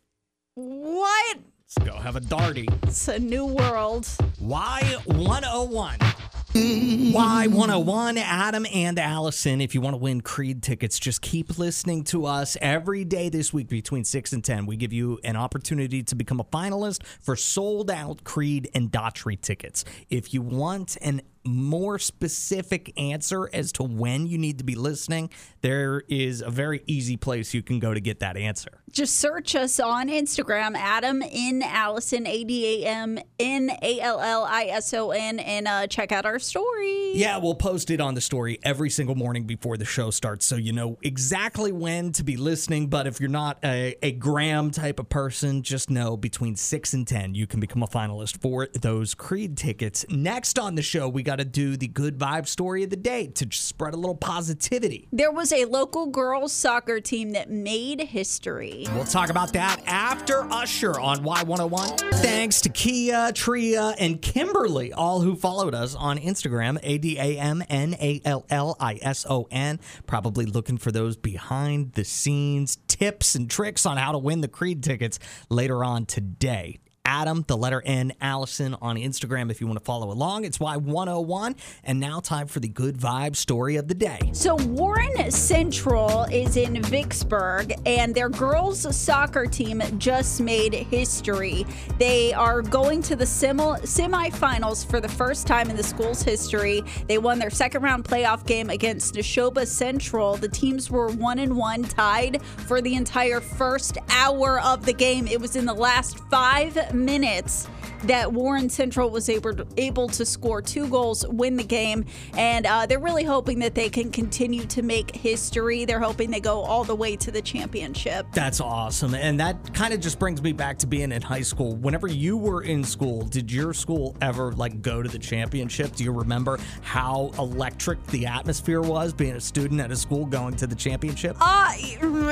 What? 0.54 1.38
Let's 1.76 1.88
go 1.88 1.96
have 1.96 2.16
a 2.16 2.20
darty. 2.20 2.68
It's 2.84 3.08
a 3.08 3.18
new 3.18 3.46
world. 3.46 4.04
Y101. 4.42 6.12
Y101, 6.52 8.18
Adam 8.18 8.66
and 8.74 8.98
Allison. 8.98 9.62
If 9.62 9.74
you 9.74 9.80
want 9.80 9.94
to 9.94 9.98
win 9.98 10.20
Creed 10.20 10.62
tickets, 10.62 10.98
just 10.98 11.22
keep 11.22 11.58
listening 11.58 12.04
to 12.04 12.26
us 12.26 12.58
every 12.60 13.06
day 13.06 13.30
this 13.30 13.54
week 13.54 13.68
between 13.68 14.04
6 14.04 14.34
and 14.34 14.44
10. 14.44 14.66
We 14.66 14.76
give 14.76 14.92
you 14.92 15.18
an 15.24 15.36
opportunity 15.36 16.02
to 16.02 16.14
become 16.14 16.40
a 16.40 16.44
finalist 16.44 17.06
for 17.22 17.36
sold 17.36 17.90
out 17.90 18.22
Creed 18.24 18.68
and 18.74 18.92
Daughtry 18.92 19.40
tickets. 19.40 19.86
If 20.10 20.34
you 20.34 20.42
want 20.42 20.98
an 21.00 21.22
more 21.44 21.98
specific 21.98 22.92
answer 22.98 23.48
as 23.52 23.72
to 23.72 23.82
when 23.82 24.26
you 24.26 24.38
need 24.38 24.58
to 24.58 24.64
be 24.64 24.74
listening, 24.74 25.30
there 25.60 26.02
is 26.08 26.40
a 26.40 26.50
very 26.50 26.82
easy 26.86 27.16
place 27.16 27.54
you 27.54 27.62
can 27.62 27.78
go 27.78 27.94
to 27.94 28.00
get 28.00 28.20
that 28.20 28.36
answer. 28.36 28.82
Just 28.90 29.16
search 29.16 29.54
us 29.54 29.80
on 29.80 30.08
Instagram, 30.08 30.76
Adam 30.76 31.22
in 31.22 31.62
Allison, 31.62 32.26
A 32.26 32.44
D 32.44 32.84
A 32.84 32.88
M 32.88 33.18
N 33.38 33.70
A 33.80 34.00
L 34.00 34.20
L 34.20 34.44
I 34.44 34.64
S 34.64 34.92
O 34.92 35.12
N, 35.12 35.38
and 35.38 35.66
uh, 35.66 35.86
check 35.86 36.12
out 36.12 36.26
our 36.26 36.38
story. 36.38 37.12
Yeah, 37.14 37.38
we'll 37.38 37.54
post 37.54 37.90
it 37.90 38.00
on 38.00 38.14
the 38.14 38.20
story 38.20 38.58
every 38.62 38.90
single 38.90 39.14
morning 39.14 39.44
before 39.44 39.76
the 39.78 39.84
show 39.84 40.10
starts 40.10 40.44
so 40.44 40.56
you 40.56 40.72
know 40.72 40.98
exactly 41.02 41.72
when 41.72 42.12
to 42.12 42.22
be 42.24 42.36
listening. 42.36 42.88
But 42.88 43.06
if 43.06 43.18
you're 43.18 43.30
not 43.30 43.58
a, 43.64 43.96
a 44.02 44.12
gram 44.12 44.70
type 44.70 44.98
of 44.98 45.08
person, 45.08 45.62
just 45.62 45.88
know 45.88 46.16
between 46.16 46.56
6 46.56 46.92
and 46.92 47.06
10, 47.06 47.34
you 47.34 47.46
can 47.46 47.60
become 47.60 47.82
a 47.82 47.86
finalist 47.86 48.40
for 48.42 48.68
those 48.74 49.14
Creed 49.14 49.56
tickets. 49.56 50.04
Next 50.10 50.58
on 50.58 50.74
the 50.74 50.82
show, 50.82 51.08
we 51.08 51.22
got 51.22 51.31
to 51.36 51.44
do 51.44 51.76
the 51.76 51.88
good 51.88 52.18
vibe 52.18 52.46
story 52.46 52.84
of 52.84 52.90
the 52.90 52.96
day 52.96 53.26
to 53.28 53.46
just 53.46 53.66
spread 53.66 53.94
a 53.94 53.96
little 53.96 54.14
positivity. 54.14 55.08
There 55.12 55.30
was 55.30 55.52
a 55.52 55.64
local 55.64 56.06
girls 56.06 56.52
soccer 56.52 57.00
team 57.00 57.32
that 57.32 57.50
made 57.50 58.00
history. 58.00 58.86
We'll 58.94 59.04
talk 59.04 59.30
about 59.30 59.52
that 59.54 59.80
after 59.86 60.42
Usher 60.52 60.98
on 60.98 61.24
Y101. 61.24 62.00
Thanks 62.16 62.60
to 62.62 62.68
Kia, 62.68 63.32
Tria, 63.32 63.94
and 63.98 64.20
Kimberly, 64.20 64.92
all 64.92 65.20
who 65.20 65.36
followed 65.36 65.74
us 65.74 65.94
on 65.94 66.18
Instagram, 66.18 66.78
A 66.82 66.98
D 66.98 67.18
A 67.18 67.38
M 67.38 67.62
N 67.68 67.94
A 68.00 68.20
L 68.24 68.44
L 68.50 68.76
I 68.78 68.98
S 69.02 69.26
O 69.28 69.48
N. 69.50 69.80
Probably 70.06 70.46
looking 70.46 70.78
for 70.78 70.92
those 70.92 71.16
behind 71.16 71.92
the 71.92 72.04
scenes 72.04 72.78
tips 72.88 73.34
and 73.34 73.50
tricks 73.50 73.86
on 73.86 73.96
how 73.96 74.12
to 74.12 74.18
win 74.18 74.40
the 74.40 74.48
Creed 74.48 74.82
tickets 74.82 75.18
later 75.48 75.84
on 75.84 76.06
today. 76.06 76.78
Adam, 77.04 77.44
the 77.48 77.56
letter 77.56 77.82
N, 77.84 78.12
Allison 78.20 78.76
on 78.80 78.96
Instagram 78.96 79.50
if 79.50 79.60
you 79.60 79.66
want 79.66 79.78
to 79.78 79.84
follow 79.84 80.12
along. 80.12 80.44
It's 80.44 80.58
Y101. 80.58 81.56
And 81.82 81.98
now, 81.98 82.20
time 82.20 82.46
for 82.46 82.60
the 82.60 82.68
good 82.68 82.96
vibe 82.96 83.34
story 83.34 83.76
of 83.76 83.88
the 83.88 83.94
day. 83.94 84.18
So 84.32 84.54
Warren 84.54 85.30
Central 85.30 86.24
is 86.24 86.56
in 86.56 86.80
Vicksburg, 86.82 87.74
and 87.86 88.14
their 88.14 88.28
girls 88.28 88.94
soccer 88.96 89.46
team 89.46 89.82
just 89.98 90.40
made 90.40 90.72
history. 90.74 91.66
They 91.98 92.32
are 92.34 92.62
going 92.62 93.02
to 93.02 93.16
the 93.16 93.26
semi- 93.26 93.80
semifinals 93.80 94.88
for 94.88 95.00
the 95.00 95.08
first 95.08 95.46
time 95.46 95.70
in 95.70 95.76
the 95.76 95.82
school's 95.82 96.22
history. 96.22 96.82
They 97.08 97.18
won 97.18 97.38
their 97.38 97.50
second 97.50 97.82
round 97.82 98.04
playoff 98.04 98.46
game 98.46 98.70
against 98.70 99.14
Neshoba 99.14 99.66
Central. 99.66 100.36
The 100.36 100.48
teams 100.48 100.90
were 100.90 101.08
one 101.08 101.40
and 101.40 101.56
one, 101.56 101.82
tied 101.82 102.42
for 102.42 102.80
the 102.80 102.94
entire 102.94 103.40
first 103.40 103.98
hour 104.08 104.60
of 104.60 104.86
the 104.86 104.92
game. 104.92 105.26
It 105.26 105.40
was 105.40 105.56
in 105.56 105.66
the 105.66 105.74
last 105.74 106.18
five 106.30 106.78
minutes 106.92 107.66
that 108.04 108.32
Warren 108.32 108.68
Central 108.68 109.10
was 109.10 109.28
able 109.28 109.54
to, 109.54 109.66
able 109.76 110.08
to 110.08 110.24
score 110.24 110.60
two 110.60 110.88
goals, 110.88 111.26
win 111.28 111.56
the 111.56 111.64
game, 111.64 112.04
and 112.36 112.66
uh, 112.66 112.86
they're 112.86 112.98
really 112.98 113.24
hoping 113.24 113.58
that 113.60 113.74
they 113.74 113.88
can 113.88 114.10
continue 114.10 114.64
to 114.66 114.82
make 114.82 115.14
history. 115.14 115.84
They're 115.84 116.00
hoping 116.00 116.30
they 116.30 116.40
go 116.40 116.60
all 116.60 116.84
the 116.84 116.94
way 116.94 117.16
to 117.16 117.30
the 117.30 117.42
championship. 117.42 118.26
That's 118.32 118.60
awesome. 118.60 119.14
And 119.14 119.38
that 119.40 119.74
kind 119.74 119.94
of 119.94 120.00
just 120.00 120.18
brings 120.18 120.42
me 120.42 120.52
back 120.52 120.78
to 120.78 120.86
being 120.86 121.12
in 121.12 121.22
high 121.22 121.42
school. 121.42 121.76
Whenever 121.76 122.08
you 122.08 122.36
were 122.36 122.62
in 122.62 122.84
school, 122.84 123.22
did 123.22 123.50
your 123.50 123.72
school 123.72 124.16
ever 124.20 124.52
like 124.52 124.82
go 124.82 125.02
to 125.02 125.08
the 125.08 125.18
championship? 125.18 125.94
Do 125.94 126.04
you 126.04 126.12
remember 126.12 126.58
how 126.82 127.32
electric 127.38 128.04
the 128.08 128.26
atmosphere 128.26 128.80
was 128.80 129.12
being 129.12 129.36
a 129.36 129.40
student 129.40 129.80
at 129.80 129.90
a 129.90 129.96
school 129.96 130.26
going 130.26 130.56
to 130.56 130.66
the 130.66 130.74
championship? 130.74 131.36
Uh, 131.40 131.72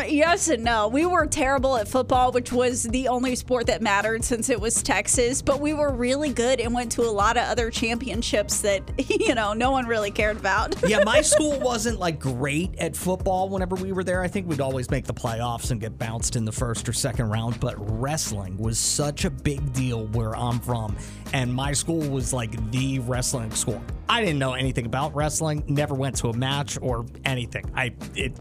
yes 0.07 0.49
and 0.49 0.65
no. 0.65 0.89
We 0.89 1.07
were 1.07 1.27
terrible 1.27 1.77
at 1.77 1.89
football, 1.89 2.33
which 2.33 2.53
was 2.53 2.85
the 2.85 3.09
only 3.09 3.37
sport 3.37 3.67
that 3.67 3.83
mattered 3.83 4.25
since 4.25 4.51
it 4.51 4.61
was 4.61 4.83
Texas, 4.83 5.43
but 5.43 5.60
we 5.61 5.75
were 5.75 5.93
really 5.93 6.33
good 6.33 6.61
and 6.61 6.73
went 6.73 6.91
to 6.93 7.03
a 7.03 7.11
lot 7.11 7.37
of 7.37 7.45
other 7.45 7.71
championships 7.71 8.61
that, 8.61 8.83
you 9.11 9.35
know, 9.35 9.53
no 9.53 9.71
one 9.71 9.87
really 9.87 10.11
cared 10.11 10.37
about. 10.37 10.75
yeah, 10.89 11.05
my 11.05 11.21
school 11.31 11.61
wasn't 11.61 11.99
like 11.99 12.19
great 12.19 12.75
at 12.79 12.97
football 12.97 13.49
whenever 13.49 13.77
we 13.77 13.93
were 13.93 14.03
there. 14.03 14.23
I 14.23 14.29
think 14.29 14.49
we'd 14.49 14.61
always 14.61 14.91
make 14.91 15.05
the 15.05 15.15
playoffs 15.15 15.71
and 15.71 15.81
get 15.81 15.99
bounced 15.99 16.37
in 16.37 16.45
the 16.45 16.53
first 16.53 16.89
or 16.89 16.93
second 16.93 17.29
round, 17.29 17.61
but 17.61 17.75
wrestling 18.01 18.57
was 18.57 18.79
such 18.79 19.25
a 19.25 19.31
big 19.31 19.73
deal 19.73 20.07
where 20.09 20.35
I'm 20.35 20.59
from. 20.61 20.97
And 21.33 21.55
my 21.55 21.73
school 21.73 22.09
was 22.09 22.33
like 22.33 22.71
the 22.71 22.99
wrestling 23.01 23.51
school. 23.53 23.83
I 24.09 24.21
didn't 24.21 24.39
know 24.39 24.55
anything 24.55 24.87
about 24.87 25.15
wrestling, 25.15 25.63
never 25.69 25.95
went 25.95 26.17
to 26.17 26.29
a 26.29 26.37
match 26.37 26.79
or 26.81 27.07
anything. 27.25 27.71
I 27.77 27.95
it 28.17 28.37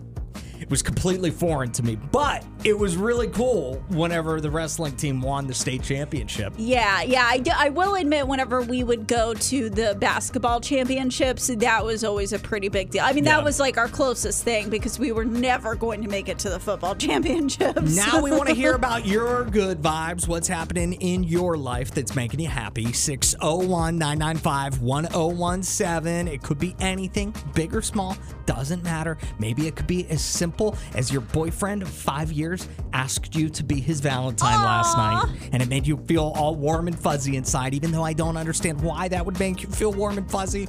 it 0.59 0.69
was 0.69 0.81
completely 0.81 1.31
foreign 1.31 1.71
to 1.73 1.83
me. 1.83 1.95
But 1.95 2.45
it 2.63 2.77
was 2.77 2.97
really 2.97 3.27
cool 3.29 3.75
whenever 3.89 4.41
the 4.41 4.51
wrestling 4.51 4.95
team 4.97 5.21
won 5.21 5.47
the 5.47 5.53
state 5.53 5.83
championship. 5.83 6.53
Yeah, 6.57 7.01
yeah. 7.03 7.25
I, 7.25 7.37
do, 7.37 7.51
I 7.55 7.69
will 7.69 7.95
admit, 7.95 8.27
whenever 8.27 8.61
we 8.61 8.83
would 8.83 9.07
go 9.07 9.33
to 9.33 9.69
the 9.69 9.95
basketball 9.99 10.59
championships, 10.59 11.47
that 11.47 11.85
was 11.85 12.03
always 12.03 12.33
a 12.33 12.39
pretty 12.39 12.67
big 12.67 12.89
deal. 12.89 13.03
I 13.03 13.13
mean, 13.13 13.23
Yeah. 13.23 13.37
that 13.37 13.43
was 13.45 13.59
like 13.59 13.77
our 13.77 13.87
closest 13.87 14.43
thing 14.43 14.69
because 14.69 14.99
we 14.99 15.11
were 15.11 15.25
never 15.25 15.75
going 15.75 16.01
to 16.01 16.09
make 16.09 16.27
it 16.27 16.37
to 16.39 16.49
the 16.49 16.59
football 16.59 16.95
championships. 17.07 17.95
Now 17.95 18.21
we 18.21 18.31
want 18.31 18.49
to 18.49 18.55
hear 18.55 18.73
about 18.75 19.05
your 19.05 19.45
good 19.45 19.81
vibes. 19.81 20.27
What's 20.27 20.47
happening 20.47 20.93
in 20.93 21.23
your 21.23 21.55
life 21.57 21.91
that's 21.91 22.15
making 22.15 22.41
you 22.41 22.49
happy? 22.49 22.91
601 22.91 23.97
995 23.97 24.81
1017. 24.81 26.27
It 26.27 26.41
could 26.43 26.59
be 26.59 26.75
anything, 26.79 27.33
big 27.53 27.73
or 27.73 27.81
small, 27.81 28.17
doesn't 28.45 28.83
matter. 28.83 29.17
Maybe 29.39 29.67
it 29.67 29.75
could 29.75 29.87
be 29.87 30.05
as 30.09 30.21
simple 30.21 30.48
as 30.95 31.11
your 31.11 31.21
boyfriend 31.21 31.81
of 31.81 31.89
five 31.89 32.31
years 32.31 32.67
asked 32.93 33.35
you 33.35 33.49
to 33.49 33.63
be 33.63 33.79
his 33.79 33.99
Valentine 34.01 34.61
last 34.61 34.97
night, 34.97 35.49
and 35.51 35.61
it 35.61 35.69
made 35.69 35.87
you 35.87 35.97
feel 36.07 36.33
all 36.35 36.55
warm 36.55 36.87
and 36.87 36.97
fuzzy 36.97 37.35
inside, 37.37 37.73
even 37.73 37.91
though 37.91 38.03
I 38.03 38.13
don't 38.13 38.37
understand 38.37 38.81
why 38.81 39.07
that 39.09 39.25
would 39.25 39.39
make 39.39 39.61
you 39.63 39.69
feel 39.69 39.93
warm 39.93 40.17
and 40.17 40.29
fuzzy. 40.29 40.67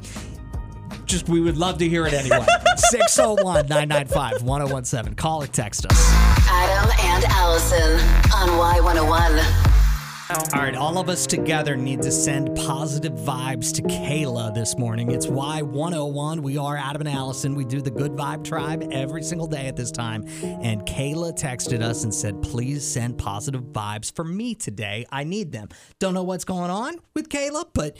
Just 1.04 1.28
we 1.28 1.40
would 1.40 1.56
love 1.56 1.78
to 1.78 1.88
hear 1.88 2.06
it 2.06 2.12
anyway. 2.12 2.46
601 2.76 3.66
995 3.66 4.42
1017. 4.42 5.14
Call 5.16 5.42
or 5.42 5.46
text 5.46 5.86
us. 5.86 5.98
Adam 6.48 6.90
and 7.00 7.24
Allison 7.24 7.92
on 8.32 8.48
Y101. 8.48 9.79
All 10.30 10.60
right, 10.60 10.76
all 10.76 10.96
of 10.98 11.08
us 11.08 11.26
together 11.26 11.76
need 11.76 12.02
to 12.02 12.12
send 12.12 12.54
positive 12.54 13.14
vibes 13.14 13.74
to 13.74 13.82
Kayla 13.82 14.54
this 14.54 14.78
morning. 14.78 15.10
It's 15.10 15.26
Y101. 15.26 16.38
We 16.38 16.56
are 16.56 16.76
Adam 16.76 17.00
and 17.02 17.08
Allison. 17.08 17.56
We 17.56 17.64
do 17.64 17.80
the 17.80 17.90
Good 17.90 18.12
Vibe 18.12 18.44
Tribe 18.44 18.88
every 18.92 19.24
single 19.24 19.48
day 19.48 19.66
at 19.66 19.74
this 19.74 19.90
time. 19.90 20.24
And 20.42 20.86
Kayla 20.86 21.36
texted 21.36 21.82
us 21.82 22.04
and 22.04 22.14
said, 22.14 22.42
please 22.42 22.88
send 22.88 23.18
positive 23.18 23.64
vibes 23.72 24.14
for 24.14 24.22
me 24.22 24.54
today. 24.54 25.04
I 25.10 25.24
need 25.24 25.50
them. 25.50 25.68
Don't 25.98 26.14
know 26.14 26.22
what's 26.22 26.44
going 26.44 26.70
on 26.70 27.00
with 27.12 27.28
Kayla, 27.28 27.64
but 27.74 27.96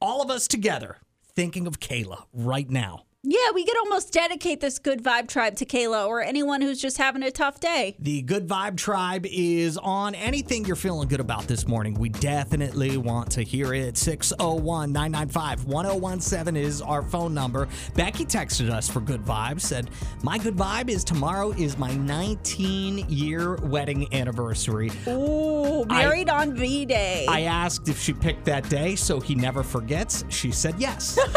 all 0.00 0.22
of 0.22 0.30
us 0.30 0.48
together 0.48 0.96
thinking 1.36 1.66
of 1.66 1.80
Kayla 1.80 2.24
right 2.32 2.70
now. 2.70 3.04
Yeah, 3.26 3.52
we 3.54 3.64
could 3.64 3.78
almost 3.78 4.12
dedicate 4.12 4.60
this 4.60 4.78
good 4.78 5.02
vibe 5.02 5.28
tribe 5.28 5.56
to 5.56 5.64
Kayla 5.64 6.06
or 6.06 6.20
anyone 6.20 6.60
who's 6.60 6.78
just 6.78 6.98
having 6.98 7.22
a 7.22 7.30
tough 7.30 7.58
day. 7.58 7.96
The 7.98 8.20
Good 8.20 8.46
Vibe 8.46 8.76
Tribe 8.76 9.24
is 9.24 9.78
on 9.78 10.14
anything 10.14 10.66
you're 10.66 10.76
feeling 10.76 11.08
good 11.08 11.20
about 11.20 11.44
this 11.44 11.66
morning. 11.66 11.94
We 11.94 12.10
definitely 12.10 12.98
want 12.98 13.30
to 13.32 13.42
hear 13.42 13.72
it. 13.72 13.96
601 13.96 14.92
995 14.92 15.64
1017 15.64 16.62
is 16.62 16.82
our 16.82 17.00
phone 17.00 17.32
number. 17.32 17.66
Becky 17.94 18.26
texted 18.26 18.68
us 18.68 18.90
for 18.90 19.00
good 19.00 19.24
vibes, 19.24 19.62
said, 19.62 19.88
My 20.22 20.36
good 20.36 20.54
vibe 20.54 20.90
is 20.90 21.02
tomorrow 21.02 21.52
is 21.52 21.78
my 21.78 21.94
19 21.94 23.06
year 23.08 23.54
wedding 23.62 24.06
anniversary. 24.12 24.90
Ooh, 25.08 25.86
married 25.86 26.28
on 26.28 26.54
V 26.54 26.84
Day. 26.84 27.24
I 27.26 27.42
asked 27.42 27.88
if 27.88 27.98
she 27.98 28.12
picked 28.12 28.44
that 28.44 28.68
day 28.68 28.96
so 28.96 29.18
he 29.18 29.34
never 29.34 29.62
forgets. 29.62 30.26
She 30.28 30.50
said 30.50 30.74
yes. 30.76 31.18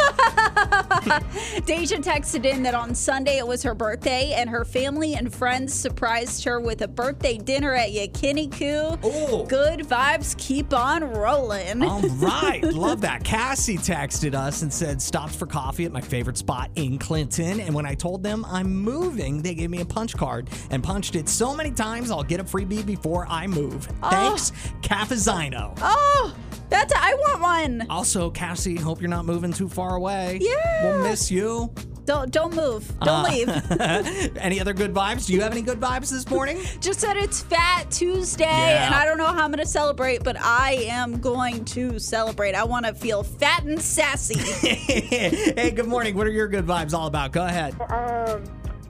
Deja 1.78 1.98
texted 1.98 2.44
in 2.44 2.64
that 2.64 2.74
on 2.74 2.96
Sunday 2.96 3.38
it 3.38 3.48
was 3.48 3.62
her 3.62 3.76
birthday 3.76 4.34
and 4.36 4.50
her 4.50 4.66
family 4.66 5.14
and 5.14 5.32
friends 5.32 5.76
surprised 5.76 6.44
her 6.44 6.60
with 6.60 6.82
a 6.82 6.88
birthday 6.88 7.38
dinner 7.38 7.76
at 7.76 7.92
Yakiniku. 7.92 8.98
Oh. 9.04 9.46
Good 9.46 9.82
vibes 9.82 10.36
keep 10.40 10.74
on 10.74 11.04
rolling. 11.04 11.84
All 11.84 12.02
right. 12.02 12.64
Love 12.74 13.02
that. 13.02 13.24
Cassie 13.24 13.78
texted 13.78 14.34
us 14.34 14.64
and 14.64 14.74
said, 14.74 15.00
stops 15.00 15.36
for 15.36 15.46
coffee 15.46 15.86
at 15.86 15.92
my 15.92 16.02
favorite 16.02 16.40
spot 16.40 16.72
in 16.78 16.98
Clinton. 16.98 17.60
And 17.60 17.76
when 17.76 17.86
I 17.86 17.94
told 17.94 18.24
them 18.24 18.44
I'm 18.46 18.74
moving, 18.74 19.44
they 19.44 19.54
gave 19.54 19.70
me 19.70 19.82
a 19.82 19.86
punch 19.86 20.18
card 20.18 20.50
and 20.72 20.84
punched 20.84 21.16
it 21.16 21.30
so 21.30 21.56
many 21.56 21.70
times 21.70 22.10
I'll 22.10 22.24
get 22.24 22.40
a 22.40 22.44
freebie 22.44 22.88
before 22.88 23.28
I 23.30 23.46
move. 23.46 23.88
Oh. 24.02 24.10
Thanks, 24.10 24.52
Cafazino. 24.82 25.78
Oh, 25.80 26.36
that's 26.70 26.94
I 26.96 27.14
want 27.16 27.42
one. 27.42 27.88
Also, 27.90 28.30
Cassie, 28.30 28.76
hope 28.76 29.02
you're 29.02 29.10
not 29.10 29.26
moving 29.26 29.54
too 29.54 29.70
far 29.70 29.96
away. 29.96 30.40
Yeah. 30.42 30.84
We'll 30.84 31.04
miss 31.10 31.30
you. 31.32 31.74
Don't 32.06 32.32
don't 32.32 32.56
move. 32.56 32.88
Don't 33.00 33.26
Uh, 33.26 33.30
leave. 33.30 34.38
any 34.38 34.62
other 34.62 34.72
good 34.74 34.94
vibes? 34.94 35.26
Do 35.28 35.34
you 35.34 35.42
have 35.42 35.52
any 35.52 35.62
good 35.62 35.80
vibes 35.80 36.10
this 36.10 36.30
morning? 36.30 36.58
Just 36.80 37.02
said 37.02 37.18
it's 37.18 37.42
Fat 37.42 37.92
Tuesday, 37.92 38.46
Yeah. 38.46 38.86
and 38.86 38.96
I 38.96 39.04
don't 39.04 39.18
know 39.18 39.26
how 39.26 39.44
I'm 39.44 39.52
going 39.52 39.60
to 39.60 39.66
celebrate, 39.66 40.24
but 40.24 40.38
I 40.40 40.86
am 40.88 41.20
going 41.20 41.66
to 41.66 42.00
celebrate. 42.00 42.56
I 42.56 42.64
want 42.64 42.86
to 42.86 42.94
feel 42.94 43.24
fat 43.24 43.64
and 43.66 43.82
sassy. 43.82 44.40
hey, 44.68 45.72
good 45.72 45.88
morning. 45.88 46.16
What 46.16 46.28
are 46.28 46.32
your 46.32 46.48
good 46.48 46.66
vibes 46.66 46.94
all 46.94 47.08
about? 47.08 47.34
Go 47.34 47.46
ahead. 47.46 47.76
Um, 47.92 48.42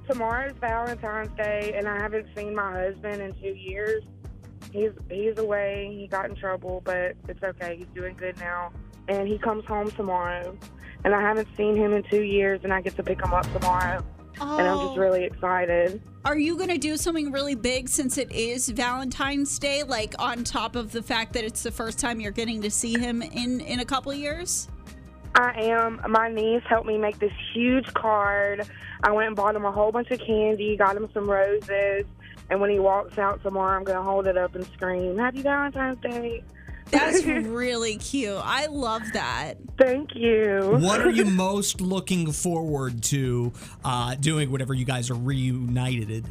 tomorrow's 0.07 0.53
Valentine's 0.61 1.35
Day, 1.35 1.73
and 1.75 1.87
I 1.87 1.95
haven't 1.97 2.27
seen 2.35 2.53
my 2.55 2.71
husband 2.71 3.19
in 3.21 3.33
two 3.41 3.55
years. 3.57 4.03
He's 4.71 4.91
he's 5.10 5.38
away. 5.38 5.95
He 5.97 6.08
got 6.08 6.30
in 6.30 6.36
trouble, 6.36 6.82
but 6.84 7.15
it's 7.27 7.41
okay. 7.43 7.75
He's 7.77 7.88
doing 7.95 8.15
good 8.15 8.38
now, 8.39 8.71
and 9.08 9.27
he 9.27 9.38
comes 9.38 9.65
home 9.65 9.91
tomorrow. 9.91 10.58
And 11.06 11.13
I 11.15 11.21
haven't 11.21 11.47
seen 11.56 11.75
him 11.75 11.93
in 11.93 12.03
two 12.03 12.23
years, 12.23 12.62
and 12.63 12.73
I 12.73 12.82
get 12.82 12.95
to 12.97 13.03
pick 13.03 13.21
him 13.21 13.34
up 13.34 13.51
tomorrow. 13.53 14.03
And 14.39 14.67
I'm 14.67 14.77
just 14.80 14.91
Oh. 14.91 14.97
really 14.97 15.23
excited. 15.23 15.99
Are 16.25 16.38
you 16.38 16.58
going 16.58 16.69
to 16.69 16.77
do 16.77 16.95
something 16.97 17.32
really 17.32 17.56
big 17.56 17.89
since 17.89 18.17
it 18.19 18.32
is 18.32 18.69
Valentine's 18.69 19.58
Day, 19.58 19.82
like 19.84 20.13
on 20.19 20.43
top 20.43 20.75
of 20.75 20.91
the 20.91 21.01
fact 21.01 21.34
that 21.34 21.43
it's 21.43 21.63
the 21.63 21.71
first 21.71 21.97
time 21.97 22.19
you're 22.19 22.32
getting 22.32 22.62
to 22.62 22.69
see 22.69 22.99
him 22.99 23.21
in 23.23 23.62
in 23.62 23.80
a 23.80 23.86
couple 23.86 24.13
years? 24.13 24.67
I 25.36 25.53
am. 25.62 26.01
My 26.10 26.30
niece 26.30 26.63
helped 26.67 26.88
me 26.88 26.97
make 26.97 27.17
this 27.19 27.32
huge 27.53 27.91
card. 27.93 28.67
I 29.03 29.12
went 29.12 29.27
and 29.27 29.36
bought 29.36 29.56
him 29.56 29.65
a 29.65 29.71
whole 29.71 29.91
bunch 29.91 30.10
of 30.12 30.19
candy, 30.19 30.75
got 30.77 30.95
him 30.97 31.08
some 31.13 31.30
roses, 31.30 32.06
and 32.49 32.62
when 32.62 32.69
he 32.69 32.79
walks 32.79 33.17
out 33.17 33.41
tomorrow, 33.43 33.77
I'm 33.77 33.83
going 33.83 33.97
to 33.97 34.03
hold 34.03 34.27
it 34.27 34.38
up 34.38 34.55
and 34.55 34.65
scream, 34.73 35.17
Happy 35.17 35.41
Valentine's 35.41 35.99
Day. 35.99 36.43
That's 36.91 37.25
really 37.25 37.97
cute. 37.97 38.39
I 38.41 38.67
love 38.67 39.03
that. 39.13 39.55
Thank 39.77 40.15
you. 40.15 40.77
What 40.79 41.01
are 41.01 41.10
you 41.10 41.25
most 41.31 41.81
looking 41.81 42.31
forward 42.31 43.03
to 43.03 43.51
uh, 43.83 44.15
doing 44.15 44.51
whenever 44.51 44.73
you 44.73 44.86
guys 44.86 45.10
are 45.10 45.15
reunited? 45.15 46.25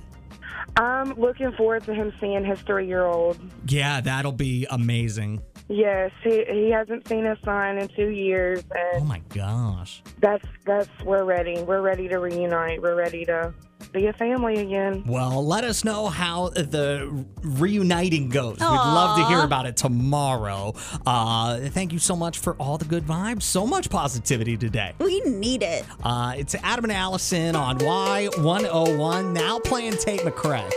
I'm 0.77 1.15
looking 1.15 1.53
forward 1.53 1.85
to 1.85 1.95
him 1.95 2.13
seeing 2.21 2.45
his 2.45 2.61
three 2.61 2.87
year 2.87 3.05
old. 3.05 3.39
Yeah, 3.67 4.01
that'll 4.01 4.33
be 4.33 4.67
amazing. 4.69 5.43
Yes, 5.69 6.13
he 6.23 6.45
he 6.49 6.71
hasn't 6.71 7.09
seen 7.09 7.25
his 7.25 7.39
son 7.45 7.79
in 7.79 7.89
two 7.89 8.09
years, 8.09 8.63
Oh 8.95 9.01
my 9.01 9.21
gosh. 9.35 10.03
that's 10.21 10.45
that's 10.65 10.89
we're 11.05 11.25
ready. 11.25 11.61
We're 11.63 11.81
ready 11.83 12.07
to 12.09 12.19
reunite. 12.19 12.81
We're 12.81 12.95
ready 12.95 13.25
to 13.25 13.53
be 13.93 14.07
a 14.07 14.13
family 14.13 14.59
again. 14.61 15.03
Well, 15.07 15.45
let 15.45 15.65
us 15.65 15.85
know 15.85 16.07
how 16.07 16.51
the 16.51 17.25
reuniting 17.43 18.29
goes. 18.29 18.59
We'd 18.59 18.65
love 18.65 19.19
to 19.19 19.27
hear 19.27 19.41
about 19.43 19.67
it 19.67 19.77
tomorrow. 19.77 20.73
Uh, 21.05 21.59
thank 21.71 21.93
you 21.93 21.99
so 21.99 22.15
much 22.15 22.39
for 22.39 22.55
all 22.55 22.79
the 22.79 22.85
good 22.85 23.05
vibes. 23.05 23.43
So 23.43 23.67
much 23.67 23.91
positivity 23.91 24.57
today. 24.57 24.93
We 24.99 25.21
need 25.21 25.63
it. 25.63 25.85
Uh, 26.03 26.35
it's 26.37 26.55
Adam 26.63 26.85
and 26.85 26.93
Allison 26.93 27.55
on 27.57 27.79
Y101, 27.79 29.33
now 29.33 29.59
playing 29.59 29.93
Tate 29.99 30.21
McRae. 30.21 30.71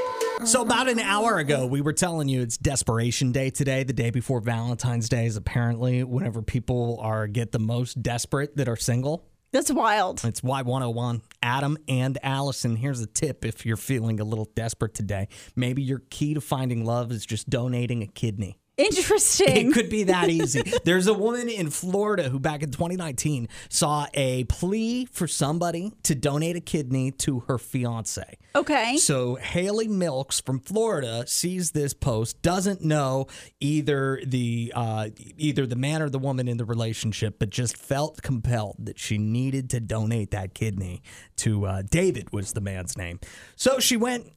So, 0.46 0.62
about 0.62 0.88
an 0.88 1.00
hour 1.00 1.38
ago, 1.38 1.66
we 1.66 1.82
were 1.82 1.92
telling 1.92 2.30
you 2.30 2.42
it's 2.42 2.58
Desperation 2.58 3.34
Day 3.34 3.50
today, 3.50 3.84
the 3.84 3.92
day 3.92 4.10
before 4.10 4.40
Valentine's 4.40 5.10
Day 5.10 5.26
is 5.26 5.36
apparently 5.36 6.04
whenever 6.04 6.42
people 6.42 6.98
are 7.02 7.28
get 7.28 7.52
the 7.52 7.60
most 7.60 8.02
desperate 8.02 8.56
that 8.56 8.70
are 8.70 8.78
single. 8.78 9.26
That's 9.52 9.70
wild. 9.70 10.24
It's 10.24 10.40
Y101. 10.40 11.22
Adam 11.44 11.78
and 11.90 12.18
Allison. 12.24 12.78
Here's 12.78 13.02
a 13.02 13.08
tip 13.08 13.44
if 13.44 13.66
you're 13.66 13.78
feeling 13.78 14.22
a 14.22 14.24
little 14.24 14.50
desperate 14.56 14.94
today. 14.94 15.28
Maybe 15.58 15.82
your 15.82 16.04
key 16.10 16.36
to 16.36 16.42
finding 16.42 16.86
love 16.86 17.12
is 17.12 17.26
just 17.26 17.50
donating 17.50 18.02
a 18.02 18.08
kidney. 18.08 18.58
Interesting. 18.80 19.70
It 19.70 19.74
could 19.74 19.90
be 19.90 20.04
that 20.04 20.30
easy. 20.30 20.64
There's 20.86 21.08
a 21.08 21.14
woman 21.14 21.50
in 21.50 21.70
Florida 21.70 22.30
who, 22.30 22.40
back 22.40 22.64
in 22.64 22.72
2019, 22.72 23.50
saw 23.70 24.08
a 24.14 24.46
plea 24.46 25.06
for 25.06 25.28
somebody 25.28 25.92
to 26.04 26.16
donate 26.16 26.56
a 26.56 26.62
kidney 26.62 27.12
to 27.12 27.42
her 27.42 27.58
fiance. 27.58 28.38
Okay. 28.56 28.98
So 28.98 29.36
Haley 29.36 29.88
Milks 29.88 30.40
from 30.40 30.60
Florida 30.60 31.28
sees 31.28 31.72
this 31.72 31.94
post, 31.94 32.42
doesn't 32.42 32.82
know 32.82 33.28
either 33.60 34.22
the 34.26 34.72
uh, 34.76 35.10
either 35.38 35.68
the 35.68 35.76
man 35.76 36.02
or 36.02 36.10
the 36.10 36.20
woman 36.20 36.48
in 36.48 36.58
the 36.58 36.66
relationship, 36.66 37.38
but 37.38 37.50
just 37.50 37.78
felt 37.78 38.22
compelled 38.22 38.78
that 38.80 38.98
she 38.98 39.18
needed 39.18 39.70
to 39.72 39.80
donate 39.80 40.32
that 40.32 40.54
kidney 40.54 41.04
to 41.38 41.66
uh, 41.66 41.84
David 41.90 42.32
was 42.32 42.54
the 42.54 42.62
man's 42.62 42.98
name. 42.98 43.20
So 43.56 43.80
she 43.80 43.98
went 43.98 44.32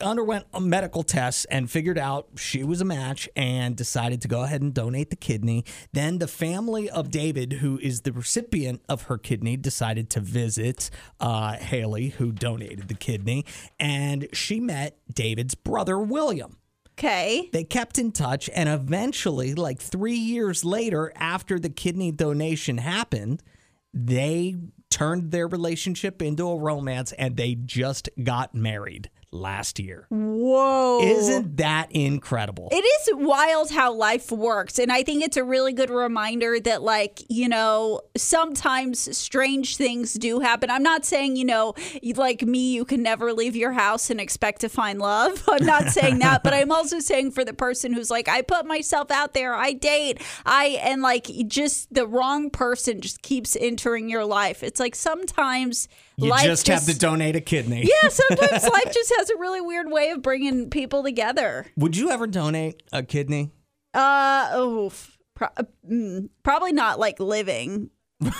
underwent 0.00 0.46
a 0.52 0.60
medical 0.60 1.02
test 1.02 1.46
and 1.50 1.70
figured 1.70 1.98
out 1.98 2.28
she 2.36 2.62
was 2.62 2.80
a 2.80 2.84
match 2.84 3.28
and 3.34 3.76
decided 3.76 4.20
to 4.22 4.28
go 4.28 4.42
ahead 4.42 4.62
and 4.62 4.74
donate 4.74 5.10
the 5.10 5.16
kidney. 5.16 5.64
Then 5.92 6.18
the 6.18 6.28
family 6.28 6.90
of 6.90 7.10
David, 7.10 7.54
who 7.54 7.78
is 7.78 8.02
the 8.02 8.12
recipient 8.12 8.82
of 8.88 9.02
her 9.02 9.18
kidney, 9.18 9.56
decided 9.56 10.10
to 10.10 10.20
visit 10.20 10.90
uh, 11.20 11.54
Haley, 11.54 12.08
who 12.10 12.32
donated 12.32 12.88
the 12.88 12.94
kidney, 12.94 13.44
and 13.78 14.28
she 14.32 14.60
met 14.60 14.98
David's 15.12 15.54
brother, 15.54 15.98
William. 15.98 16.58
Okay. 16.98 17.50
They 17.52 17.64
kept 17.64 17.98
in 17.98 18.10
touch, 18.12 18.48
and 18.54 18.68
eventually, 18.68 19.54
like 19.54 19.80
three 19.80 20.14
years 20.14 20.64
later, 20.64 21.12
after 21.14 21.58
the 21.58 21.68
kidney 21.68 22.10
donation 22.10 22.78
happened, 22.78 23.42
they 23.92 24.56
turned 24.88 25.30
their 25.30 25.46
relationship 25.46 26.22
into 26.22 26.48
a 26.48 26.58
romance 26.58 27.12
and 27.12 27.36
they 27.36 27.54
just 27.54 28.08
got 28.22 28.54
married 28.54 29.10
last 29.36 29.78
year. 29.78 30.06
Whoa. 30.10 31.00
Isn't 31.02 31.56
that 31.58 31.92
incredible? 31.92 32.68
It 32.72 32.84
is 32.84 33.10
wild 33.14 33.70
how 33.70 33.92
life 33.92 34.30
works. 34.30 34.78
And 34.78 34.90
I 34.90 35.02
think 35.02 35.22
it's 35.22 35.36
a 35.36 35.44
really 35.44 35.72
good 35.72 35.90
reminder 35.90 36.58
that, 36.60 36.82
like, 36.82 37.22
you 37.28 37.48
know, 37.48 38.00
sometimes 38.16 39.16
strange 39.16 39.76
things 39.76 40.14
do 40.14 40.40
happen. 40.40 40.70
I'm 40.70 40.82
not 40.82 41.04
saying, 41.04 41.36
you 41.36 41.44
know, 41.44 41.74
like 42.16 42.42
me, 42.42 42.72
you 42.72 42.84
can 42.84 43.02
never 43.02 43.32
leave 43.32 43.56
your 43.56 43.72
house 43.72 44.10
and 44.10 44.20
expect 44.20 44.60
to 44.62 44.68
find 44.68 44.98
love. 44.98 45.44
I'm 45.48 45.64
not 45.64 45.88
saying 45.90 46.18
that. 46.20 46.42
But 46.42 46.54
I'm 46.54 46.72
also 46.72 47.00
saying 47.00 47.32
for 47.32 47.44
the 47.44 47.54
person 47.54 47.92
who's 47.92 48.10
like, 48.10 48.28
I 48.28 48.42
put 48.42 48.66
myself 48.66 49.10
out 49.10 49.34
there, 49.34 49.54
I 49.54 49.72
date, 49.72 50.22
I, 50.44 50.80
and 50.82 51.02
like, 51.02 51.26
just 51.46 51.92
the 51.92 52.06
wrong 52.06 52.50
person 52.50 53.00
just 53.00 53.22
keeps 53.22 53.56
entering 53.56 54.08
your 54.08 54.24
life. 54.24 54.62
It's 54.62 54.80
like 54.80 54.94
sometimes 54.94 55.88
you 56.16 56.30
life 56.30 56.44
just, 56.44 56.66
have 56.68 56.84
to 56.86 56.98
donate 56.98 57.36
a 57.36 57.40
kidney. 57.40 57.82
yeah, 57.84 58.08
sometimes 58.08 58.64
life 58.72 58.92
just 58.92 59.12
has 59.18 59.30
a 59.30 59.36
really 59.36 59.60
weird 59.60 59.90
way 59.90 60.10
of 60.10 60.22
bringing 60.22 60.70
people 60.70 61.02
together. 61.02 61.66
Would 61.76 61.96
you 61.96 62.10
ever 62.10 62.26
donate 62.26 62.82
a 62.92 63.02
kidney? 63.02 63.52
Uh 63.94 64.48
oh, 64.52 64.92
pro- 65.34 65.48
mm, 65.90 66.28
probably 66.42 66.72
not 66.72 66.98
like 66.98 67.20
living. 67.20 67.90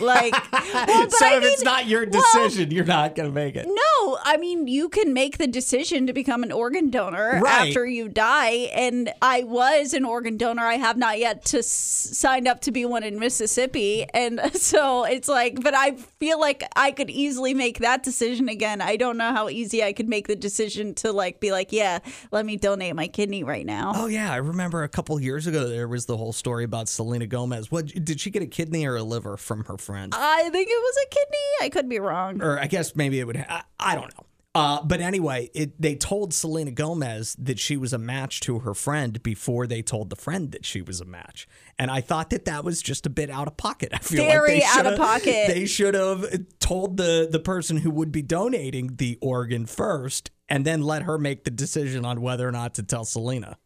like, 0.00 0.32
well, 0.52 1.10
so 1.10 1.26
I 1.26 1.36
if 1.38 1.44
it's 1.44 1.62
not 1.62 1.86
your 1.86 2.06
well, 2.08 2.22
decision, 2.22 2.70
you're 2.70 2.84
not 2.84 3.14
going 3.14 3.28
to 3.28 3.34
make 3.34 3.56
it. 3.56 3.66
no, 3.66 4.18
I 4.22 4.36
mean 4.38 4.66
you 4.66 4.88
can 4.88 5.12
make 5.12 5.38
the 5.38 5.46
decision 5.46 6.06
to 6.06 6.12
become 6.12 6.42
an 6.42 6.52
organ 6.52 6.90
donor 6.90 7.40
Right. 7.42 7.68
after 7.68 7.86
you 7.86 8.08
die, 8.08 8.70
and 8.74 9.12
I 9.22 9.42
was 9.44 9.94
an 9.94 10.04
organ 10.04 10.36
donor. 10.36 10.62
I 10.64 10.74
have 10.74 10.96
not 10.96 11.18
yet 11.18 11.44
to 11.46 11.58
s- 11.58 11.66
signed 12.12 12.46
up 12.48 12.60
to 12.62 12.70
be 12.72 12.84
one 12.84 13.02
in 13.02 13.18
Mississippi, 13.18 14.06
and 14.14 14.40
so 14.54 15.04
it's 15.04 15.28
like, 15.28 15.62
but 15.62 15.74
I 15.74 15.92
feel 16.18 16.40
like 16.40 16.62
I 16.76 16.90
could 16.90 17.10
easily 17.10 17.54
make 17.54 17.78
that 17.78 18.02
decision 18.02 18.48
again. 18.48 18.80
I 18.80 18.96
don't 18.96 19.16
know 19.16 19.32
how 19.32 19.48
easy 19.48 19.82
I 19.82 19.92
could 19.92 20.08
make 20.08 20.28
the 20.28 20.36
decision 20.36 20.94
to 20.96 21.12
like 21.12 21.40
be 21.40 21.52
like, 21.52 21.72
yeah, 21.72 21.98
let 22.30 22.44
me 22.46 22.56
donate 22.56 22.94
my 22.96 23.08
kidney 23.08 23.44
right 23.44 23.64
now. 23.66 23.92
Oh 23.94 24.06
yeah, 24.06 24.32
I 24.32 24.36
remember 24.36 24.82
a 24.82 24.88
couple 24.88 25.20
years 25.20 25.46
ago 25.46 25.68
there 25.68 25.88
was 25.88 26.06
the 26.06 26.16
whole 26.16 26.32
story 26.32 26.64
about 26.64 26.88
Selena 26.88 27.26
Gomez. 27.26 27.70
What 27.70 27.86
did 27.86 28.20
she 28.20 28.30
get 28.30 28.42
a 28.42 28.46
kidney 28.46 28.86
or 28.86 28.96
a 28.96 29.02
liver 29.02 29.36
from 29.36 29.64
her 29.64 29.76
I 30.14 30.48
think 30.50 30.68
it 30.68 30.72
was 30.72 30.96
a 31.04 31.08
kidney. 31.08 31.38
I 31.62 31.68
could 31.70 31.88
be 31.88 31.98
wrong. 31.98 32.42
or 32.42 32.58
I 32.58 32.66
guess 32.66 32.94
maybe 32.96 33.20
it 33.20 33.26
would. 33.26 33.36
I, 33.36 33.62
I 33.78 33.94
don't 33.94 34.16
know. 34.16 34.24
Uh, 34.54 34.82
but 34.82 35.00
anyway, 35.00 35.50
it, 35.54 35.80
they 35.80 35.94
told 35.94 36.34
Selena 36.34 36.72
Gomez 36.72 37.36
that 37.38 37.60
she 37.60 37.76
was 37.76 37.92
a 37.92 37.98
match 37.98 38.40
to 38.40 38.60
her 38.60 38.74
friend 38.74 39.22
before 39.22 39.66
they 39.68 39.82
told 39.82 40.10
the 40.10 40.16
friend 40.16 40.50
that 40.52 40.64
she 40.64 40.82
was 40.82 41.00
a 41.00 41.04
match, 41.04 41.46
and 41.78 41.90
I 41.90 42.00
thought 42.00 42.30
that 42.30 42.46
that 42.46 42.64
was 42.64 42.82
just 42.82 43.06
a 43.06 43.10
bit 43.10 43.30
out 43.30 43.46
of 43.46 43.56
pocket. 43.56 43.90
I 43.92 43.98
feel 43.98 44.24
Very 44.24 44.54
like 44.54 44.62
they 44.62 44.66
out 44.66 44.86
of 44.86 44.98
pocket. 44.98 45.46
They 45.46 45.64
should 45.66 45.94
have 45.94 46.26
told 46.58 46.96
the 46.96 47.28
the 47.30 47.38
person 47.38 47.76
who 47.76 47.90
would 47.90 48.10
be 48.10 48.22
donating 48.22 48.96
the 48.96 49.16
organ 49.20 49.66
first, 49.66 50.32
and 50.48 50.64
then 50.64 50.82
let 50.82 51.02
her 51.02 51.18
make 51.18 51.44
the 51.44 51.52
decision 51.52 52.04
on 52.04 52.20
whether 52.20 52.48
or 52.48 52.52
not 52.52 52.74
to 52.74 52.82
tell 52.82 53.04
Selena. 53.04 53.58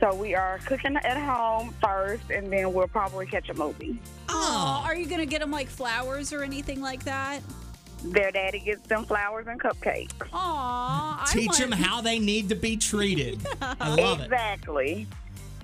So 0.00 0.14
we 0.14 0.34
are 0.34 0.58
cooking 0.66 0.96
at 0.96 1.16
home 1.16 1.74
first, 1.82 2.30
and 2.30 2.52
then 2.52 2.72
we'll 2.74 2.86
probably 2.88 3.26
catch 3.26 3.48
a 3.48 3.54
movie. 3.54 3.98
Oh, 4.28 4.82
are 4.84 4.94
you 4.94 5.06
gonna 5.06 5.24
get 5.26 5.40
them 5.40 5.50
like 5.50 5.68
flowers 5.68 6.32
or 6.32 6.42
anything 6.42 6.80
like 6.82 7.04
that? 7.04 7.40
Their 8.04 8.30
daddy 8.30 8.58
gets 8.60 8.86
them 8.88 9.04
flowers 9.06 9.46
and 9.48 9.58
cupcakes. 9.58 10.12
Aw, 10.32 11.24
Teach 11.32 11.46
want- 11.46 11.58
them 11.58 11.72
how 11.72 12.00
they 12.02 12.18
need 12.18 12.50
to 12.50 12.54
be 12.54 12.76
treated. 12.76 13.40
I 13.62 13.94
love 13.94 14.20
it. 14.20 14.24
Exactly. 14.24 15.06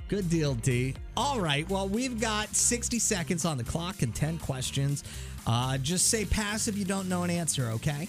Good 0.09 0.29
deal, 0.31 0.55
D. 0.55 0.95
All 1.17 1.41
right, 1.41 1.69
well, 1.69 1.89
we've 1.89 2.21
got 2.21 2.55
60 2.55 2.99
seconds 2.99 3.45
on 3.45 3.59
the 3.59 3.65
clock 3.65 4.03
and 4.03 4.15
10 4.15 4.39
questions. 4.39 5.05
Uh, 5.47 5.77
just 5.79 6.09
say 6.09 6.25
pass 6.25 6.69
if 6.69 6.77
you 6.77 6.85
don't 6.85 7.09
know 7.09 7.23
an 7.23 7.31
answer, 7.31 7.69
okay? 7.73 8.09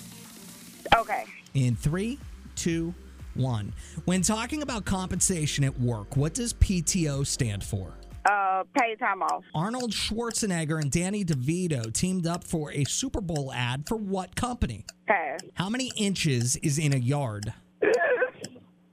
Okay. 0.96 1.26
In 1.54 1.76
three, 1.76 2.18
two, 2.56 2.94
one. 3.36 3.74
When 4.06 4.22
talking 4.22 4.62
about 4.62 4.86
compensation 4.86 5.63
at 5.63 5.80
work, 5.80 6.15
what 6.15 6.34
does 6.34 6.54
PTO 6.54 7.26
stand 7.26 7.63
for? 7.63 7.93
Uh, 8.26 8.63
paid 8.80 9.00
time 9.00 9.22
off. 9.22 9.43
Arnold 9.54 9.91
Schwarzenegger 9.91 10.80
and 10.82 10.89
Danny 10.89 11.26
DeVito 11.26 11.91
teamed 11.91 12.26
up 12.26 12.43
for 12.43 12.72
a 12.72 12.86
Super 12.86 13.19
Bowl 13.19 13.52
ad 13.54 13.86
for 13.88 13.98
what 13.98 14.36
company? 14.36 14.86
Pass. 15.08 15.41
How 15.56 15.69
many 15.69 15.91
inches 15.98 16.56
is 16.58 16.78
in 16.80 16.93
a 16.93 16.98
yard? 16.98 17.54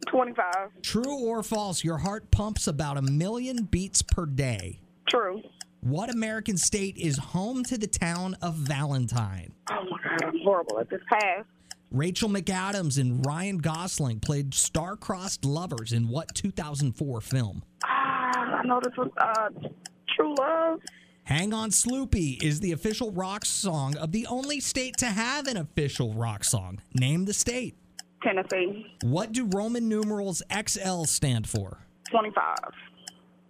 25. 0.08 0.52
True 0.82 1.18
or 1.20 1.42
false, 1.42 1.84
your 1.84 1.98
heart 1.98 2.30
pumps 2.32 2.66
about 2.66 2.96
a 2.96 3.02
million 3.02 3.64
beats 3.64 4.02
per 4.02 4.26
day. 4.26 4.80
True. 5.08 5.42
What 5.82 6.10
American 6.10 6.56
state 6.56 6.96
is 6.96 7.16
home 7.16 7.62
to 7.64 7.78
the 7.78 7.86
town 7.86 8.36
of 8.42 8.54
Valentine? 8.54 9.52
Oh 9.70 9.84
my 9.88 9.98
God, 10.02 10.24
I'm 10.24 10.40
horrible 10.42 10.80
at 10.80 10.90
this. 10.90 11.00
Pass. 11.08 11.44
Rachel 11.90 12.28
McAdams 12.28 13.00
and 13.00 13.24
Ryan 13.26 13.58
Gosling 13.58 14.20
played 14.20 14.54
star-crossed 14.54 15.44
lovers 15.44 15.92
in 15.92 16.08
what 16.08 16.34
2004 16.34 17.20
film? 17.20 17.64
Ah, 17.84 18.60
I 18.60 18.62
know 18.64 18.80
this 18.82 18.96
was 18.96 19.10
uh, 19.18 19.68
True 20.14 20.34
Love. 20.38 20.80
Hang 21.24 21.52
on 21.52 21.70
Sloopy 21.70 22.42
is 22.42 22.60
the 22.60 22.72
official 22.72 23.10
rock 23.10 23.44
song 23.44 23.96
of 23.96 24.12
the 24.12 24.26
only 24.26 24.60
state 24.60 24.96
to 24.98 25.06
have 25.06 25.48
an 25.48 25.56
official 25.56 26.12
rock 26.14 26.44
song. 26.44 26.80
Name 26.94 27.24
the 27.24 27.32
state. 27.32 27.76
Tennessee. 28.22 28.86
What 29.02 29.32
do 29.32 29.46
Roman 29.46 29.88
numerals 29.88 30.42
XL 30.52 31.04
stand 31.04 31.48
for? 31.48 31.78
25. 32.10 32.56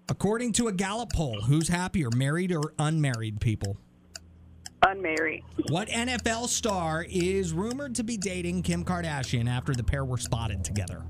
According 0.09 0.53
to 0.55 0.69
a 0.69 0.73
Gallup 0.73 1.13
poll, 1.13 1.43
who's 1.43 1.69
happier, 1.69 2.09
married 2.15 2.53
or 2.53 2.75
unmarried 2.79 3.41
people? 3.41 3.77
Unmarried. 4.87 5.45
What 5.69 5.89
NFL 5.89 6.49
star 6.49 7.07
is 7.09 7.53
rumored 7.53 7.95
to 7.97 8.03
be 8.03 8.17
dating 8.17 8.63
Kim 8.63 8.85
Kardashian 8.85 9.49
after 9.49 9.75
the 9.75 9.85
pair 9.85 10.05
were 10.05 10.17
spotted 10.17 10.65
together? 10.65 11.05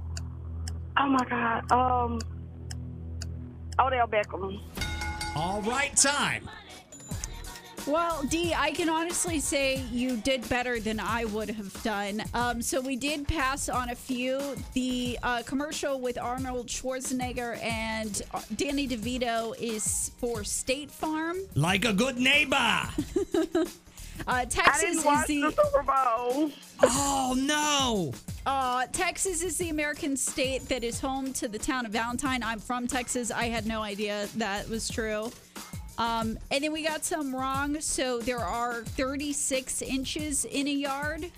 Oh 0.99 1.07
my 1.07 1.25
God. 1.29 1.71
Um, 1.73 2.19
Odell 3.79 4.09
Beckham. 4.09 4.61
All 5.37 5.63
right, 5.63 5.97
time. 5.97 6.49
Well, 7.87 8.23
Dee, 8.25 8.55
I 8.55 8.71
can 8.73 8.88
honestly 8.88 9.40
say 9.40 9.83
you 9.90 10.16
did 10.16 10.49
better 10.49 10.81
than 10.81 11.01
I 11.01 11.25
would 11.27 11.51
have 11.51 11.83
done. 11.83 12.23
Um, 12.35 12.62
so 12.62 12.81
we 12.81 12.97
did 12.97 13.27
pass 13.27 13.69
on 13.69 13.90
a 13.90 13.95
few. 13.95 14.40
The 14.75 15.19
uh, 15.23 15.43
commercial 15.45 16.01
with 16.01 16.19
Arnold 16.19 16.66
Schwarzenegger 16.66 17.62
and 17.62 18.23
uh, 18.33 18.43
Danny 18.57 18.87
DeVito 18.87 19.55
is 19.59 20.12
for 20.19 20.45
State 20.45 20.90
Farm. 20.90 21.38
Like 21.55 21.85
a 21.85 21.93
good 21.93 22.19
neighbor. 22.19 22.83
Uh, 24.29 24.33
I 24.33 24.45
Texas 24.45 25.03
didn't 25.03 25.21
is 25.21 25.27
the 25.27 25.40
the 25.40 25.62
Super 25.62 25.83
Bowl. 25.83 26.51
Oh, 26.83 27.35
no. 27.38 28.12
Uh, 28.45 28.87
Texas 28.93 29.43
is 29.43 29.57
the 29.57 29.71
American 29.71 30.16
state 30.16 30.69
that 30.69 30.85
is 30.85 31.01
home 31.01 31.33
to 31.35 31.49
the 31.49 31.59
town 31.59 31.87
of 31.87 31.93
Valentine. 31.93 32.43
I'm 32.43 32.59
from 32.59 32.87
Texas. 32.87 33.31
I 33.31 33.45
had 33.45 33.66
no 33.66 33.83
idea 33.83 34.29
that 34.37 34.69
was 34.69 34.88
true. 34.90 35.31
Um, 36.01 36.39
and 36.51 36.65
then 36.65 36.73
we 36.73 36.83
got 36.83 37.05
some 37.05 37.37
wrong. 37.37 37.79
So 37.83 38.21
there 38.21 38.41
are 38.41 38.83
36 38.83 39.83
inches 39.83 40.47
in 40.47 40.67
a 40.67 40.73
yard. 40.73 41.31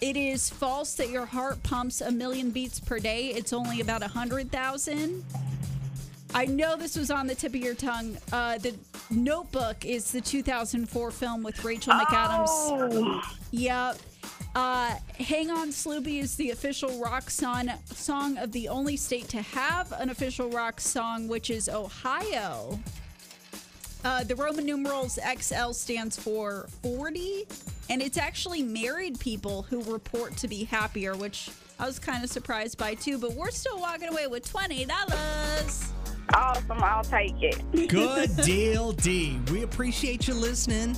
It 0.00 0.16
is 0.16 0.48
false 0.48 0.94
that 0.94 1.10
your 1.10 1.26
heart 1.26 1.60
pumps 1.64 2.00
a 2.00 2.12
million 2.12 2.50
beats 2.50 2.78
per 2.78 3.00
day. 3.00 3.26
It's 3.26 3.52
only 3.52 3.80
about 3.80 4.02
100,000. 4.02 5.24
I 6.32 6.46
know 6.46 6.76
this 6.76 6.96
was 6.96 7.10
on 7.10 7.26
the 7.26 7.34
tip 7.34 7.52
of 7.54 7.60
your 7.60 7.74
tongue. 7.74 8.16
Uh, 8.32 8.58
the 8.58 8.72
Notebook 9.10 9.84
is 9.84 10.12
the 10.12 10.20
2004 10.20 11.10
film 11.10 11.42
with 11.42 11.64
Rachel 11.64 11.92
McAdams. 11.92 12.46
Oh. 12.48 13.34
Yep. 13.50 13.98
Uh, 14.54 14.94
Hang 15.18 15.50
On 15.50 15.70
Sloopy 15.70 16.20
is 16.20 16.36
the 16.36 16.50
official 16.50 17.00
rock 17.00 17.28
song, 17.30 17.68
song 17.86 18.38
of 18.38 18.52
the 18.52 18.68
only 18.68 18.96
state 18.96 19.28
to 19.30 19.42
have 19.42 19.90
an 19.92 20.08
official 20.08 20.50
rock 20.50 20.80
song, 20.80 21.26
which 21.26 21.50
is 21.50 21.68
Ohio. 21.68 22.78
Uh, 24.04 24.24
the 24.24 24.34
Roman 24.34 24.64
numerals 24.64 25.18
XL 25.38 25.72
stands 25.72 26.18
for 26.18 26.66
40, 26.82 27.46
and 27.90 28.00
it's 28.00 28.16
actually 28.16 28.62
married 28.62 29.20
people 29.20 29.62
who 29.62 29.82
report 29.82 30.36
to 30.38 30.48
be 30.48 30.64
happier, 30.64 31.14
which 31.16 31.50
I 31.78 31.86
was 31.86 31.98
kind 31.98 32.24
of 32.24 32.30
surprised 32.30 32.78
by 32.78 32.94
too, 32.94 33.18
but 33.18 33.32
we're 33.32 33.50
still 33.50 33.78
walking 33.78 34.08
away 34.08 34.26
with 34.26 34.50
$20. 34.50 34.90
Awesome. 36.32 36.82
I'll 36.82 37.04
take 37.04 37.34
it. 37.42 37.88
Good 37.88 38.30
deal, 38.44 38.92
D. 38.92 39.38
We 39.50 39.62
appreciate 39.64 40.28
you 40.28 40.34
listening. 40.34 40.96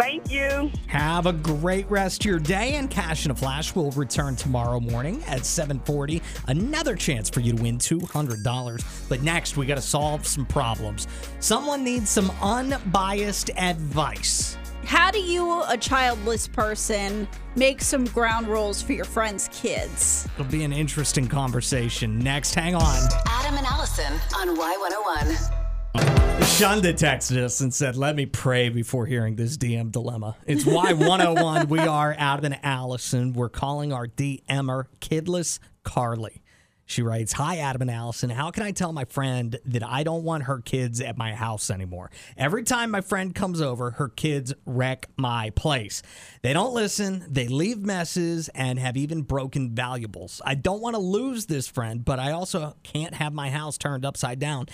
Thank 0.00 0.30
you. 0.30 0.70
Have 0.86 1.26
a 1.26 1.32
great 1.32 1.88
rest 1.90 2.22
of 2.22 2.26
your 2.30 2.38
day, 2.38 2.76
and 2.76 2.90
Cash 2.90 3.26
in 3.26 3.30
a 3.30 3.34
Flash 3.34 3.74
will 3.74 3.90
return 3.90 4.34
tomorrow 4.34 4.80
morning 4.80 5.22
at 5.26 5.44
7:40. 5.44 6.22
Another 6.48 6.96
chance 6.96 7.28
for 7.28 7.40
you 7.40 7.52
to 7.54 7.62
win 7.62 7.78
$200. 7.78 8.82
But 9.10 9.22
next, 9.22 9.58
we 9.58 9.66
got 9.66 9.74
to 9.74 9.82
solve 9.82 10.26
some 10.26 10.46
problems. 10.46 11.06
Someone 11.40 11.84
needs 11.84 12.08
some 12.08 12.30
unbiased 12.40 13.50
advice. 13.58 14.56
How 14.86 15.10
do 15.10 15.20
you, 15.20 15.62
a 15.68 15.76
childless 15.76 16.48
person, 16.48 17.28
make 17.54 17.82
some 17.82 18.06
ground 18.06 18.48
rules 18.48 18.80
for 18.80 18.94
your 18.94 19.04
friends' 19.04 19.50
kids? 19.52 20.26
It'll 20.34 20.50
be 20.50 20.64
an 20.64 20.72
interesting 20.72 21.28
conversation. 21.28 22.18
Next, 22.18 22.54
hang 22.54 22.74
on. 22.74 23.08
Adam 23.26 23.58
and 23.58 23.66
Allison 23.66 24.14
on 24.34 24.56
Y101. 24.56 25.59
Shunda 25.94 26.92
texted 26.92 27.38
us 27.42 27.60
and 27.60 27.72
said, 27.72 27.96
Let 27.96 28.16
me 28.16 28.26
pray 28.26 28.68
before 28.68 29.06
hearing 29.06 29.36
this 29.36 29.56
DM 29.56 29.90
dilemma. 29.90 30.36
It's 30.46 30.64
Y101. 30.64 31.68
we 31.68 31.80
are 31.80 32.14
Adam 32.18 32.52
and 32.52 32.60
Allison. 32.62 33.32
We're 33.32 33.48
calling 33.48 33.92
our 33.92 34.06
DMer 34.06 34.84
Kidless 35.00 35.58
Carly. 35.82 36.42
She 36.90 37.02
writes, 37.02 37.34
Hi, 37.34 37.58
Adam 37.58 37.82
and 37.82 37.90
Allison. 37.90 38.30
How 38.30 38.50
can 38.50 38.64
I 38.64 38.72
tell 38.72 38.92
my 38.92 39.04
friend 39.04 39.56
that 39.64 39.84
I 39.84 40.02
don't 40.02 40.24
want 40.24 40.44
her 40.44 40.60
kids 40.60 41.00
at 41.00 41.16
my 41.16 41.34
house 41.34 41.70
anymore? 41.70 42.10
Every 42.36 42.64
time 42.64 42.90
my 42.90 43.00
friend 43.00 43.32
comes 43.32 43.60
over, 43.60 43.92
her 43.92 44.08
kids 44.08 44.52
wreck 44.66 45.08
my 45.16 45.50
place. 45.50 46.02
They 46.42 46.52
don't 46.52 46.74
listen, 46.74 47.24
they 47.28 47.46
leave 47.46 47.78
messes, 47.78 48.48
and 48.56 48.78
have 48.80 48.96
even 48.96 49.22
broken 49.22 49.72
valuables. 49.72 50.42
I 50.44 50.56
don't 50.56 50.82
want 50.82 50.96
to 50.96 51.00
lose 51.00 51.46
this 51.46 51.68
friend, 51.68 52.04
but 52.04 52.18
I 52.18 52.32
also 52.32 52.74
can't 52.82 53.14
have 53.14 53.32
my 53.32 53.50
house 53.50 53.78
turned 53.78 54.04
upside 54.04 54.40
down 54.40 54.66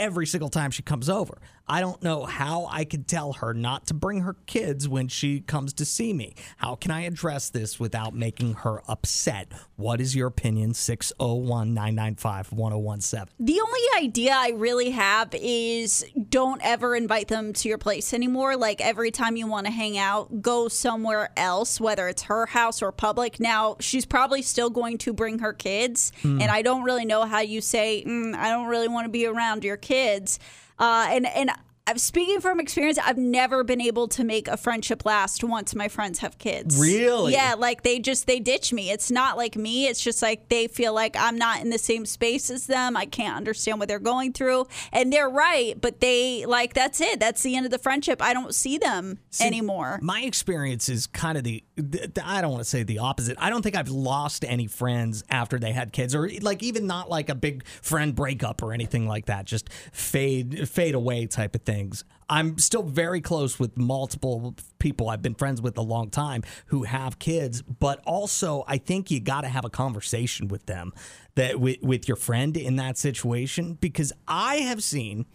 every 0.00 0.26
single 0.26 0.48
time 0.48 0.70
she 0.70 0.82
comes 0.82 1.08
over. 1.08 1.38
I 1.70 1.80
don't 1.80 2.02
know 2.02 2.24
how 2.24 2.66
I 2.68 2.84
could 2.84 3.06
tell 3.06 3.34
her 3.34 3.54
not 3.54 3.86
to 3.86 3.94
bring 3.94 4.22
her 4.22 4.34
kids 4.46 4.88
when 4.88 5.06
she 5.06 5.38
comes 5.40 5.72
to 5.74 5.84
see 5.84 6.12
me. 6.12 6.34
How 6.56 6.74
can 6.74 6.90
I 6.90 7.02
address 7.02 7.48
this 7.48 7.78
without 7.78 8.12
making 8.12 8.54
her 8.54 8.82
upset? 8.88 9.52
What 9.76 10.00
is 10.00 10.16
your 10.16 10.26
opinion? 10.26 10.74
601 10.74 11.72
995 11.72 12.52
1017. 12.52 13.34
The 13.38 13.60
only 13.60 13.80
idea 14.04 14.32
I 14.34 14.48
really 14.48 14.90
have 14.90 15.28
is 15.32 16.04
don't 16.28 16.60
ever 16.64 16.96
invite 16.96 17.28
them 17.28 17.52
to 17.52 17.68
your 17.68 17.78
place 17.78 18.12
anymore. 18.12 18.56
Like 18.56 18.80
every 18.80 19.12
time 19.12 19.36
you 19.36 19.46
want 19.46 19.66
to 19.66 19.72
hang 19.72 19.96
out, 19.96 20.42
go 20.42 20.66
somewhere 20.66 21.30
else, 21.36 21.80
whether 21.80 22.08
it's 22.08 22.22
her 22.22 22.46
house 22.46 22.82
or 22.82 22.90
public. 22.90 23.38
Now, 23.38 23.76
she's 23.78 24.06
probably 24.06 24.42
still 24.42 24.70
going 24.70 24.98
to 24.98 25.12
bring 25.12 25.38
her 25.38 25.52
kids. 25.52 26.10
Hmm. 26.22 26.40
And 26.40 26.50
I 26.50 26.62
don't 26.62 26.82
really 26.82 27.04
know 27.04 27.26
how 27.26 27.40
you 27.40 27.60
say, 27.60 28.02
mm, 28.04 28.34
I 28.34 28.50
don't 28.50 28.66
really 28.66 28.88
want 28.88 29.04
to 29.04 29.10
be 29.10 29.26
around 29.26 29.62
your 29.62 29.76
kids. 29.90 30.38
Uh, 30.78 31.06
and, 31.10 31.26
and, 31.26 31.50
I'm 31.86 31.98
speaking 31.98 32.40
from 32.40 32.60
experience. 32.60 32.98
I've 32.98 33.18
never 33.18 33.64
been 33.64 33.80
able 33.80 34.06
to 34.08 34.22
make 34.22 34.46
a 34.46 34.56
friendship 34.56 35.04
last 35.04 35.42
once 35.42 35.74
my 35.74 35.88
friends 35.88 36.20
have 36.20 36.38
kids. 36.38 36.78
Really? 36.78 37.32
Yeah, 37.32 37.54
like 37.58 37.82
they 37.82 37.98
just 37.98 38.26
they 38.26 38.38
ditch 38.38 38.72
me. 38.72 38.90
It's 38.90 39.10
not 39.10 39.36
like 39.36 39.56
me. 39.56 39.86
It's 39.88 40.00
just 40.00 40.22
like 40.22 40.48
they 40.48 40.68
feel 40.68 40.92
like 40.92 41.16
I'm 41.16 41.36
not 41.36 41.60
in 41.60 41.70
the 41.70 41.78
same 41.78 42.06
space 42.06 42.48
as 42.50 42.66
them. 42.66 42.96
I 42.96 43.06
can't 43.06 43.36
understand 43.36 43.80
what 43.80 43.88
they're 43.88 43.98
going 43.98 44.32
through, 44.32 44.66
and 44.92 45.12
they're 45.12 45.28
right. 45.28 45.80
But 45.80 46.00
they 46.00 46.46
like 46.46 46.74
that's 46.74 47.00
it. 47.00 47.18
That's 47.18 47.42
the 47.42 47.56
end 47.56 47.66
of 47.66 47.72
the 47.72 47.78
friendship. 47.78 48.22
I 48.22 48.34
don't 48.34 48.54
see 48.54 48.78
them 48.78 49.18
See, 49.30 49.44
anymore. 49.44 49.98
My 50.02 50.20
experience 50.20 50.88
is 50.88 51.08
kind 51.08 51.36
of 51.36 51.44
the, 51.44 51.64
the 51.76 52.22
I 52.24 52.40
don't 52.40 52.52
want 52.52 52.62
to 52.62 52.70
say 52.70 52.84
the 52.84 52.98
opposite. 52.98 53.36
I 53.40 53.50
don't 53.50 53.62
think 53.62 53.74
I've 53.74 53.88
lost 53.90 54.44
any 54.44 54.68
friends 54.68 55.24
after 55.28 55.58
they 55.58 55.72
had 55.72 55.92
kids 55.92 56.14
or 56.14 56.30
like 56.40 56.62
even 56.62 56.86
not 56.86 57.10
like 57.10 57.30
a 57.30 57.34
big 57.34 57.66
friend 57.66 58.14
breakup 58.14 58.62
or 58.62 58.72
anything 58.72 59.08
like 59.08 59.26
that. 59.26 59.44
Just 59.46 59.70
fade 59.92 60.68
fade 60.68 60.94
away 60.94 61.26
type 61.26 61.56
of 61.56 61.62
things. 61.70 62.04
I'm 62.28 62.58
still 62.58 62.82
very 62.82 63.20
close 63.20 63.58
with 63.58 63.76
multiple 63.76 64.54
people 64.78 65.08
I've 65.08 65.22
been 65.22 65.34
friends 65.34 65.62
with 65.62 65.78
a 65.78 65.82
long 65.82 66.10
time 66.10 66.42
who 66.66 66.82
have 66.82 67.18
kids, 67.18 67.62
but 67.62 68.00
also 68.04 68.64
I 68.66 68.78
think 68.78 69.10
you 69.10 69.20
got 69.20 69.42
to 69.42 69.48
have 69.48 69.64
a 69.64 69.70
conversation 69.70 70.48
with 70.48 70.66
them 70.66 70.92
that 71.36 71.60
with, 71.60 71.78
with 71.82 72.08
your 72.08 72.16
friend 72.16 72.56
in 72.56 72.76
that 72.76 72.98
situation 72.98 73.74
because 73.74 74.12
I 74.26 74.56
have 74.56 74.82
seen 74.82 75.26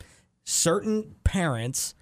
certain 0.43 1.15
parents 1.23 1.95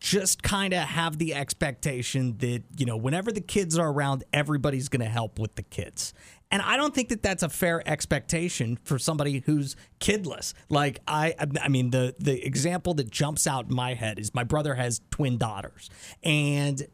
just 0.00 0.42
kind 0.42 0.72
of 0.72 0.80
have 0.80 1.18
the 1.18 1.34
expectation 1.34 2.38
that 2.38 2.62
you 2.78 2.86
know 2.86 2.96
whenever 2.96 3.30
the 3.30 3.40
kids 3.42 3.78
are 3.78 3.92
around 3.92 4.24
everybody's 4.32 4.88
going 4.88 5.02
to 5.02 5.08
help 5.08 5.38
with 5.38 5.54
the 5.56 5.62
kids 5.62 6.14
and 6.54 6.62
i 6.62 6.76
don't 6.76 6.94
think 6.94 7.08
that 7.08 7.22
that's 7.22 7.42
a 7.42 7.48
fair 7.48 7.86
expectation 7.86 8.78
for 8.84 8.98
somebody 8.98 9.42
who's 9.44 9.74
kidless 10.00 10.54
like 10.70 11.00
i 11.08 11.34
i 11.60 11.68
mean 11.68 11.90
the 11.90 12.14
the 12.18 12.46
example 12.46 12.94
that 12.94 13.10
jumps 13.10 13.46
out 13.46 13.66
in 13.68 13.74
my 13.74 13.92
head 13.92 14.18
is 14.18 14.32
my 14.34 14.44
brother 14.44 14.74
has 14.74 15.00
twin 15.10 15.36
daughters 15.36 15.90
and 16.22 16.86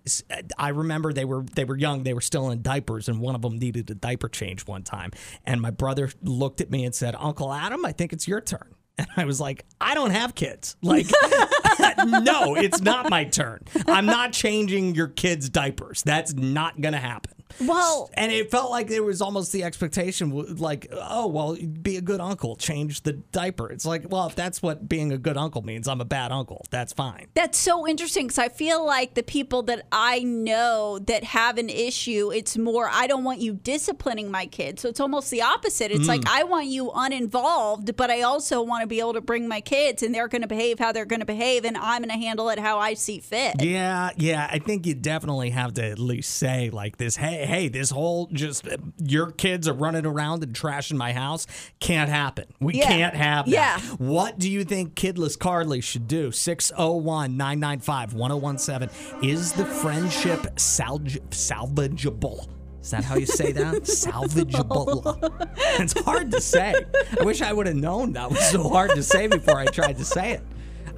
I 0.58 0.68
remember 0.68 1.12
they 1.12 1.24
were 1.24 1.42
they 1.42 1.64
were 1.64 1.76
young 1.76 2.02
they 2.02 2.14
were 2.14 2.20
still 2.20 2.50
in 2.50 2.62
diapers 2.62 3.08
and 3.08 3.20
one 3.20 3.34
of 3.34 3.42
them 3.42 3.58
needed 3.58 3.90
a 3.90 3.94
diaper 3.94 4.28
change 4.28 4.66
one 4.66 4.82
time 4.82 5.10
and 5.44 5.60
my 5.60 5.70
brother 5.70 6.10
looked 6.22 6.60
at 6.60 6.70
me 6.70 6.84
and 6.84 6.94
said 6.94 7.14
uncle 7.18 7.52
adam 7.52 7.84
i 7.84 7.92
think 7.92 8.12
it's 8.12 8.26
your 8.26 8.40
turn 8.40 8.74
and 8.98 9.08
I 9.16 9.24
was 9.24 9.40
like, 9.40 9.64
I 9.80 9.94
don't 9.94 10.10
have 10.10 10.34
kids. 10.34 10.76
Like, 10.82 11.06
no, 12.06 12.54
it's 12.54 12.82
not 12.82 13.08
my 13.08 13.24
turn. 13.24 13.64
I'm 13.86 14.04
not 14.04 14.34
changing 14.34 14.94
your 14.94 15.08
kids' 15.08 15.48
diapers. 15.48 16.02
That's 16.02 16.34
not 16.34 16.80
going 16.80 16.92
to 16.92 16.98
happen. 16.98 17.32
Well, 17.60 18.10
and 18.14 18.30
it 18.32 18.50
felt 18.50 18.70
like 18.70 18.88
there 18.88 19.02
was 19.02 19.20
almost 19.20 19.52
the 19.52 19.64
expectation, 19.64 20.30
like, 20.56 20.86
oh, 20.92 21.26
well, 21.26 21.56
be 21.82 21.96
a 21.96 22.00
good 22.00 22.20
uncle, 22.20 22.56
change 22.56 23.02
the 23.02 23.14
diaper. 23.14 23.70
It's 23.70 23.84
like, 23.84 24.04
well, 24.10 24.26
if 24.26 24.34
that's 24.34 24.62
what 24.62 24.88
being 24.88 25.12
a 25.12 25.18
good 25.18 25.36
uncle 25.36 25.62
means, 25.62 25.88
I'm 25.88 26.00
a 26.00 26.04
bad 26.04 26.32
uncle. 26.32 26.64
That's 26.70 26.92
fine. 26.92 27.26
That's 27.34 27.58
so 27.58 27.86
interesting 27.86 28.26
because 28.26 28.38
I 28.38 28.48
feel 28.48 28.84
like 28.84 29.14
the 29.14 29.22
people 29.22 29.62
that 29.64 29.86
I 29.92 30.20
know 30.22 30.98
that 31.00 31.24
have 31.24 31.58
an 31.58 31.68
issue, 31.68 32.30
it's 32.32 32.56
more, 32.56 32.88
I 32.90 33.06
don't 33.06 33.24
want 33.24 33.40
you 33.40 33.54
disciplining 33.54 34.30
my 34.30 34.46
kids. 34.46 34.82
So 34.82 34.88
it's 34.88 35.00
almost 35.00 35.30
the 35.30 35.42
opposite. 35.42 35.90
It's 35.90 36.04
Mm. 36.04 36.08
like, 36.08 36.22
I 36.26 36.44
want 36.44 36.66
you 36.66 36.90
uninvolved, 36.94 37.96
but 37.96 38.10
I 38.10 38.22
also 38.22 38.62
want 38.62 38.82
to 38.82 38.86
be 38.86 39.00
able 39.00 39.14
to 39.14 39.20
bring 39.20 39.46
my 39.48 39.60
kids 39.60 40.02
and 40.02 40.14
they're 40.14 40.28
going 40.28 40.42
to 40.42 40.48
behave 40.48 40.78
how 40.78 40.92
they're 40.92 41.04
going 41.04 41.20
to 41.20 41.26
behave 41.26 41.64
and 41.64 41.76
I'm 41.76 42.02
going 42.02 42.10
to 42.10 42.16
handle 42.24 42.48
it 42.50 42.58
how 42.58 42.78
I 42.78 42.94
see 42.94 43.20
fit. 43.20 43.62
Yeah, 43.62 44.10
yeah. 44.16 44.48
I 44.50 44.58
think 44.58 44.86
you 44.86 44.94
definitely 44.94 45.50
have 45.50 45.74
to 45.74 45.84
at 45.84 45.98
least 45.98 46.34
say 46.36 46.70
like 46.70 46.96
this. 46.96 47.16
Hey, 47.16 47.39
hey, 47.46 47.68
this 47.68 47.90
whole 47.90 48.26
just 48.32 48.66
uh, 48.66 48.76
your 48.98 49.30
kids 49.32 49.68
are 49.68 49.72
running 49.74 50.06
around 50.06 50.42
and 50.42 50.54
trashing 50.54 50.96
my 50.96 51.12
house 51.12 51.46
can't 51.80 52.08
happen. 52.10 52.46
We 52.60 52.74
Yeah. 52.74 52.86
can't 52.88 53.14
have 53.16 53.46
that. 53.46 53.50
Yeah. 53.50 53.78
What 53.98 54.38
do 54.38 54.50
you 54.50 54.64
think 54.64 54.94
Kidless 54.94 55.38
Carly 55.38 55.80
should 55.80 56.06
do? 56.08 56.30
601-995-1017. 56.30 59.24
Is 59.24 59.52
the 59.52 59.64
friendship 59.64 60.40
salvageable? 60.56 62.48
Is 62.82 62.90
that 62.90 63.04
how 63.04 63.16
you 63.16 63.26
say 63.26 63.52
that? 63.52 63.74
salvageable. 63.82 65.48
it's 65.80 65.98
hard 66.00 66.30
to 66.30 66.40
say. 66.40 66.74
I 67.20 67.24
wish 67.24 67.42
I 67.42 67.52
would 67.52 67.66
have 67.66 67.76
known 67.76 68.12
that 68.14 68.30
was 68.30 68.40
so 68.50 68.68
hard 68.68 68.90
to 68.92 69.02
say 69.02 69.26
before 69.26 69.58
I 69.58 69.66
tried 69.66 69.98
to 69.98 70.04
say 70.04 70.32
it. 70.32 70.40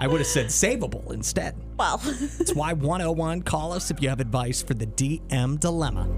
I 0.03 0.09
would 0.09 0.19
have 0.19 0.27
said 0.27 0.47
savable 0.47 1.13
instead. 1.13 1.55
Well, 1.79 2.01
It's 2.41 2.53
why 2.57 2.73
101 2.73 3.43
Call 3.43 3.73
us 3.73 3.89
if 3.89 4.03
you 4.03 4.09
have 4.09 4.19
advice 4.19 4.61
for 4.61 4.75
the 4.75 4.87
DM 4.89 5.61
dilemma. 5.61 6.09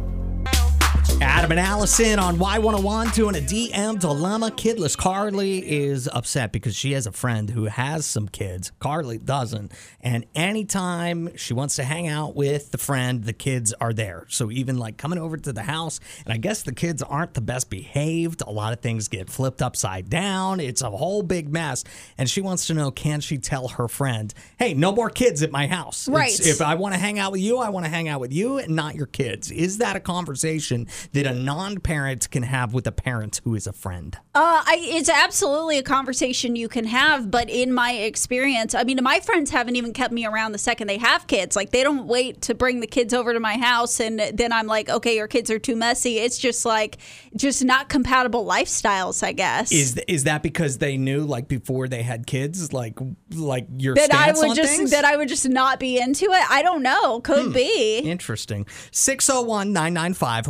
Adam 1.27 1.51
and 1.53 1.61
Allison 1.61 2.19
on 2.19 2.37
Y101 2.37 3.15
doing 3.15 3.35
a 3.37 3.41
DM 3.41 3.99
dilemma. 3.99 4.51
Kidless 4.51 4.97
Carly 4.97 5.59
is 5.59 6.09
upset 6.13 6.53
because 6.53 6.77
she 6.77 6.93
has 6.93 7.07
a 7.07 7.13
friend 7.13 7.51
who 7.51 7.65
has 7.65 8.05
some 8.07 8.29
kids. 8.29 8.73
Carly 8.79 9.19
doesn't. 9.19 9.73
And 10.01 10.27
anytime 10.35 11.35
she 11.37 11.55
wants 11.55 11.77
to 11.77 11.85
hang 11.85 12.09
out 12.09 12.35
with 12.37 12.71
the 12.73 12.79
friend, 12.79 13.25
the 13.25 13.33
kids 13.33 13.73
are 13.81 13.93
there. 13.93 14.27
So 14.29 14.51
even 14.51 14.79
like 14.79 14.97
coming 14.97 15.19
over 15.19 15.37
to 15.37 15.53
the 15.53 15.63
house, 15.63 15.99
and 16.25 16.33
I 16.33 16.37
guess 16.37 16.63
the 16.63 16.75
kids 16.75 17.03
aren't 17.03 17.35
the 17.35 17.41
best 17.41 17.69
behaved. 17.71 18.43
A 18.47 18.51
lot 18.51 18.73
of 18.73 18.81
things 18.81 19.09
get 19.09 19.29
flipped 19.31 19.63
upside 19.63 20.09
down. 20.11 20.61
It's 20.61 20.83
a 20.83 20.91
whole 20.91 21.23
big 21.23 21.49
mess. 21.51 21.85
And 22.19 22.29
she 22.29 22.41
wants 22.43 22.67
to 22.69 22.75
know 22.75 22.91
can 22.91 23.21
she 23.21 23.39
tell 23.39 23.69
her 23.69 23.89
friend, 23.89 24.33
hey, 24.59 24.75
no 24.75 24.93
more 24.93 25.11
kids 25.11 25.43
at 25.43 25.51
my 25.51 25.67
house? 25.67 26.07
It's- 26.09 26.15
Right. 26.41 26.47
if 26.47 26.61
I 26.61 26.75
want 26.75 26.95
to 26.95 27.01
hang 27.01 27.19
out 27.19 27.33
with 27.33 27.41
you, 27.41 27.59
I 27.59 27.71
want 27.71 27.87
to 27.87 27.91
hang 27.91 28.09
out 28.09 28.21
with 28.21 28.33
you 28.33 28.59
and 28.59 28.77
not 28.77 28.95
your 28.95 29.07
kids. 29.07 29.51
Is 29.51 29.79
that 29.79 29.97
a 29.97 30.01
conversation 30.01 30.87
that 31.15 31.27
a 31.27 31.33
non 31.33 31.81
parent 31.81 32.31
can 32.31 32.43
have 32.43 32.75
with 32.75 32.87
a 32.87 32.93
parent 32.93 33.41
who 33.45 33.55
is 33.55 33.67
a 33.67 33.73
friend? 33.73 34.17
Uh, 34.35 34.63
I, 34.67 34.79
it's 34.81 35.09
absolutely 35.09 35.79
a 35.79 35.83
conversation 35.83 36.57
you 36.57 36.69
can 36.69 36.85
have, 36.85 37.31
but 37.31 37.49
in 37.49 37.73
my 37.73 37.93
experience, 37.93 38.75
I 38.75 38.85
mean, 38.85 38.99
my 39.03 39.21
friends 39.21 39.51
haven't 39.51 39.77
even 39.77 39.93
kept 39.93 40.13
me 40.13 40.27
around 40.27 40.53
the 40.53 40.59
second 40.59 40.89
they 40.89 40.99
have 40.99 41.27
kids. 41.27 41.57
Like, 41.57 41.71
they 41.71 41.83
don't 41.83 42.07
wait 42.07 42.43
to 42.43 42.55
bring 42.55 42.81
the 42.81 42.87
kids 42.87 43.15
over 43.15 43.33
to 43.33 43.41
my 43.41 43.57
house, 43.57 44.01
and 44.01 44.21
then 44.35 44.53
I'm 44.53 44.67
like, 44.67 44.89
okay, 44.89 45.17
your 45.17 45.29
kids 45.29 45.51
are 45.51 45.59
too 45.59 45.77
messy. 45.77 46.19
It's 46.19 46.39
just 46.39 46.65
like, 46.65 46.99
just 47.37 47.65
not 47.65 47.89
compatible 47.89 48.45
lifestyles, 48.45 49.23
I 49.23 49.33
guess. 49.33 49.73
Is 49.73 49.97
is 50.09 50.25
that 50.25 50.43
because 50.43 50.79
they 50.79 50.97
knew 50.97 51.25
like 51.25 51.49
before 51.49 51.89
they 51.89 52.03
had 52.03 52.27
kids, 52.27 52.73
like 52.73 52.99
like 53.35 53.67
your 53.79 53.95
that 53.95 54.13
I 54.13 54.33
would 54.33 54.55
just 54.57 54.77
things? 54.77 54.91
that 54.91 55.05
I 55.05 55.17
would 55.17 55.29
just 55.29 55.49
not 55.49 55.79
be 55.79 56.01
into 56.01 56.27
it. 56.27 56.51
I 56.51 56.63
don't 56.63 56.83
know. 56.83 57.21
Could 57.21 57.53
be. 57.53 57.99
Interesting. 57.99 58.67
601 58.91 59.73
995 59.73 60.49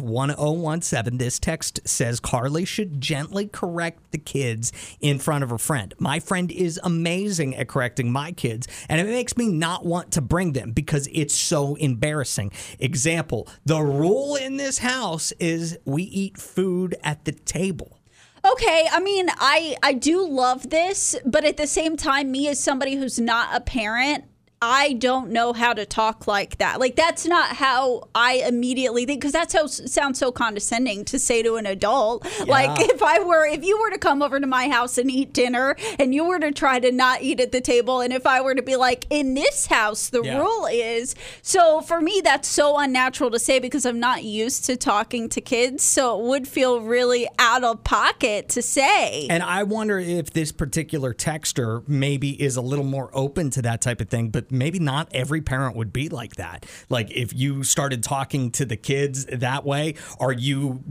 1017. 0.52 1.18
This 1.18 1.38
text 1.38 1.80
says 1.84 2.20
Carly 2.20 2.64
should 2.64 3.00
gently 3.00 3.46
correct 3.46 4.10
the 4.10 4.18
kids 4.18 4.72
in 5.00 5.18
front 5.18 5.44
of 5.44 5.50
her 5.50 5.58
friend. 5.58 5.94
My 5.98 6.20
friend 6.20 6.50
is 6.50 6.80
amazing 6.82 7.56
at 7.56 7.68
correcting 7.68 8.10
my 8.10 8.32
kids, 8.32 8.68
and 8.88 9.00
it 9.00 9.06
makes 9.06 9.36
me 9.36 9.48
not 9.48 9.84
want 9.84 10.12
to 10.12 10.20
bring 10.20 10.52
them 10.52 10.72
because 10.72 11.08
it's 11.12 11.34
so 11.34 11.74
embarrassing. 11.76 12.52
Example 12.78 13.48
The 13.64 13.80
rule 13.80 14.36
in 14.36 14.56
this 14.56 14.78
house 14.78 15.32
is 15.32 15.78
we 15.84 16.02
eat 16.04 16.38
food 16.38 16.96
at 17.02 17.24
the 17.24 17.32
table. 17.32 17.98
Okay, 18.44 18.86
I 18.92 19.00
mean, 19.00 19.28
I 19.30 19.76
I 19.82 19.94
do 19.94 20.28
love 20.28 20.68
this, 20.68 21.16
but 21.24 21.44
at 21.46 21.56
the 21.56 21.66
same 21.66 21.96
time, 21.96 22.30
me 22.30 22.48
as 22.48 22.60
somebody 22.60 22.94
who's 22.94 23.18
not 23.18 23.54
a 23.54 23.60
parent, 23.60 24.24
I 24.64 24.94
don't 24.94 25.30
know 25.30 25.52
how 25.52 25.74
to 25.74 25.84
talk 25.84 26.26
like 26.26 26.58
that. 26.58 26.80
Like 26.80 26.96
that's 26.96 27.26
not 27.26 27.56
how 27.56 28.08
I 28.14 28.44
immediately 28.46 29.04
think 29.04 29.20
because 29.20 29.32
that's 29.32 29.52
how 29.52 29.66
sounds 29.66 30.18
so 30.18 30.32
condescending 30.32 31.04
to 31.06 31.18
say 31.18 31.42
to 31.42 31.56
an 31.56 31.66
adult. 31.66 32.26
Like 32.46 32.70
if 32.90 33.02
I 33.02 33.20
were 33.20 33.46
if 33.46 33.64
you 33.64 33.78
were 33.78 33.90
to 33.90 33.98
come 33.98 34.22
over 34.22 34.40
to 34.40 34.46
my 34.46 34.68
house 34.68 34.96
and 34.98 35.10
eat 35.10 35.32
dinner 35.32 35.76
and 35.98 36.14
you 36.14 36.24
were 36.24 36.38
to 36.38 36.50
try 36.52 36.78
to 36.80 36.90
not 36.90 37.22
eat 37.22 37.40
at 37.40 37.52
the 37.52 37.60
table 37.60 38.00
and 38.00 38.12
if 38.12 38.26
I 38.26 38.40
were 38.40 38.54
to 38.54 38.62
be 38.62 38.76
like 38.76 39.06
in 39.10 39.34
this 39.34 39.66
house 39.66 40.08
the 40.08 40.22
Yeah. 40.22 40.38
rule 40.38 40.66
is 40.66 41.14
so 41.42 41.80
for 41.82 42.00
me 42.00 42.20
that's 42.24 42.48
so 42.48 42.78
unnatural 42.78 43.30
to 43.30 43.38
say 43.38 43.58
because 43.58 43.84
I'm 43.84 44.00
not 44.00 44.24
used 44.24 44.64
to 44.66 44.76
talking 44.76 45.28
to 45.30 45.40
kids, 45.40 45.82
so 45.82 46.18
it 46.18 46.24
would 46.24 46.48
feel 46.48 46.80
really 46.80 47.28
out 47.38 47.64
of 47.64 47.84
pocket 47.84 48.48
to 48.50 48.62
say. 48.62 49.26
And 49.28 49.42
I 49.42 49.62
wonder 49.64 49.98
if 49.98 50.30
this 50.30 50.52
particular 50.52 51.12
texter 51.12 51.86
maybe 51.88 52.40
is 52.42 52.56
a 52.56 52.62
little 52.62 52.84
more 52.84 53.10
open 53.12 53.50
to 53.50 53.62
that 53.62 53.80
type 53.80 54.00
of 54.00 54.08
thing, 54.08 54.30
but 54.30 54.50
maybe 54.58 54.78
not 54.78 55.08
every 55.12 55.40
parent 55.40 55.76
would 55.76 55.92
be 55.92 56.08
like 56.08 56.36
that. 56.36 56.66
Like 56.88 57.10
if 57.10 57.32
you 57.32 57.62
started 57.64 58.02
talking 58.02 58.50
to 58.52 58.64
the 58.64 58.76
kids 58.76 59.26
that 59.26 59.64
way, 59.64 59.94
are 60.18 60.32
you, 60.32 60.82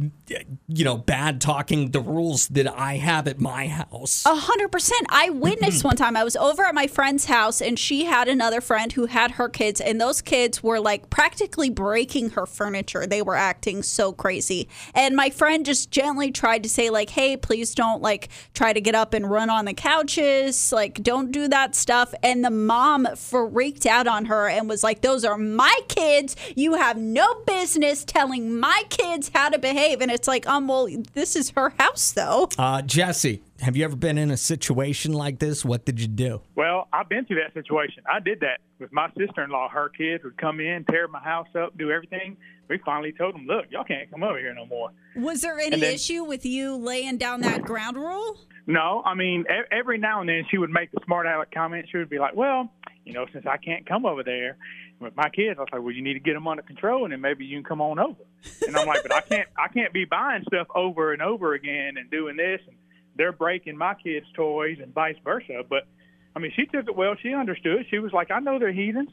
you 0.67 0.85
know, 0.85 0.97
bad 0.97 1.41
talking 1.41 1.91
the 1.91 2.01
rules 2.01 2.47
that 2.49 2.67
I 2.67 2.95
have 2.97 3.27
at 3.27 3.39
my 3.39 3.67
house? 3.67 4.25
A 4.25 4.35
hundred 4.35 4.71
percent. 4.71 5.05
I 5.09 5.29
witnessed 5.29 5.83
one 5.83 5.95
time. 5.95 6.17
I 6.17 6.23
was 6.23 6.35
over 6.35 6.63
at 6.63 6.75
my 6.75 6.87
friend's 6.87 7.25
house, 7.25 7.61
and 7.61 7.77
she 7.77 8.05
had 8.05 8.27
another 8.27 8.61
friend 8.61 8.91
who 8.91 9.05
had 9.05 9.31
her 9.31 9.49
kids, 9.49 9.81
and 9.81 9.99
those 9.99 10.21
kids 10.21 10.63
were 10.63 10.79
like 10.79 11.09
practically 11.09 11.69
breaking 11.69 12.31
her 12.31 12.45
furniture. 12.45 13.05
They 13.05 13.21
were 13.21 13.35
acting 13.35 13.83
so 13.83 14.11
crazy, 14.11 14.67
and 14.93 15.15
my 15.15 15.29
friend 15.29 15.65
just 15.65 15.91
gently 15.91 16.31
tried 16.31 16.63
to 16.63 16.69
say 16.69 16.89
like, 16.89 17.09
"Hey, 17.09 17.37
please 17.37 17.75
don't 17.75 18.01
like 18.01 18.29
try 18.53 18.73
to 18.73 18.81
get 18.81 18.95
up 18.95 19.13
and 19.13 19.29
run 19.29 19.49
on 19.49 19.65
the 19.65 19.73
couches. 19.73 20.71
Like, 20.71 21.01
don't 21.03 21.31
do 21.31 21.47
that 21.47 21.75
stuff." 21.75 22.13
And 22.23 22.43
the 22.43 22.49
mom 22.49 23.07
freaked 23.49 23.85
out 23.85 24.07
on 24.07 24.25
her 24.25 24.47
and 24.47 24.67
was 24.69 24.83
like, 24.83 25.01
"Those 25.01 25.23
are 25.25 25.37
my 25.37 25.77
kids. 25.87 26.35
You 26.55 26.75
have 26.75 26.97
no 26.97 27.33
business 27.45 28.03
telling 28.03 28.59
my 28.59 28.83
kids 28.89 29.31
how 29.33 29.49
to 29.49 29.59
behave." 29.59 30.01
And 30.01 30.11
it's 30.11 30.27
like, 30.27 30.47
um, 30.47 30.67
well, 30.67 30.87
this 31.13 31.35
is 31.35 31.51
her 31.51 31.73
house, 31.79 32.11
though. 32.11 32.49
Uh, 32.57 32.81
Jesse, 32.81 33.41
have 33.61 33.75
you 33.77 33.83
ever 33.85 33.95
been 33.95 34.17
in 34.17 34.31
a 34.31 34.37
situation 34.37 35.13
like 35.13 35.39
this? 35.39 35.63
What 35.63 35.85
did 35.85 35.99
you 35.99 36.07
do? 36.07 36.41
Well, 36.55 36.87
I've 36.91 37.09
been 37.09 37.25
through 37.25 37.41
that 37.41 37.53
situation. 37.53 38.03
I 38.11 38.19
did 38.19 38.39
that 38.41 38.59
with 38.79 38.91
my 38.91 39.09
sister-in-law. 39.17 39.69
Her 39.69 39.89
kids 39.89 40.23
would 40.23 40.37
come 40.37 40.59
in, 40.59 40.85
tear 40.85 41.07
my 41.07 41.19
house 41.19 41.47
up, 41.55 41.77
do 41.77 41.91
everything. 41.91 42.37
We 42.69 42.79
finally 42.85 43.11
told 43.11 43.35
them, 43.35 43.45
"Look, 43.45 43.65
y'all 43.71 43.83
can't 43.83 44.09
come 44.09 44.23
over 44.23 44.39
here 44.39 44.53
no 44.53 44.65
more." 44.65 44.91
Was 45.15 45.41
there 45.41 45.59
any 45.59 45.79
then- 45.79 45.93
issue 45.93 46.23
with 46.23 46.45
you 46.45 46.75
laying 46.75 47.17
down 47.17 47.41
that 47.41 47.61
ground 47.61 47.97
rule? 47.97 48.37
No, 48.65 49.01
I 49.05 49.13
mean 49.13 49.43
every 49.71 49.97
now 49.97 50.21
and 50.21 50.29
then 50.29 50.45
she 50.49 50.57
would 50.57 50.69
make 50.69 50.89
the 50.91 50.99
smart 51.05 51.25
aleck 51.25 51.51
comment. 51.53 51.85
She 51.91 51.97
would 51.97 52.09
be 52.09 52.19
like, 52.19 52.33
"Well, 52.33 52.71
you 53.05 53.13
know, 53.13 53.25
since 53.33 53.45
I 53.45 53.57
can't 53.57 53.85
come 53.85 54.05
over 54.05 54.23
there 54.23 54.57
with 54.99 55.15
my 55.15 55.29
kids, 55.29 55.57
I 55.57 55.61
was 55.61 55.69
like, 55.71 55.81
well, 55.81 55.91
you 55.91 56.01
need 56.01 56.13
to 56.13 56.19
get 56.19 56.33
them 56.33 56.47
under 56.47 56.63
control, 56.63 57.03
and 57.03 57.11
then 57.11 57.21
maybe 57.21 57.45
you 57.45 57.57
can 57.57 57.63
come 57.63 57.81
on 57.81 57.99
over." 57.99 58.23
And 58.65 58.75
I'm 58.77 58.87
like, 58.87 59.03
"But 59.03 59.13
I 59.13 59.21
can't, 59.21 59.47
I 59.57 59.67
can't 59.67 59.93
be 59.93 60.05
buying 60.05 60.43
stuff 60.47 60.67
over 60.73 61.13
and 61.13 61.21
over 61.21 61.53
again 61.53 61.97
and 61.97 62.09
doing 62.09 62.37
this, 62.37 62.61
and 62.67 62.77
they're 63.15 63.31
breaking 63.31 63.77
my 63.77 63.93
kids' 63.95 64.25
toys 64.33 64.77
and 64.81 64.93
vice 64.93 65.17
versa." 65.23 65.63
But 65.67 65.87
I 66.35 66.39
mean, 66.39 66.51
she 66.55 66.65
took 66.65 66.87
it 66.87 66.95
well. 66.95 67.15
She 67.21 67.33
understood. 67.33 67.85
She 67.89 67.99
was 67.99 68.13
like, 68.13 68.31
"I 68.31 68.39
know 68.39 68.59
they're 68.59 68.71
heathens." 68.71 69.11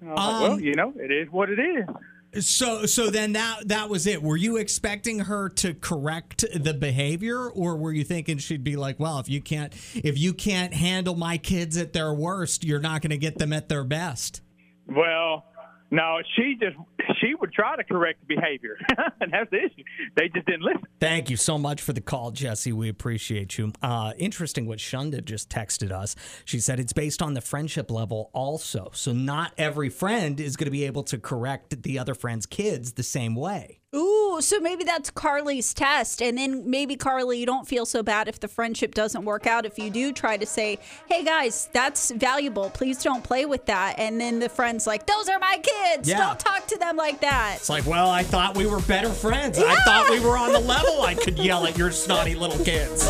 And 0.00 0.10
I 0.10 0.14
was 0.14 0.24
like, 0.24 0.34
Um, 0.34 0.42
"Well, 0.42 0.60
you 0.60 0.74
know, 0.74 0.92
it 0.96 1.10
is 1.10 1.30
what 1.30 1.50
it 1.50 1.58
is." 1.58 1.86
So 2.40 2.86
so 2.86 3.10
then 3.10 3.32
that 3.32 3.68
that 3.68 3.88
was 3.88 4.06
it. 4.06 4.22
Were 4.22 4.36
you 4.36 4.56
expecting 4.56 5.20
her 5.20 5.48
to 5.50 5.74
correct 5.74 6.44
the 6.54 6.74
behavior 6.74 7.48
or 7.48 7.76
were 7.76 7.92
you 7.92 8.04
thinking 8.04 8.38
she'd 8.38 8.64
be 8.64 8.76
like, 8.76 8.98
"Well, 8.98 9.18
if 9.18 9.28
you 9.28 9.40
can't 9.40 9.72
if 9.94 10.18
you 10.18 10.32
can't 10.32 10.74
handle 10.74 11.14
my 11.14 11.38
kids 11.38 11.76
at 11.76 11.92
their 11.92 12.12
worst, 12.12 12.64
you're 12.64 12.80
not 12.80 13.02
going 13.02 13.10
to 13.10 13.18
get 13.18 13.38
them 13.38 13.52
at 13.52 13.68
their 13.68 13.84
best." 13.84 14.40
Well, 14.86 15.46
no, 15.94 16.18
she 16.34 16.56
just 16.60 16.76
she 17.20 17.36
would 17.36 17.52
try 17.52 17.76
to 17.76 17.84
correct 17.84 18.26
behavior, 18.26 18.76
and 19.20 19.32
that's 19.32 19.48
the 19.50 19.58
issue. 19.58 19.84
They 20.16 20.28
just 20.28 20.44
didn't 20.44 20.62
listen. 20.62 20.82
Thank 20.98 21.30
you 21.30 21.36
so 21.36 21.56
much 21.56 21.80
for 21.80 21.92
the 21.92 22.00
call, 22.00 22.32
Jesse. 22.32 22.72
We 22.72 22.88
appreciate 22.88 23.56
you. 23.58 23.72
Uh, 23.80 24.12
interesting 24.18 24.66
what 24.66 24.80
Shunda 24.80 25.24
just 25.24 25.48
texted 25.50 25.92
us. 25.92 26.16
She 26.44 26.58
said 26.58 26.80
it's 26.80 26.92
based 26.92 27.22
on 27.22 27.34
the 27.34 27.40
friendship 27.40 27.92
level 27.92 28.30
also. 28.32 28.90
So 28.92 29.12
not 29.12 29.52
every 29.56 29.88
friend 29.88 30.40
is 30.40 30.56
going 30.56 30.66
to 30.66 30.72
be 30.72 30.84
able 30.84 31.04
to 31.04 31.18
correct 31.18 31.80
the 31.84 31.96
other 32.00 32.14
friend's 32.14 32.46
kids 32.46 32.94
the 32.94 33.04
same 33.04 33.36
way. 33.36 33.78
Ooh, 33.94 34.40
so 34.40 34.58
maybe 34.58 34.82
that's 34.82 35.10
Carly's 35.10 35.72
test. 35.72 36.20
And 36.20 36.36
then 36.36 36.68
maybe, 36.68 36.96
Carly, 36.96 37.38
you 37.38 37.46
don't 37.46 37.66
feel 37.66 37.86
so 37.86 38.02
bad 38.02 38.26
if 38.26 38.40
the 38.40 38.48
friendship 38.48 38.94
doesn't 38.94 39.24
work 39.24 39.46
out. 39.46 39.64
If 39.64 39.78
you 39.78 39.90
do 39.90 40.12
try 40.12 40.36
to 40.36 40.46
say, 40.46 40.78
hey 41.08 41.22
guys, 41.24 41.68
that's 41.72 42.10
valuable. 42.10 42.70
Please 42.70 43.02
don't 43.02 43.22
play 43.22 43.46
with 43.46 43.66
that. 43.66 43.98
And 43.98 44.20
then 44.20 44.40
the 44.40 44.48
friend's 44.48 44.86
like, 44.86 45.06
those 45.06 45.28
are 45.28 45.38
my 45.38 45.58
kids. 45.62 46.08
Yeah. 46.08 46.18
Don't 46.18 46.40
talk 46.40 46.66
to 46.68 46.78
them 46.78 46.96
like 46.96 47.20
that. 47.20 47.56
It's 47.58 47.68
like, 47.68 47.86
well, 47.86 48.10
I 48.10 48.24
thought 48.24 48.56
we 48.56 48.66
were 48.66 48.80
better 48.80 49.10
friends. 49.10 49.58
I 49.58 49.74
thought 49.84 50.10
we 50.10 50.20
were 50.20 50.36
on 50.36 50.52
the 50.52 50.60
level. 50.74 51.02
I 51.02 51.14
could 51.14 51.38
yell 51.38 51.66
at 51.66 51.78
your 51.78 51.92
snotty 51.92 52.34
little 52.34 52.62
kids. 52.64 53.06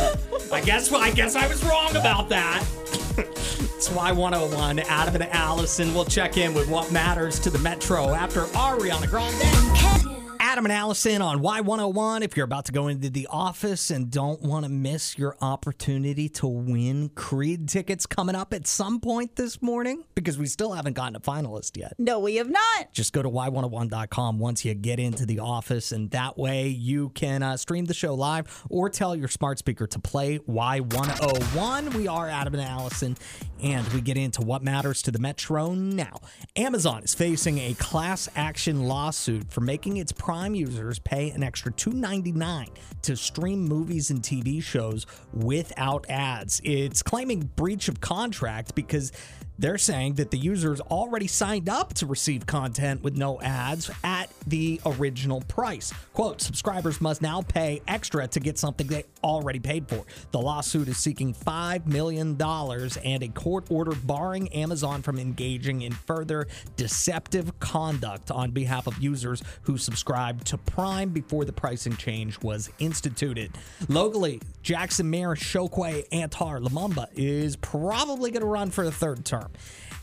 I 0.52 0.60
guess 0.60 0.92
I 0.92 1.10
guess 1.10 1.34
I 1.34 1.46
was 1.48 1.64
wrong 1.64 1.96
about 1.96 2.28
that. 2.28 2.62
it's 3.16 3.88
Y101. 3.88 4.84
Adam 4.86 5.14
and 5.14 5.24
Allison 5.32 5.94
will 5.94 6.04
check 6.04 6.36
in 6.36 6.52
with 6.52 6.68
what 6.68 6.92
matters 6.92 7.38
to 7.40 7.50
the 7.50 7.58
Metro 7.58 8.10
after 8.10 8.42
Ariana 8.42 9.08
Grande. 9.08 10.23
Adam 10.54 10.66
and 10.66 10.72
Allison 10.72 11.20
on 11.20 11.40
Y101. 11.42 12.22
If 12.22 12.36
you're 12.36 12.44
about 12.44 12.66
to 12.66 12.70
go 12.72 12.86
into 12.86 13.10
the 13.10 13.26
office 13.28 13.90
and 13.90 14.08
don't 14.08 14.40
want 14.40 14.64
to 14.64 14.70
miss 14.70 15.18
your 15.18 15.36
opportunity 15.40 16.28
to 16.28 16.46
win 16.46 17.08
Creed 17.08 17.68
tickets 17.68 18.06
coming 18.06 18.36
up 18.36 18.54
at 18.54 18.64
some 18.68 19.00
point 19.00 19.34
this 19.34 19.60
morning, 19.60 20.04
because 20.14 20.38
we 20.38 20.46
still 20.46 20.70
haven't 20.70 20.92
gotten 20.92 21.16
a 21.16 21.20
finalist 21.20 21.76
yet 21.76 21.94
No, 21.98 22.20
we 22.20 22.36
have 22.36 22.48
not. 22.48 22.92
just 22.92 23.12
go 23.12 23.20
to 23.20 23.28
y101.com 23.28 24.38
once 24.38 24.64
you 24.64 24.74
get 24.74 25.00
into 25.00 25.26
the 25.26 25.40
office 25.40 25.90
and 25.90 26.12
that 26.12 26.38
way 26.38 26.68
you 26.68 27.08
can 27.08 27.42
uh, 27.42 27.56
stream 27.56 27.86
the 27.86 27.94
show 27.94 28.14
live 28.14 28.62
or 28.70 28.88
tell 28.88 29.16
your 29.16 29.26
smart 29.26 29.58
speaker 29.58 29.88
to 29.88 29.98
play 29.98 30.38
y101 30.38 31.94
we 31.94 32.06
are 32.06 32.28
adam 32.28 32.54
and 32.54 32.62
allison 32.62 33.16
and 33.60 33.84
we 33.88 34.00
get 34.00 34.16
into 34.16 34.40
what 34.40 34.62
matters 34.62 35.02
to 35.02 35.10
the 35.10 35.18
metro 35.18 35.72
now 35.74 36.14
amazon 36.54 37.02
is 37.02 37.12
facing 37.12 37.58
a 37.58 37.74
class 37.74 38.28
action 38.36 38.84
lawsuit 38.84 39.50
for 39.50 39.60
making 39.62 39.96
its 39.96 40.12
prime 40.12 40.43
users 40.52 40.98
pay 40.98 41.30
an 41.30 41.44
extra 41.44 41.70
$2.99 41.72 42.70
to 43.02 43.16
stream 43.16 43.62
movies 43.68 44.10
and 44.10 44.20
tv 44.20 44.60
shows 44.60 45.06
without 45.32 46.04
ads. 46.08 46.60
It's 46.64 47.04
claiming 47.04 47.50
breach 47.54 47.86
of 47.86 48.00
contract 48.00 48.74
because 48.74 49.12
they're 49.58 49.78
saying 49.78 50.14
that 50.14 50.30
the 50.30 50.38
users 50.38 50.80
already 50.80 51.26
signed 51.26 51.68
up 51.68 51.94
to 51.94 52.06
receive 52.06 52.46
content 52.46 53.02
with 53.02 53.16
no 53.16 53.40
ads 53.40 53.90
at 54.02 54.30
the 54.46 54.80
original 54.84 55.40
price. 55.42 55.92
Quote, 56.12 56.40
subscribers 56.40 57.00
must 57.00 57.22
now 57.22 57.42
pay 57.42 57.80
extra 57.86 58.26
to 58.28 58.40
get 58.40 58.58
something 58.58 58.86
they 58.86 59.04
already 59.22 59.60
paid 59.60 59.88
for. 59.88 60.04
The 60.32 60.40
lawsuit 60.40 60.88
is 60.88 60.98
seeking 60.98 61.34
$5 61.34 61.86
million 61.86 62.40
and 62.40 63.22
a 63.22 63.28
court 63.28 63.66
order 63.70 63.94
barring 63.94 64.48
Amazon 64.52 65.02
from 65.02 65.18
engaging 65.18 65.82
in 65.82 65.92
further 65.92 66.46
deceptive 66.76 67.58
conduct 67.60 68.30
on 68.30 68.50
behalf 68.50 68.86
of 68.86 68.98
users 68.98 69.42
who 69.62 69.78
subscribed 69.78 70.46
to 70.48 70.58
Prime 70.58 71.10
before 71.10 71.44
the 71.44 71.52
pricing 71.52 71.96
change 71.96 72.40
was 72.42 72.70
instituted. 72.78 73.52
Locally, 73.88 74.40
Jackson 74.62 75.08
Mayor 75.08 75.34
Chokwe 75.34 76.06
Antar 76.10 76.60
Lumumba 76.60 77.06
is 77.14 77.56
probably 77.56 78.30
going 78.30 78.42
to 78.42 78.46
run 78.46 78.70
for 78.70 78.84
a 78.84 78.90
third 78.90 79.24
term. 79.24 79.43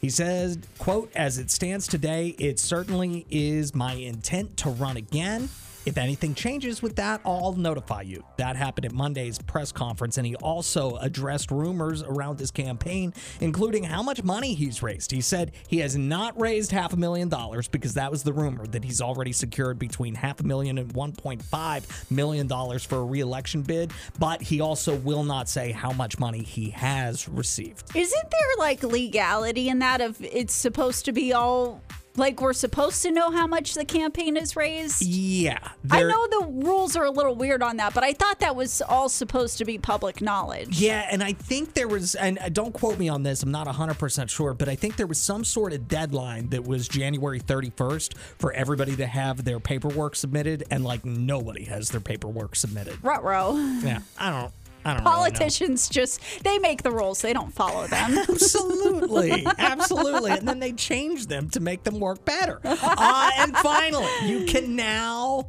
He 0.02 0.10
says, 0.10 0.58
quote, 0.80 1.12
as 1.16 1.38
it 1.38 1.52
stands 1.52 1.88
today, 1.88 2.30
it 2.40 2.60
certainly 2.60 3.26
is 3.30 3.76
my 3.76 3.94
intent 3.94 4.58
to 4.58 4.70
run 4.70 4.98
again. 4.98 5.50
If 5.86 5.98
anything 5.98 6.36
changes 6.36 6.82
with 6.82 6.96
that, 6.98 7.22
I'll 7.26 7.54
notify 7.54 8.02
you. 8.04 8.24
That 8.38 8.56
happened 8.56 8.86
at 8.86 8.92
Monday's 8.92 9.40
press 9.40 9.72
conference, 9.72 10.18
and 10.18 10.28
he 10.28 10.36
also 10.36 10.98
addressed 10.98 11.50
rumors 11.50 12.04
around 12.04 12.40
his 12.40 12.52
campaign, 12.52 13.14
including 13.40 13.84
how 13.84 14.04
much 14.04 14.24
money 14.24 14.54
he's 14.54 14.84
raised. 14.84 15.12
He 15.12 15.22
said 15.22 15.54
he 15.68 15.80
has 15.80 15.98
not 15.98 16.40
raised 16.40 16.72
half 16.72 16.94
a 16.94 16.98
million 16.98 17.30
dollars 17.30 17.68
because 17.68 17.96
that 17.96 18.12
was 18.12 18.22
the 18.22 18.32
rumor 18.32 18.68
that 18.68 18.84
he's 18.84 19.02
already 19.02 19.32
secured 19.32 19.80
between 19.80 20.14
half 20.14 20.40
a 20.40 20.44
million 20.44 20.78
and 20.78 20.94
1.5 20.94 22.12
million 22.12 22.48
dollars 22.48 22.84
for 22.84 22.98
a 22.98 23.06
reelection 23.06 23.64
bid, 23.64 23.92
but 24.20 24.42
he 24.42 24.62
also 24.62 24.96
will 24.98 25.24
not 25.24 25.50
say 25.50 25.72
how 25.72 25.92
much 25.92 26.20
money 26.20 26.44
he 26.44 26.70
has 26.70 27.28
received. 27.28 27.96
Isn't 27.96 28.30
there 28.30 28.50
like 28.60 28.84
legality 28.84 29.70
in 29.70 29.80
that 29.80 30.02
of 30.02 30.22
it's 30.22 30.54
supposed 30.54 31.06
to 31.06 31.12
be 31.12 31.34
all 31.34 31.82
like 32.18 32.42
we're 32.42 32.54
supposed 32.54 33.02
to 33.04 33.12
know 33.12 33.32
how 33.32 33.48
much 33.48 33.74
the 33.74 33.86
campaign 33.86 34.36
has 34.36 34.56
raised? 34.56 35.02
Yeah. 35.02 35.58
I 35.90 36.04
know 36.04 36.28
the 36.28 36.48
rules 36.66 36.96
are 36.96 37.06
a 37.06 37.12
little 37.12 37.36
weird 37.36 37.64
on 37.64 37.78
that, 37.78 37.94
but 37.94 38.04
I 38.04 38.14
thought 38.14 38.40
that 38.40 38.56
was 38.56 38.82
all 38.82 39.10
supposed 39.10 39.58
to 39.60 39.66
be 39.66 39.78
public 39.78 40.22
knowledge. 40.22 40.80
Yeah, 40.80 41.08
and 41.10 41.24
I 41.24 41.34
think 41.34 41.74
there 41.74 41.88
was, 41.88 42.16
and 42.16 42.40
uh, 42.40 42.50
don't 42.50 42.74
quote 42.74 43.00
me 43.00 43.10
on 43.10 43.24
this, 43.24 43.44
I'm 43.44 43.52
not 43.52 43.68
100% 43.68 44.30
sure, 44.30 44.54
but 44.54 44.70
I 44.70 44.76
think 44.76 44.96
there 44.96 45.08
was 45.08 45.22
some 45.22 45.44
sort 45.44 45.74
of 45.74 45.88
deadline 45.88 46.50
that 46.50 46.66
was 46.66 46.88
January 46.88 47.40
31st 47.40 48.18
for 48.18 48.52
everybody 48.54 48.96
to 48.96 49.06
have 49.06 49.44
their 49.44 49.60
paperwork 49.60 50.16
submitted, 50.16 50.64
and 50.70 50.84
like 50.84 51.06
nobody 51.06 51.66
has 51.66 51.90
their 51.90 52.02
paperwork 52.02 52.56
submitted. 52.56 53.04
Ruh-roh. 53.04 53.56
Yeah, 53.84 54.00
I 54.18 54.30
don't, 54.32 54.54
I 54.86 54.94
don't 54.94 55.04
really 55.04 55.04
know. 55.04 55.18
Politicians 55.18 55.90
just 55.90 56.22
they 56.44 56.58
make 56.60 56.84
the 56.84 56.92
rules, 56.92 57.22
they 57.22 57.34
don't 57.34 57.54
follow 57.54 57.88
them. 57.88 58.18
Absolutely, 58.30 59.46
absolutely, 59.58 60.32
and 60.32 60.48
then 60.48 60.60
they 60.60 60.72
change 60.72 61.28
them 61.28 61.50
to 61.52 61.60
make 61.60 61.84
them 61.84 62.00
work 62.00 62.24
better. 62.26 62.60
Uh, 62.64 63.32
and 63.38 63.56
finally, 63.58 64.08
you 64.24 64.46
can 64.46 64.76
now 64.76 65.48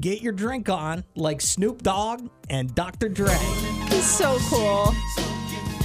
get 0.00 0.20
your 0.22 0.32
drink 0.32 0.68
on 0.68 1.04
like 1.16 1.40
Snoop 1.40 1.82
Dogg 1.82 2.28
and 2.50 2.74
Dr. 2.74 3.08
Dre. 3.08 3.36
He's 3.88 4.04
so 4.04 4.38
cool. 4.48 4.92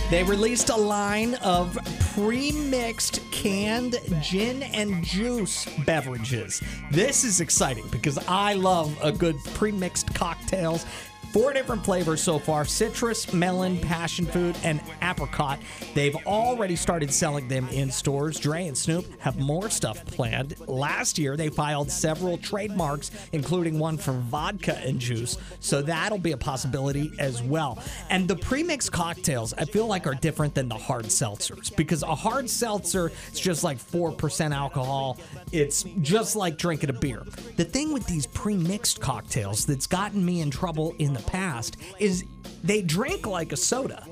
They 0.09 0.23
released 0.23 0.69
a 0.69 0.75
line 0.75 1.35
of 1.35 1.77
pre 2.15 2.51
mixed 2.51 3.21
canned 3.31 3.95
gin 4.21 4.63
and 4.63 5.03
juice 5.03 5.67
beverages. 5.85 6.61
This 6.91 7.23
is 7.23 7.41
exciting 7.41 7.87
because 7.91 8.17
I 8.27 8.53
love 8.55 8.97
a 9.03 9.11
good 9.11 9.35
pre 9.53 9.71
mixed 9.71 10.13
cocktails. 10.15 10.85
Four 11.31 11.53
different 11.53 11.85
flavors 11.85 12.23
so 12.23 12.39
far 12.39 12.65
citrus, 12.65 13.31
melon, 13.31 13.77
passion 13.77 14.25
fruit, 14.25 14.55
and 14.65 14.81
apricot. 15.03 15.59
They've 15.93 16.15
already 16.25 16.75
started 16.75 17.13
selling 17.13 17.47
them 17.47 17.67
in 17.69 17.91
stores. 17.91 18.39
Dre 18.39 18.65
and 18.65 18.75
Snoop 18.75 19.05
have 19.21 19.37
more 19.37 19.69
stuff 19.69 20.03
planned. 20.07 20.55
Last 20.67 21.19
year, 21.19 21.37
they 21.37 21.49
filed 21.49 21.91
several 21.91 22.39
trademarks, 22.39 23.11
including 23.31 23.77
one 23.77 23.97
for 23.97 24.13
vodka 24.13 24.79
and 24.79 24.99
juice. 24.99 25.37
So 25.59 25.83
that'll 25.83 26.17
be 26.17 26.31
a 26.31 26.37
possibility 26.37 27.11
as 27.19 27.43
well. 27.43 27.77
And 28.09 28.27
the 28.27 28.35
premixed 28.35 28.91
cocktails, 28.91 29.53
I 29.53 29.65
feel 29.65 29.85
like, 29.85 30.07
are 30.07 30.15
different 30.15 30.55
than 30.55 30.67
the 30.67 30.77
hard 30.77 31.05
seltzers 31.05 31.75
because 31.75 32.01
a 32.01 32.15
hard 32.15 32.49
seltzer 32.49 33.11
is 33.31 33.39
just 33.39 33.63
like 33.63 33.77
4% 33.77 34.51
alcohol. 34.51 35.19
It's 35.51 35.83
just 36.01 36.35
like 36.35 36.57
drinking 36.57 36.89
a 36.89 36.93
beer. 36.93 37.23
The 37.55 37.65
thing 37.65 37.93
with 37.93 38.07
these 38.07 38.25
pre-mixed 38.25 38.99
cocktails 38.99 39.67
that's 39.67 39.85
gotten 39.85 40.25
me 40.25 40.41
in 40.41 40.49
trouble 40.49 40.95
in 40.97 41.13
the 41.13 41.18
past 41.21 41.77
is 41.99 42.25
they 42.63 42.81
drink 42.81 43.25
like 43.27 43.51
a 43.51 43.57
soda. 43.57 44.05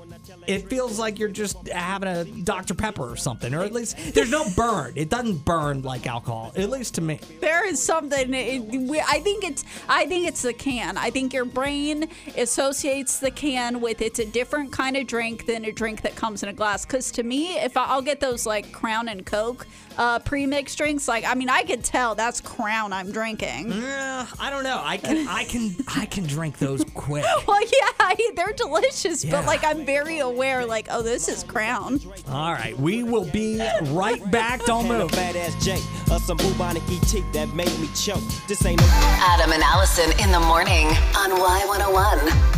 It 0.46 0.68
feels 0.70 0.98
like 0.98 1.18
you're 1.18 1.28
just 1.28 1.68
having 1.68 2.08
a 2.08 2.24
Dr. 2.24 2.74
Pepper 2.74 3.10
or 3.10 3.16
something, 3.16 3.52
or 3.54 3.62
at 3.62 3.72
least 3.72 4.14
there's 4.14 4.30
no 4.30 4.46
burn. 4.56 4.94
It 4.96 5.10
doesn't 5.10 5.44
burn 5.44 5.82
like 5.82 6.06
alcohol, 6.06 6.52
at 6.56 6.70
least 6.70 6.94
to 6.94 7.00
me. 7.02 7.20
There 7.40 7.66
is 7.66 7.82
something. 7.82 8.32
It, 8.32 9.04
I 9.06 9.20
think 9.20 9.44
it's. 9.44 9.64
I 9.88 10.06
think 10.06 10.26
it's 10.26 10.42
the 10.42 10.54
can. 10.54 10.96
I 10.96 11.10
think 11.10 11.34
your 11.34 11.44
brain 11.44 12.08
associates 12.36 13.18
the 13.20 13.30
can 13.30 13.80
with 13.80 14.00
it's 14.00 14.18
a 14.18 14.26
different 14.26 14.72
kind 14.72 14.96
of 14.96 15.06
drink 15.06 15.46
than 15.46 15.64
a 15.66 15.72
drink 15.72 16.02
that 16.02 16.16
comes 16.16 16.42
in 16.42 16.48
a 16.48 16.54
glass. 16.54 16.86
Because 16.86 17.10
to 17.12 17.22
me, 17.22 17.58
if 17.58 17.76
I, 17.76 17.84
I'll 17.84 18.02
get 18.02 18.20
those 18.20 18.46
like 18.46 18.72
Crown 18.72 19.08
and 19.08 19.26
Coke 19.26 19.66
uh, 19.98 20.18
pre-mixed 20.20 20.78
drinks, 20.78 21.06
like 21.08 21.24
I 21.26 21.34
mean, 21.34 21.50
I 21.50 21.62
could 21.64 21.84
tell 21.84 22.14
that's 22.14 22.40
Crown 22.40 22.92
I'm 22.92 23.10
drinking. 23.12 23.72
Yeah, 23.72 24.26
I 24.40 24.48
don't 24.48 24.62
know. 24.62 24.80
I 24.82 24.96
can, 24.96 25.28
I 25.28 25.44
can, 25.44 25.74
I 25.94 26.06
can 26.06 26.24
drink 26.24 26.58
those 26.58 26.84
quick. 26.94 27.24
Well, 27.46 27.60
yeah, 27.62 28.14
they're 28.36 28.52
delicious, 28.52 29.24
Yeah. 29.24 29.32
but 29.32 29.44
like 29.46 29.64
I'm 29.64 29.84
very 29.84 30.20
aware, 30.20 30.64
like, 30.64 30.88
oh, 30.90 31.02
this 31.02 31.28
is 31.28 31.42
Crown. 31.44 32.00
All 32.30 32.52
right, 32.52 32.78
we 32.78 33.02
will 33.02 33.24
be 33.26 33.58
right 33.90 34.22
back. 34.30 34.64
Don't 34.64 34.88
move. 34.88 35.10
badass 35.10 35.60
Jake, 35.62 35.82
uh, 36.10 36.18
some 36.18 36.36
bubonic 36.38 36.82
ET 36.90 37.22
that 37.32 37.48
made 37.54 37.76
me 37.80 37.88
choke. 37.94 38.22
This 38.46 38.64
ain't. 38.64 38.80
Adam 38.82 39.52
and 39.52 39.62
Allison 39.62 40.10
in 40.20 40.30
the 40.32 40.40
morning 40.40 40.86
on 41.16 41.30
Y101. 41.30 42.57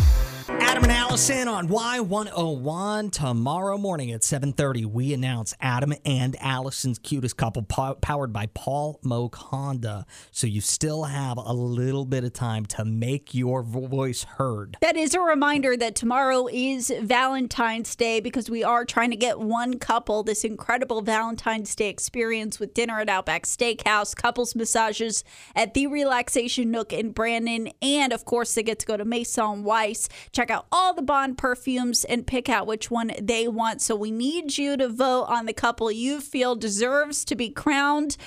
Adam 0.63 0.83
and 0.83 0.91
Allison 0.93 1.47
on 1.47 1.67
Y101 1.67 3.11
tomorrow 3.11 3.77
morning 3.77 4.11
at 4.11 4.21
7:30 4.21 4.85
we 4.85 5.11
announce 5.11 5.55
Adam 5.59 5.93
and 6.05 6.37
Allison's 6.39 6.99
cutest 6.99 7.35
couple 7.35 7.63
pow- 7.63 7.95
powered 7.95 8.31
by 8.31 8.45
Paul 8.53 8.99
Moak 9.03 9.35
Honda. 9.35 10.05
So 10.31 10.45
you 10.45 10.61
still 10.61 11.05
have 11.05 11.37
a 11.37 11.51
little 11.51 12.05
bit 12.05 12.23
of 12.23 12.33
time 12.33 12.65
to 12.67 12.85
make 12.85 13.33
your 13.33 13.63
voice 13.63 14.23
heard. 14.23 14.77
That 14.81 14.95
is 14.95 15.15
a 15.15 15.19
reminder 15.19 15.75
that 15.75 15.95
tomorrow 15.95 16.47
is 16.47 16.93
Valentine's 17.01 17.95
Day 17.95 18.19
because 18.19 18.49
we 18.49 18.63
are 18.63 18.85
trying 18.85 19.09
to 19.09 19.17
get 19.17 19.39
one 19.39 19.79
couple 19.79 20.21
this 20.23 20.43
incredible 20.43 21.01
Valentine's 21.01 21.75
Day 21.75 21.89
experience 21.89 22.59
with 22.59 22.75
dinner 22.75 22.99
at 22.99 23.09
Outback 23.09 23.45
Steakhouse, 23.45 24.15
couples 24.15 24.55
massages 24.55 25.23
at 25.55 25.73
the 25.73 25.87
Relaxation 25.87 26.69
Nook 26.69 26.93
in 26.93 27.11
Brandon, 27.11 27.71
and 27.81 28.13
of 28.13 28.25
course, 28.25 28.53
they 28.53 28.63
get 28.63 28.77
to 28.79 28.85
go 28.85 28.95
to 28.95 29.03
Maison 29.03 29.63
Weiss, 29.63 30.07
check 30.31 30.49
out 30.51 30.60
all 30.71 30.93
the 30.93 31.01
Bond 31.01 31.37
perfumes, 31.37 32.03
and 32.05 32.27
pick 32.27 32.49
out 32.49 32.67
which 32.67 32.91
one 32.91 33.11
they 33.21 33.47
want. 33.47 33.81
So 33.81 33.95
we 33.95 34.11
need 34.11 34.57
you 34.57 34.77
to 34.77 34.87
vote 34.87 35.25
on 35.25 35.45
the 35.45 35.53
couple 35.53 35.91
you 35.91 36.21
feel 36.21 36.55
deserves 36.55 37.23
to 37.25 37.35
be 37.35 37.49
crowned 37.49 38.17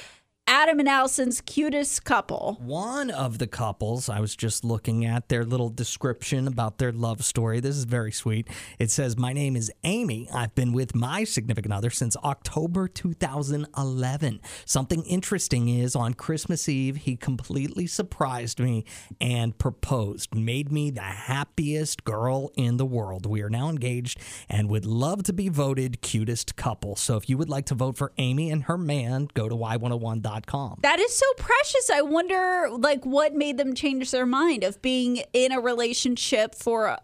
Adam 0.46 0.78
and 0.78 0.88
Allison's 0.90 1.40
cutest 1.40 2.04
couple. 2.04 2.58
One 2.60 3.10
of 3.10 3.38
the 3.38 3.46
couples, 3.46 4.10
I 4.10 4.20
was 4.20 4.36
just 4.36 4.62
looking 4.62 5.06
at 5.06 5.30
their 5.30 5.42
little 5.42 5.70
description 5.70 6.46
about 6.46 6.76
their 6.76 6.92
love 6.92 7.24
story. 7.24 7.60
This 7.60 7.78
is 7.78 7.84
very 7.84 8.12
sweet. 8.12 8.48
It 8.78 8.90
says, 8.90 9.16
My 9.16 9.32
name 9.32 9.56
is 9.56 9.72
Amy. 9.84 10.28
I've 10.34 10.54
been 10.54 10.74
with 10.74 10.94
my 10.94 11.24
significant 11.24 11.72
other 11.72 11.88
since 11.88 12.14
October 12.18 12.88
2011. 12.88 14.40
Something 14.66 15.02
interesting 15.06 15.70
is 15.70 15.96
on 15.96 16.12
Christmas 16.12 16.68
Eve, 16.68 16.96
he 16.96 17.16
completely 17.16 17.86
surprised 17.86 18.60
me 18.60 18.84
and 19.22 19.56
proposed, 19.56 20.34
made 20.34 20.70
me 20.70 20.90
the 20.90 21.00
happiest 21.00 22.04
girl 22.04 22.50
in 22.54 22.76
the 22.76 22.86
world. 22.86 23.24
We 23.24 23.40
are 23.40 23.50
now 23.50 23.70
engaged 23.70 24.20
and 24.50 24.68
would 24.68 24.84
love 24.84 25.22
to 25.22 25.32
be 25.32 25.48
voted 25.48 26.02
cutest 26.02 26.54
couple. 26.54 26.96
So 26.96 27.16
if 27.16 27.30
you 27.30 27.38
would 27.38 27.48
like 27.48 27.64
to 27.66 27.74
vote 27.74 27.96
for 27.96 28.12
Amy 28.18 28.50
and 28.50 28.64
her 28.64 28.76
man, 28.76 29.28
go 29.32 29.48
to 29.48 29.54
y101.com. 29.54 30.33
That 30.82 30.98
is 30.98 31.16
so 31.16 31.26
precious. 31.36 31.90
I 31.90 32.02
wonder, 32.02 32.68
like, 32.70 33.04
what 33.04 33.34
made 33.34 33.58
them 33.58 33.74
change 33.74 34.10
their 34.10 34.26
mind 34.26 34.64
of 34.64 34.80
being 34.82 35.22
in 35.32 35.52
a 35.52 35.60
relationship 35.60 36.54
for 36.54 36.88
uh, 36.88 36.96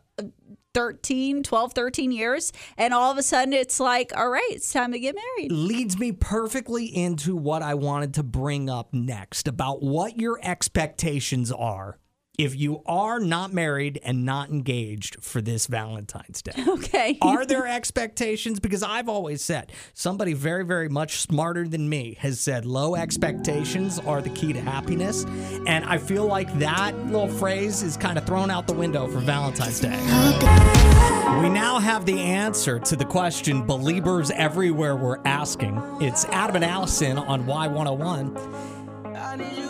13, 0.75 1.43
12, 1.43 1.73
13 1.73 2.13
years. 2.13 2.53
And 2.77 2.95
all 2.95 3.11
of 3.11 3.19
a 3.19 3.23
sudden, 3.23 3.53
it's 3.53 3.81
like, 3.81 4.13
all 4.17 4.29
right, 4.29 4.49
it's 4.51 4.73
time 4.73 4.93
to 4.93 4.99
get 4.99 5.15
married. 5.15 5.53
leads 5.53 5.99
me 5.99 6.13
perfectly 6.13 6.87
into 6.87 7.37
what 7.37 7.63
I 7.63 7.75
wanted 7.75 8.15
to 8.15 8.23
bring 8.23 8.71
up 8.71 8.93
next 8.93 9.49
about 9.49 9.83
what 9.83 10.19
your 10.19 10.39
expectations 10.43 11.51
are 11.51 11.99
if 12.41 12.57
you 12.57 12.83
are 12.87 13.21
not 13.21 13.53
married 13.53 14.01
and 14.03 14.25
not 14.25 14.49
engaged 14.49 15.23
for 15.23 15.43
this 15.43 15.67
Valentine's 15.67 16.43
Day. 16.43 16.53
Okay. 16.81 17.19
Are 17.21 17.45
there 17.45 17.67
expectations? 17.67 18.61
Because 18.61 18.83
I've 18.83 19.09
always 19.09 19.43
said 19.43 19.73
somebody 19.93 20.33
very, 20.33 20.65
very 20.65 20.89
much 20.89 21.19
smarter 21.19 21.69
than 21.69 21.89
me 21.89 22.17
has 22.21 22.41
said 22.41 22.65
low 22.65 22.95
expectations 22.95 23.99
are 23.99 24.23
the 24.23 24.31
key 24.31 24.53
to 24.53 24.61
happiness. 24.61 25.25
And 25.67 25.85
I 25.85 25.99
feel 25.99 26.27
like 26.27 26.59
that 26.59 26.97
little 27.07 27.29
phrase 27.29 27.83
is 27.83 27.97
kind 27.97 28.17
of 28.17 28.25
thrown 28.25 28.51
out 28.51 28.67
the 28.67 28.73
window 28.73 29.09
for 29.09 29.19
Valentine's 29.19 29.81
Day. 29.81 29.99
We 31.43 31.49
now 31.49 31.81
have 31.81 32.07
the 32.07 32.21
answer 32.21 32.79
to 32.79 32.97
the 32.97 33.05
question 33.05 33.67
believers 33.67 34.31
everywhere 34.31 34.97
were 34.97 35.21
asking. 35.27 35.81
It's 36.01 36.25
Adam 36.27 36.57
and 36.57 36.65
Allison 36.65 37.19
on 37.19 37.45
Y101. 37.45 39.70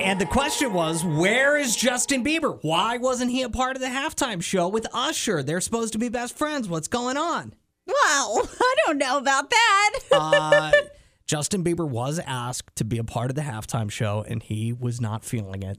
And 0.00 0.20
the 0.20 0.26
question 0.26 0.72
was, 0.72 1.04
where 1.04 1.56
is 1.56 1.74
Justin 1.74 2.24
Bieber? 2.24 2.58
Why 2.62 2.98
wasn't 2.98 3.32
he 3.32 3.42
a 3.42 3.48
part 3.50 3.74
of 3.76 3.82
the 3.82 3.88
halftime 3.88 4.40
show 4.40 4.68
with 4.68 4.86
Usher? 4.94 5.42
They're 5.42 5.60
supposed 5.60 5.92
to 5.94 5.98
be 5.98 6.08
best 6.08 6.38
friends. 6.38 6.68
What's 6.68 6.86
going 6.86 7.16
on? 7.16 7.52
Well, 7.84 8.48
I 8.60 8.74
don't 8.86 8.98
know 8.98 9.18
about 9.18 9.50
that. 9.50 9.98
Uh, 10.10 10.72
Justin 11.26 11.62
Bieber 11.62 11.88
was 11.88 12.18
asked 12.20 12.74
to 12.76 12.84
be 12.84 12.96
a 12.98 13.04
part 13.04 13.28
of 13.30 13.36
the 13.36 13.42
halftime 13.42 13.90
show, 13.90 14.24
and 14.26 14.42
he 14.42 14.72
was 14.72 15.00
not 15.00 15.24
feeling 15.24 15.62
it. 15.62 15.78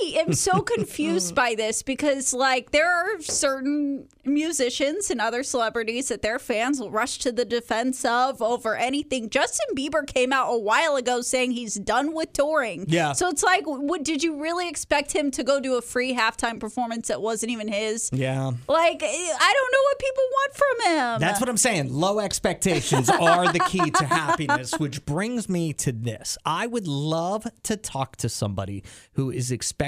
I 0.00 0.14
am 0.26 0.32
so 0.32 0.60
confused 0.60 1.32
oh. 1.32 1.34
by 1.34 1.54
this 1.54 1.82
because, 1.82 2.32
like, 2.32 2.70
there 2.70 2.90
are 2.90 3.20
certain 3.20 4.08
musicians 4.24 5.10
and 5.10 5.20
other 5.20 5.42
celebrities 5.42 6.08
that 6.08 6.22
their 6.22 6.38
fans 6.38 6.80
will 6.80 6.90
rush 6.90 7.18
to 7.18 7.32
the 7.32 7.44
defense 7.44 8.04
of 8.04 8.40
over 8.40 8.76
anything. 8.76 9.28
Justin 9.28 9.74
Bieber 9.76 10.06
came 10.06 10.32
out 10.32 10.52
a 10.52 10.58
while 10.58 10.96
ago 10.96 11.20
saying 11.20 11.52
he's 11.52 11.74
done 11.74 12.14
with 12.14 12.32
touring. 12.32 12.84
Yeah. 12.88 13.12
So 13.12 13.28
it's 13.28 13.42
like, 13.42 13.64
what, 13.66 14.04
did 14.04 14.22
you 14.22 14.40
really 14.40 14.68
expect 14.68 15.12
him 15.12 15.30
to 15.32 15.42
go 15.42 15.60
do 15.60 15.74
a 15.74 15.82
free 15.82 16.14
halftime 16.14 16.60
performance 16.60 17.08
that 17.08 17.20
wasn't 17.20 17.50
even 17.52 17.68
his? 17.68 18.10
Yeah. 18.12 18.52
Like, 18.68 19.02
eh, 19.02 19.06
I 19.06 19.54
don't 19.54 19.72
know 19.72 19.82
what 19.82 19.98
people 19.98 20.24
want 20.32 20.54
from 20.54 20.92
him. 20.92 21.20
That's 21.20 21.40
what 21.40 21.48
I'm 21.48 21.56
saying. 21.56 21.92
Low 21.92 22.20
expectations 22.20 23.10
are 23.10 23.52
the 23.52 23.60
key 23.60 23.90
to 23.90 24.04
happiness, 24.04 24.72
which 24.78 25.04
brings 25.04 25.48
me 25.48 25.72
to 25.74 25.92
this. 25.92 26.38
I 26.44 26.66
would 26.66 26.86
love 26.86 27.46
to 27.64 27.76
talk 27.76 28.16
to 28.16 28.28
somebody 28.28 28.84
who 29.14 29.30
is 29.30 29.50
expecting 29.50 29.81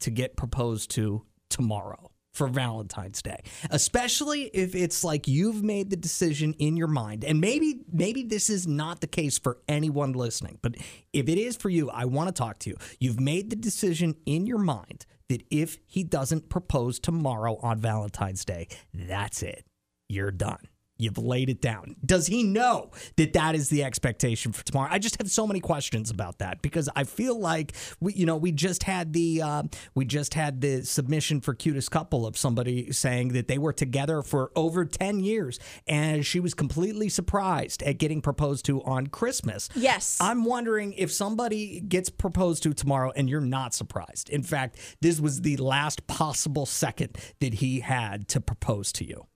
to 0.00 0.10
get 0.10 0.36
proposed 0.36 0.90
to 0.92 1.24
tomorrow 1.50 2.10
for 2.34 2.48
Valentine's 2.48 3.22
Day. 3.22 3.42
Especially 3.70 4.44
if 4.52 4.74
it's 4.74 5.04
like 5.04 5.28
you've 5.28 5.62
made 5.62 5.90
the 5.90 5.96
decision 5.96 6.54
in 6.58 6.76
your 6.76 6.88
mind. 6.88 7.24
And 7.24 7.40
maybe 7.40 7.84
maybe 7.92 8.24
this 8.24 8.50
is 8.50 8.66
not 8.66 9.00
the 9.00 9.06
case 9.06 9.38
for 9.38 9.58
anyone 9.68 10.12
listening, 10.12 10.58
but 10.60 10.74
if 11.12 11.28
it 11.28 11.38
is 11.38 11.56
for 11.56 11.70
you, 11.70 11.90
I 11.90 12.04
want 12.04 12.28
to 12.28 12.32
talk 12.32 12.58
to 12.60 12.70
you. 12.70 12.76
You've 12.98 13.20
made 13.20 13.50
the 13.50 13.56
decision 13.56 14.16
in 14.26 14.46
your 14.46 14.58
mind 14.58 15.06
that 15.28 15.44
if 15.50 15.78
he 15.86 16.04
doesn't 16.04 16.48
propose 16.48 16.98
tomorrow 16.98 17.56
on 17.62 17.80
Valentine's 17.80 18.44
Day, 18.44 18.68
that's 18.92 19.42
it. 19.42 19.64
You're 20.08 20.32
done. 20.32 20.68
You've 21.04 21.18
laid 21.18 21.48
it 21.50 21.60
down. 21.60 21.96
Does 22.04 22.26
he 22.26 22.42
know 22.42 22.90
that 23.16 23.32
that 23.34 23.54
is 23.54 23.68
the 23.68 23.84
expectation 23.84 24.52
for 24.52 24.64
tomorrow? 24.64 24.88
I 24.90 24.98
just 24.98 25.20
have 25.20 25.30
so 25.30 25.46
many 25.46 25.60
questions 25.60 26.10
about 26.10 26.38
that 26.38 26.62
because 26.62 26.88
I 26.96 27.04
feel 27.04 27.38
like 27.38 27.74
we, 28.00 28.14
you 28.14 28.26
know, 28.26 28.36
we 28.36 28.52
just 28.52 28.84
had 28.84 29.12
the 29.12 29.42
uh, 29.42 29.62
we 29.94 30.04
just 30.04 30.34
had 30.34 30.60
the 30.60 30.82
submission 30.82 31.40
for 31.40 31.54
cutest 31.54 31.90
couple 31.90 32.26
of 32.26 32.36
somebody 32.36 32.90
saying 32.92 33.28
that 33.28 33.48
they 33.48 33.58
were 33.58 33.72
together 33.72 34.22
for 34.22 34.50
over 34.56 34.84
ten 34.84 35.20
years 35.20 35.58
and 35.86 36.24
she 36.24 36.40
was 36.40 36.54
completely 36.54 37.08
surprised 37.08 37.82
at 37.82 37.98
getting 37.98 38.20
proposed 38.20 38.64
to 38.64 38.82
on 38.84 39.06
Christmas. 39.08 39.68
Yes. 39.74 40.18
I'm 40.20 40.44
wondering 40.44 40.94
if 40.94 41.12
somebody 41.12 41.80
gets 41.80 42.08
proposed 42.08 42.62
to 42.64 42.72
tomorrow 42.72 43.12
and 43.14 43.28
you're 43.28 43.40
not 43.40 43.74
surprised. 43.74 44.30
In 44.30 44.42
fact, 44.42 44.78
this 45.00 45.20
was 45.20 45.42
the 45.42 45.56
last 45.58 46.06
possible 46.06 46.66
second 46.66 47.18
that 47.40 47.54
he 47.54 47.80
had 47.80 48.28
to 48.28 48.40
propose 48.40 48.92
to 48.92 49.04
you. 49.04 49.26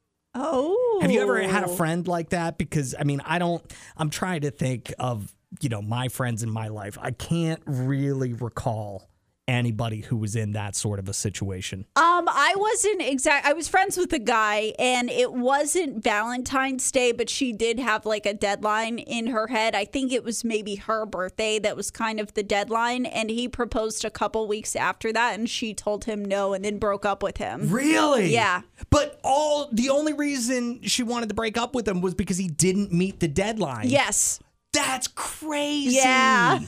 Oh. 0.40 0.98
Have 1.02 1.10
you 1.10 1.20
ever 1.20 1.40
had 1.42 1.64
a 1.64 1.66
oh. 1.66 1.74
friend 1.76 2.06
like 2.06 2.30
that? 2.30 2.58
Because 2.58 2.94
I 2.98 3.04
mean, 3.04 3.20
I 3.24 3.38
don't. 3.38 3.62
I'm 3.96 4.10
trying 4.10 4.42
to 4.42 4.50
think 4.50 4.92
of 4.98 5.34
you 5.60 5.68
know 5.68 5.82
my 5.82 6.08
friends 6.08 6.42
in 6.42 6.50
my 6.50 6.68
life. 6.68 6.98
I 7.00 7.10
can't 7.10 7.62
really 7.66 8.32
recall 8.32 9.08
anybody 9.48 10.02
who 10.02 10.16
was 10.16 10.36
in 10.36 10.52
that 10.52 10.76
sort 10.76 10.98
of 10.98 11.08
a 11.08 11.14
situation. 11.14 11.86
Um, 11.96 12.28
I 12.28 12.54
wasn't 12.56 13.02
exact. 13.02 13.46
I 13.46 13.54
was 13.54 13.66
friends 13.66 13.96
with 13.96 14.12
a 14.12 14.18
guy, 14.18 14.74
and 14.78 15.10
it 15.10 15.32
wasn't 15.32 16.04
Valentine's 16.04 16.88
Day, 16.92 17.12
but 17.12 17.30
she 17.30 17.52
did 17.52 17.80
have 17.80 18.06
like 18.06 18.26
a 18.26 18.34
deadline 18.34 18.98
in 18.98 19.28
her 19.28 19.48
head. 19.48 19.74
I 19.74 19.86
think 19.86 20.12
it 20.12 20.22
was 20.22 20.44
maybe 20.44 20.76
her 20.76 21.06
birthday 21.06 21.58
that 21.60 21.76
was 21.76 21.90
kind 21.90 22.20
of 22.20 22.34
the 22.34 22.42
deadline, 22.42 23.06
and 23.06 23.30
he 23.30 23.48
proposed 23.48 24.04
a 24.04 24.10
couple 24.10 24.46
weeks 24.46 24.76
after 24.76 25.12
that, 25.12 25.38
and 25.38 25.48
she 25.48 25.72
told 25.74 26.04
him 26.04 26.24
no, 26.24 26.52
and 26.52 26.64
then 26.64 26.78
broke 26.78 27.06
up 27.06 27.22
with 27.22 27.38
him. 27.38 27.70
Really? 27.70 28.32
Yeah. 28.32 28.62
But 28.90 29.18
all 29.24 29.68
the 29.72 29.88
only 29.88 30.12
reason 30.12 30.82
she 30.82 31.02
wanted 31.02 31.30
to 31.30 31.34
break 31.34 31.56
up 31.56 31.74
with 31.74 31.88
him 31.88 32.02
was 32.02 32.14
because 32.14 32.36
he 32.36 32.48
didn't 32.48 32.92
meet 32.92 33.20
the 33.20 33.28
deadline. 33.28 33.88
Yes. 33.88 34.40
That's 34.72 35.08
crazy. 35.08 35.96
Yeah. 35.96 36.60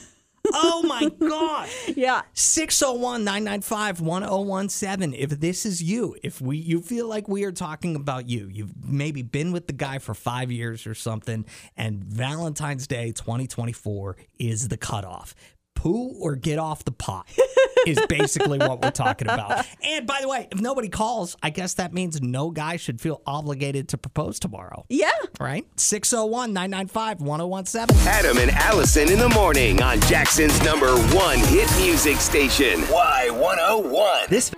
Oh 0.53 0.83
my 0.83 1.09
god. 1.29 1.69
Yeah. 1.97 2.23
601-995-1017 2.35 5.15
if 5.17 5.31
this 5.41 5.67
is 5.67 5.83
you 5.83 6.17
if 6.23 6.41
we 6.41 6.57
you 6.57 6.81
feel 6.81 7.07
like 7.09 7.29
we 7.29 7.45
are 7.45 7.53
talking 7.53 7.97
about 7.97 8.29
you 8.29 8.49
you've 8.51 8.73
maybe 8.87 9.23
been 9.23 9.53
with 9.53 9.67
the 9.67 9.73
guy 9.73 9.99
for 9.99 10.15
5 10.15 10.51
years 10.53 10.87
or 10.87 10.95
something 10.95 11.45
and 11.77 12.05
Valentine's 12.05 12.87
Day 12.87 13.13
2024 13.13 14.17
is 14.39 14.69
the 14.69 14.77
cutoff 14.77 15.35
poo 15.75 16.15
or 16.21 16.37
get 16.37 16.59
off 16.59 16.85
the 16.85 16.93
pot 16.93 17.27
is 17.87 17.99
basically 18.09 18.59
what 18.59 18.83
we're 18.83 18.91
talking 18.91 19.29
about. 19.29 19.67
And 19.83 20.07
by 20.07 20.19
the 20.21 20.29
way, 20.29 20.49
if 20.51 20.61
nobody 20.61 20.89
calls, 20.89 21.37
I 21.43 21.51
guess 21.51 21.75
that 21.75 21.93
means 21.93 22.21
no 22.21 22.51
guy 22.51 22.77
should 22.77 23.01
feel 23.01 23.23
obligated 23.27 23.89
to 23.91 23.99
propose 23.99 24.39
tomorrow. 24.39 24.85
Yeah. 24.89 25.11
Right? 25.39 25.67
601 25.77 26.53
995 26.53 27.21
1017. 27.21 28.09
Adam 28.09 28.39
and 28.39 28.51
Allison 28.51 29.11
in 29.11 29.19
the 29.19 29.29
morning 29.29 29.83
on 29.83 30.01
Jackson's 30.03 30.63
number 30.63 30.93
one 31.15 31.39
hit 31.39 31.71
music 31.79 32.17
station. 32.19 32.81
Y101. 32.83 34.29
This 34.29 34.51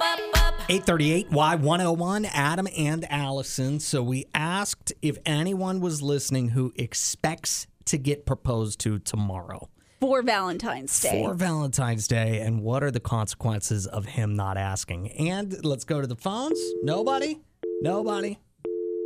838 0.69 1.31
Y101, 1.31 2.31
Adam 2.33 2.69
and 2.77 3.11
Allison. 3.11 3.81
So 3.81 4.03
we 4.03 4.27
asked 4.35 4.93
if 5.03 5.19
anyone 5.27 5.81
was 5.81 6.03
listening 6.03 6.51
who 6.51 6.73
expects 6.77 7.67
to 7.87 7.99
get 7.99 8.25
proposed 8.27 8.81
to 8.81 8.99
tomorrow 8.99 9.69
For 10.03 10.21
Valentine's 10.21 10.99
Day. 11.01 11.23
for 11.23 11.33
Valentine's 11.33 12.09
Day 12.09 12.41
and 12.41 12.61
what 12.61 12.83
are 12.83 12.91
the 12.91 12.99
consequences 12.99 13.87
of 13.87 14.05
him 14.05 14.35
not 14.35 14.57
asking. 14.57 15.13
And 15.13 15.65
let's 15.65 15.85
go 15.85 16.01
to 16.01 16.09
the 16.09 16.17
phones. 16.17 16.59
Nobody? 16.83 17.41
Nobody? 17.83 18.37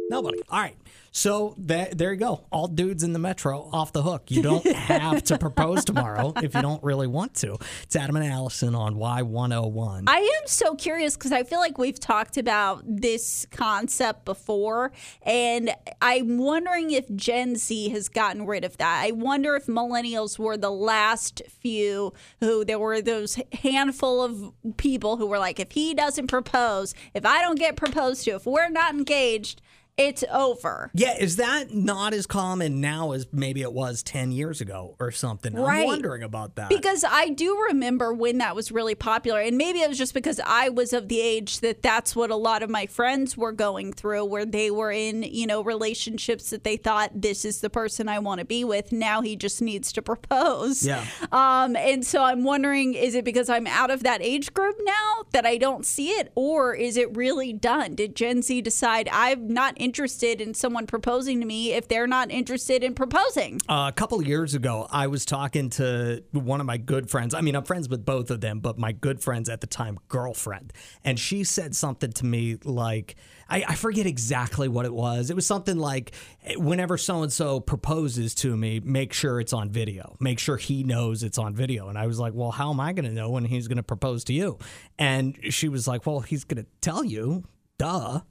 Nobody. 0.09 0.38
All 0.49 0.59
right. 0.59 0.74
So 1.17 1.55
that, 1.61 1.97
there 1.97 2.12
you 2.12 2.19
go. 2.19 2.45
All 2.53 2.69
dudes 2.69 3.03
in 3.03 3.14
the 3.14 3.19
metro 3.19 3.71
off 3.73 3.91
the 3.91 4.03
hook. 4.03 4.31
You 4.31 4.43
don't 4.43 4.67
have 4.77 5.25
to 5.25 5.39
propose 5.39 5.83
tomorrow 5.83 6.35
if 6.37 6.55
you 6.55 6.61
don't 6.61 6.85
really 6.85 7.07
want 7.07 7.33
to. 7.37 7.57
It's 7.85 7.97
Adam 7.97 8.17
and 8.17 8.27
Allison 8.27 8.75
on 8.75 8.97
Y101. 8.97 10.05
I 10.09 10.19
am 10.19 10.47
so 10.47 10.75
curious 10.75 11.17
because 11.17 11.33
I 11.33 11.43
feel 11.43 11.59
like 11.59 11.79
we've 11.79 11.99
talked 11.99 12.37
about 12.37 12.83
this 12.87 13.47
concept 13.51 14.27
before, 14.27 14.93
and 15.23 15.75
I'm 16.03 16.37
wondering 16.37 16.91
if 16.91 17.11
Gen 17.17 17.57
Z 17.57 17.89
has 17.89 18.11
gotten 18.11 18.45
rid 18.45 18.62
of 18.67 18.77
that. 18.77 19.03
I 19.03 19.12
wonder 19.12 19.57
if 19.57 19.64
millennials 19.64 20.39
were 20.39 20.59
the 20.59 20.71
last 20.71 21.41
few 21.49 22.12
who 22.41 22.62
there 22.62 22.79
were 22.79 23.01
those 23.01 23.41
handful 23.62 24.21
of 24.21 24.53
people 24.77 25.17
who 25.17 25.25
were 25.25 25.39
like, 25.39 25.61
if 25.61 25.73
he 25.73 25.95
doesn't 25.95 26.27
propose, 26.27 26.95
if 27.14 27.25
I 27.25 27.41
don't 27.41 27.59
get 27.59 27.75
proposed 27.75 28.25
to, 28.25 28.33
if 28.33 28.45
we're 28.45 28.69
not 28.69 28.93
engaged, 28.93 29.62
it's 29.97 30.22
over. 30.30 30.90
Yeah, 30.92 31.16
is 31.18 31.36
that 31.36 31.72
not 31.72 32.12
as 32.12 32.26
common 32.26 32.82
now 32.82 33.12
as 33.12 33.26
maybe 33.32 33.62
it 33.62 33.72
was 33.72 34.03
10 34.03 34.30
years 34.30 34.61
ago 34.61 34.94
or 35.01 35.11
something? 35.11 35.59
I'm 35.59 35.86
wondering 35.86 36.22
about 36.22 36.57
that. 36.57 36.68
Because 36.68 37.03
I 37.03 37.30
do 37.30 37.59
remember 37.70 38.12
when 38.12 38.38
that 38.38 38.55
was 38.55 38.70
really 38.70 38.94
popular. 38.94 39.40
And 39.40 39.57
maybe 39.57 39.80
it 39.80 39.88
was 39.88 39.97
just 39.97 40.12
because 40.12 40.38
I 40.44 40.68
was 40.68 40.92
of 40.92 41.09
the 41.09 41.20
age 41.20 41.61
that 41.61 41.80
that's 41.80 42.14
what 42.14 42.30
a 42.30 42.36
lot 42.36 42.62
of 42.62 42.68
my 42.68 42.84
friends 42.84 43.38
were 43.38 43.53
going 43.53 43.92
through, 43.94 44.26
where 44.26 44.44
they 44.44 44.70
were 44.70 44.92
in, 44.92 45.22
you 45.22 45.47
know, 45.47 45.62
relationships 45.62 46.51
that 46.51 46.62
they 46.62 46.76
thought 46.76 47.11
this 47.14 47.47
is 47.47 47.62
the 47.62 47.70
person 47.70 48.07
I 48.07 48.18
want 48.18 48.40
to 48.40 48.44
be 48.44 48.64
with. 48.64 48.92
Now 48.92 49.22
he 49.22 49.34
just 49.34 49.62
needs 49.62 49.92
to 49.92 50.03
propose. 50.03 50.84
Yeah. 50.84 51.07
Um, 51.32 51.74
and 51.74 52.05
so 52.05 52.22
I'm 52.22 52.44
wondering 52.44 52.92
is 52.92 53.14
it 53.14 53.24
because 53.24 53.49
I'm 53.49 53.66
out 53.66 53.90
of 53.90 54.03
that 54.03 54.20
age 54.20 54.53
group 54.53 54.76
now 54.84 55.24
that 55.32 55.47
I 55.47 55.57
don't 55.57 55.86
see 55.86 56.11
it? 56.11 56.32
Or 56.34 56.74
is 56.74 56.99
it 56.99 57.16
really 57.16 57.55
done? 57.55 57.94
Did 57.94 58.14
Gen 58.14 58.42
Z 58.42 58.61
decide 58.61 59.09
I'm 59.11 59.49
not 59.49 59.74
interested 59.87 60.41
in 60.41 60.53
someone 60.53 60.84
proposing 60.84 61.39
to 61.39 61.47
me 61.47 61.72
if 61.72 61.87
they're 61.87 62.09
not 62.09 62.32
interested 62.32 62.82
in 62.82 62.93
proposing? 62.93 63.61
Uh, 63.68 63.87
a 63.89 63.93
couple 63.93 64.20
years 64.20 64.53
ago, 64.53 64.89
I 64.91 65.07
was 65.07 65.24
talking 65.24 65.70
to 65.70 66.24
one 66.32 66.59
of 66.61 66.66
my 66.66 66.76
good 66.76 67.09
friends. 67.09 67.34
I 67.34 67.41
mean, 67.41 67.55
I'm 67.55 67.62
friends 67.62 67.89
with 67.89 68.05
both 68.05 68.32
of 68.32 68.41
them, 68.41 68.59
but 68.59 68.78
my 68.78 68.91
good 68.91 69.22
friends 69.22 69.49
at 69.49 69.61
the 69.61 69.68
time, 69.68 69.97
girlfriend. 70.09 70.72
And 71.05 71.20
she 71.20 71.45
said 71.45 71.76
something 71.76 72.11
to 72.14 72.26
me 72.26 72.57
like, 72.64 73.14
I, 73.49 73.64
I 73.68 73.74
forget 73.76 74.07
exactly 74.07 74.66
what 74.66 74.87
it 74.87 74.93
was. 74.93 75.30
It 75.30 75.37
was 75.37 75.47
something 75.47 75.76
like, 75.76 76.12
whenever 76.57 76.99
so 76.99 77.22
and 77.22 77.32
so 77.32 77.61
proposes 77.61 78.34
to 78.37 78.57
me, 78.57 78.80
make 78.80 79.12
sure 79.12 79.39
it's 79.39 79.53
on 79.53 79.70
video. 79.70 80.16
Make 80.18 80.41
sure 80.41 80.57
he 80.57 80.82
knows 80.82 81.22
it's 81.22 81.39
on 81.39 81.55
video. 81.55 81.89
And 81.89 81.97
I 81.97 82.09
was 82.09 82.18
like, 82.18 82.32
well, 82.34 82.51
how 82.51 82.72
am 82.72 82.80
I 82.80 82.93
going 82.93 83.05
to 83.05 83.12
know 83.12 83.30
when 83.30 83.45
he's 83.45 83.68
going 83.68 83.76
to 83.76 83.84
propose 83.84 84.24
to 84.24 84.32
you? 84.32 84.59
And 84.99 85.39
she 85.51 85.68
was 85.68 85.87
like, 85.87 86.07
well, 86.07 86.18
he's 86.18 86.43
going 86.43 86.64
to 86.64 86.68
tell 86.80 87.05
you. 87.05 87.45
Duh. 87.78 88.22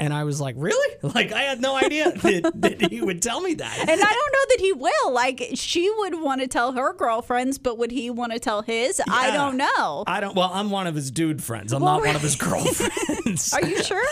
And 0.00 0.12
I 0.12 0.24
was 0.24 0.40
like, 0.40 0.56
really? 0.58 0.80
Like, 1.14 1.32
I 1.32 1.42
had 1.42 1.60
no 1.60 1.76
idea 1.76 2.12
that, 2.22 2.50
that 2.62 2.90
he 2.90 3.02
would 3.02 3.20
tell 3.20 3.42
me 3.42 3.52
that. 3.52 3.78
And 3.78 3.90
I 3.90 3.94
don't 3.94 4.00
know 4.00 4.44
that 4.48 4.56
he 4.58 4.72
will. 4.72 5.12
Like 5.12 5.50
she 5.52 5.90
would 5.98 6.18
want 6.18 6.40
to 6.40 6.48
tell 6.48 6.72
her 6.72 6.94
girlfriends, 6.94 7.58
but 7.58 7.76
would 7.76 7.90
he 7.90 8.08
want 8.08 8.32
to 8.32 8.38
tell 8.38 8.62
his? 8.62 9.02
I 9.06 9.30
don't 9.30 9.58
know. 9.58 10.02
I 10.06 10.20
don't. 10.20 10.34
Well, 10.34 10.50
I'm 10.52 10.70
one 10.70 10.86
of 10.86 10.94
his 10.94 11.10
dude 11.10 11.42
friends. 11.42 11.74
I'm 11.74 11.82
Well, 11.82 11.98
not 11.98 12.06
one 12.06 12.16
of 12.16 12.22
his 12.22 12.36
girlfriends. 12.84 13.52
Are 13.52 13.62
you 13.66 13.82
sure? 13.82 14.02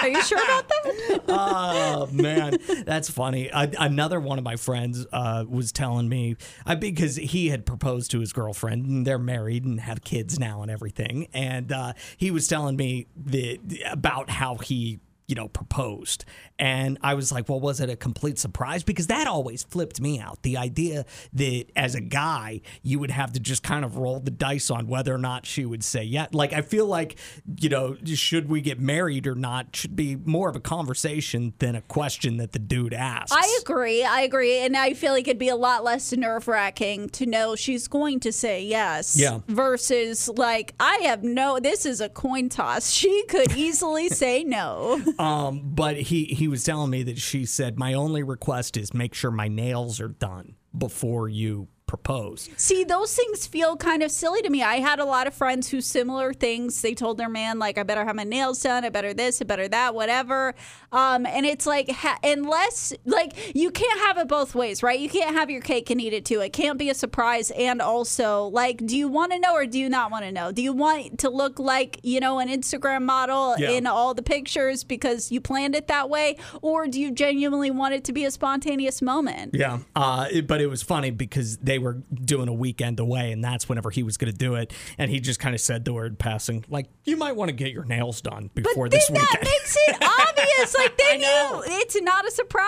Are 0.00 0.08
you 0.08 0.22
sure 0.22 0.42
about 0.42 0.68
that? 0.68 1.20
oh 1.28 2.08
man, 2.12 2.58
that's 2.86 3.10
funny. 3.10 3.52
I, 3.52 3.64
another 3.80 4.20
one 4.20 4.38
of 4.38 4.44
my 4.44 4.56
friends 4.56 5.04
uh, 5.12 5.44
was 5.48 5.72
telling 5.72 6.08
me 6.08 6.36
I, 6.64 6.76
because 6.76 7.16
he 7.16 7.48
had 7.48 7.66
proposed 7.66 8.12
to 8.12 8.20
his 8.20 8.32
girlfriend 8.32 8.86
and 8.86 9.04
they're 9.06 9.18
married 9.18 9.64
and 9.64 9.80
have 9.80 10.02
kids 10.04 10.38
now 10.38 10.62
and 10.62 10.70
everything, 10.70 11.26
and 11.34 11.72
uh, 11.72 11.94
he 12.16 12.30
was 12.30 12.46
telling 12.46 12.76
me 12.76 13.08
the, 13.16 13.60
about 13.90 14.30
how 14.30 14.54
he 14.58 15.00
you 15.28 15.34
know, 15.34 15.46
proposed. 15.46 16.24
And 16.58 16.98
I 17.02 17.14
was 17.14 17.30
like, 17.30 17.48
well, 17.48 17.60
was 17.60 17.80
it 17.80 17.90
a 17.90 17.96
complete 17.96 18.38
surprise? 18.38 18.82
Because 18.82 19.06
that 19.08 19.26
always 19.26 19.62
flipped 19.62 20.00
me 20.00 20.18
out. 20.18 20.42
The 20.42 20.56
idea 20.56 21.04
that 21.34 21.66
as 21.76 21.94
a 21.94 22.00
guy, 22.00 22.62
you 22.82 22.98
would 22.98 23.10
have 23.10 23.32
to 23.34 23.40
just 23.40 23.62
kind 23.62 23.84
of 23.84 23.98
roll 23.98 24.20
the 24.20 24.30
dice 24.30 24.70
on 24.70 24.88
whether 24.88 25.14
or 25.14 25.18
not 25.18 25.46
she 25.46 25.66
would 25.66 25.84
say 25.84 26.02
yeah. 26.02 26.26
Like, 26.32 26.52
I 26.54 26.62
feel 26.62 26.86
like, 26.86 27.18
you 27.60 27.68
know, 27.68 27.96
should 28.04 28.48
we 28.48 28.62
get 28.62 28.80
married 28.80 29.26
or 29.26 29.34
not 29.34 29.76
should 29.76 29.94
be 29.94 30.16
more 30.16 30.48
of 30.48 30.56
a 30.56 30.60
conversation 30.60 31.52
than 31.58 31.76
a 31.76 31.82
question 31.82 32.38
that 32.38 32.52
the 32.52 32.58
dude 32.58 32.94
asks. 32.94 33.30
I 33.30 33.58
agree. 33.60 34.02
I 34.02 34.22
agree. 34.22 34.58
And 34.58 34.76
I 34.76 34.94
feel 34.94 35.12
like 35.12 35.28
it'd 35.28 35.38
be 35.38 35.48
a 35.50 35.56
lot 35.56 35.84
less 35.84 36.10
nerve 36.12 36.48
wracking 36.48 37.10
to 37.10 37.26
know 37.26 37.54
she's 37.54 37.86
going 37.86 38.20
to 38.20 38.32
say 38.32 38.64
yes. 38.64 39.14
Yeah. 39.18 39.40
Versus, 39.46 40.28
like, 40.28 40.74
I 40.80 40.96
have 41.02 41.22
no, 41.22 41.60
this 41.60 41.84
is 41.84 42.00
a 42.00 42.08
coin 42.08 42.48
toss. 42.48 42.90
She 42.90 43.24
could 43.28 43.54
easily 43.56 44.08
say 44.08 44.42
no. 44.42 45.02
Um, 45.18 45.62
but 45.64 45.96
he 45.96 46.24
he 46.24 46.46
was 46.46 46.62
telling 46.62 46.90
me 46.90 47.02
that 47.04 47.18
she 47.18 47.44
said 47.44 47.78
my 47.78 47.94
only 47.94 48.22
request 48.22 48.76
is 48.76 48.94
make 48.94 49.14
sure 49.14 49.30
my 49.30 49.48
nails 49.48 50.00
are 50.00 50.08
done 50.08 50.54
before 50.76 51.28
you 51.28 51.68
propose. 51.88 52.48
See, 52.56 52.84
those 52.84 53.12
things 53.16 53.46
feel 53.48 53.76
kind 53.76 54.04
of 54.04 54.12
silly 54.12 54.42
to 54.42 54.50
me. 54.50 54.62
I 54.62 54.76
had 54.76 55.00
a 55.00 55.04
lot 55.04 55.26
of 55.26 55.34
friends 55.34 55.68
who 55.68 55.80
similar 55.80 56.32
things. 56.32 56.80
They 56.82 56.94
told 56.94 57.18
their 57.18 57.28
man 57.28 57.58
like, 57.58 57.78
"I 57.78 57.82
better 57.82 58.04
have 58.04 58.14
my 58.14 58.22
nails 58.22 58.62
done. 58.62 58.84
I 58.84 58.90
better 58.90 59.12
this. 59.12 59.42
I 59.42 59.44
better 59.44 59.66
that. 59.68 59.94
Whatever." 59.96 60.54
Um, 60.92 61.26
and 61.26 61.44
it's 61.44 61.66
like, 61.66 61.90
ha- 61.90 62.18
unless 62.22 62.92
like 63.04 63.54
you 63.56 63.70
can't 63.70 64.00
have 64.06 64.18
it 64.18 64.28
both 64.28 64.54
ways, 64.54 64.82
right? 64.82 64.98
You 65.00 65.08
can't 65.08 65.34
have 65.34 65.50
your 65.50 65.60
cake 65.60 65.90
and 65.90 66.00
eat 66.00 66.12
it 66.12 66.24
too. 66.24 66.40
It 66.40 66.52
can't 66.52 66.78
be 66.78 66.88
a 66.90 66.94
surprise. 66.94 67.50
And 67.50 67.82
also, 67.82 68.44
like, 68.46 68.78
do 68.86 68.96
you 68.96 69.08
want 69.08 69.32
to 69.32 69.38
know 69.38 69.54
or 69.54 69.66
do 69.66 69.78
you 69.78 69.88
not 69.88 70.10
want 70.10 70.24
to 70.24 70.32
know? 70.32 70.52
Do 70.52 70.62
you 70.62 70.72
want 70.72 71.18
to 71.20 71.30
look 71.30 71.58
like 71.58 71.98
you 72.02 72.20
know 72.20 72.38
an 72.38 72.48
Instagram 72.48 73.02
model 73.02 73.56
Yeah. 73.58 73.70
in 73.70 73.86
all 73.86 74.14
the 74.14 74.22
pictures 74.22 74.84
because 74.84 75.32
you 75.32 75.40
planned 75.40 75.74
it 75.74 75.88
that 75.88 76.08
way, 76.10 76.36
or 76.62 76.86
do 76.86 77.00
you 77.00 77.10
genuinely 77.10 77.70
want 77.70 77.94
it 77.94 78.04
to 78.04 78.12
be 78.12 78.24
a 78.24 78.30
spontaneous 78.30 79.00
moment? 79.02 79.54
Yeah, 79.54 79.78
uh, 79.96 80.26
it- 80.30 80.46
but 80.46 80.60
it 80.60 80.66
was 80.68 80.82
funny 80.82 81.10
because 81.10 81.56
they 81.58 81.77
were 81.78 81.94
doing 82.12 82.48
a 82.48 82.52
weekend 82.52 83.00
away, 83.00 83.32
and 83.32 83.42
that's 83.42 83.68
whenever 83.68 83.90
he 83.90 84.02
was 84.02 84.16
going 84.16 84.30
to 84.30 84.36
do 84.36 84.54
it, 84.54 84.72
and 84.98 85.10
he 85.10 85.20
just 85.20 85.40
kind 85.40 85.54
of 85.54 85.60
said 85.60 85.84
the 85.84 85.92
word 85.92 86.18
passing, 86.18 86.64
like, 86.68 86.86
"You 87.04 87.16
might 87.16 87.36
want 87.36 87.48
to 87.48 87.54
get 87.54 87.72
your 87.72 87.84
nails 87.84 88.20
done 88.20 88.50
before 88.54 88.88
this 88.88 89.08
weekend." 89.10 89.28
That 89.28 89.40
weekend." 89.40 89.62
makes 89.62 89.76
it 89.76 89.96
obvious. 90.28 90.76
Like 90.76 90.96
then 90.98 91.20
you, 91.20 91.62
it's 91.80 92.00
not 92.02 92.26
a 92.26 92.30
surprise. 92.30 92.64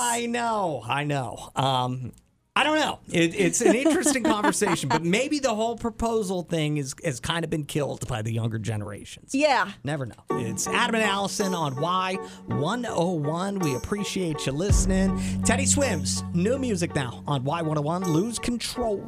I 0.00 0.26
know, 0.28 0.82
I 0.86 1.04
know. 1.04 1.50
Um, 1.56 2.12
I 2.54 2.64
don't 2.64 2.78
know. 2.78 2.98
It, 3.10 3.34
it's 3.34 3.62
an 3.62 3.74
interesting 3.74 4.24
conversation, 4.24 4.90
but 4.90 5.02
maybe 5.02 5.38
the 5.38 5.54
whole 5.54 5.76
proposal 5.76 6.42
thing 6.42 6.76
is 6.76 6.94
has 7.02 7.18
kind 7.18 7.44
of 7.44 7.50
been 7.50 7.64
killed 7.64 8.06
by 8.08 8.20
the 8.20 8.30
younger 8.30 8.58
generations. 8.58 9.34
Yeah. 9.34 9.70
Never 9.84 10.04
know. 10.04 10.22
It's 10.32 10.66
Adam 10.66 10.96
and 10.96 11.04
Allison 11.04 11.54
on 11.54 11.74
Y101. 11.76 13.62
We 13.62 13.74
appreciate 13.74 14.44
you 14.44 14.52
listening. 14.52 15.42
Teddy 15.44 15.64
Swims, 15.64 16.24
new 16.34 16.58
music 16.58 16.94
now 16.94 17.22
on 17.26 17.42
Y101. 17.42 18.06
Lose 18.06 18.38
control. 18.38 19.02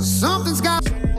Something's 0.00 0.62
got. 0.62 1.15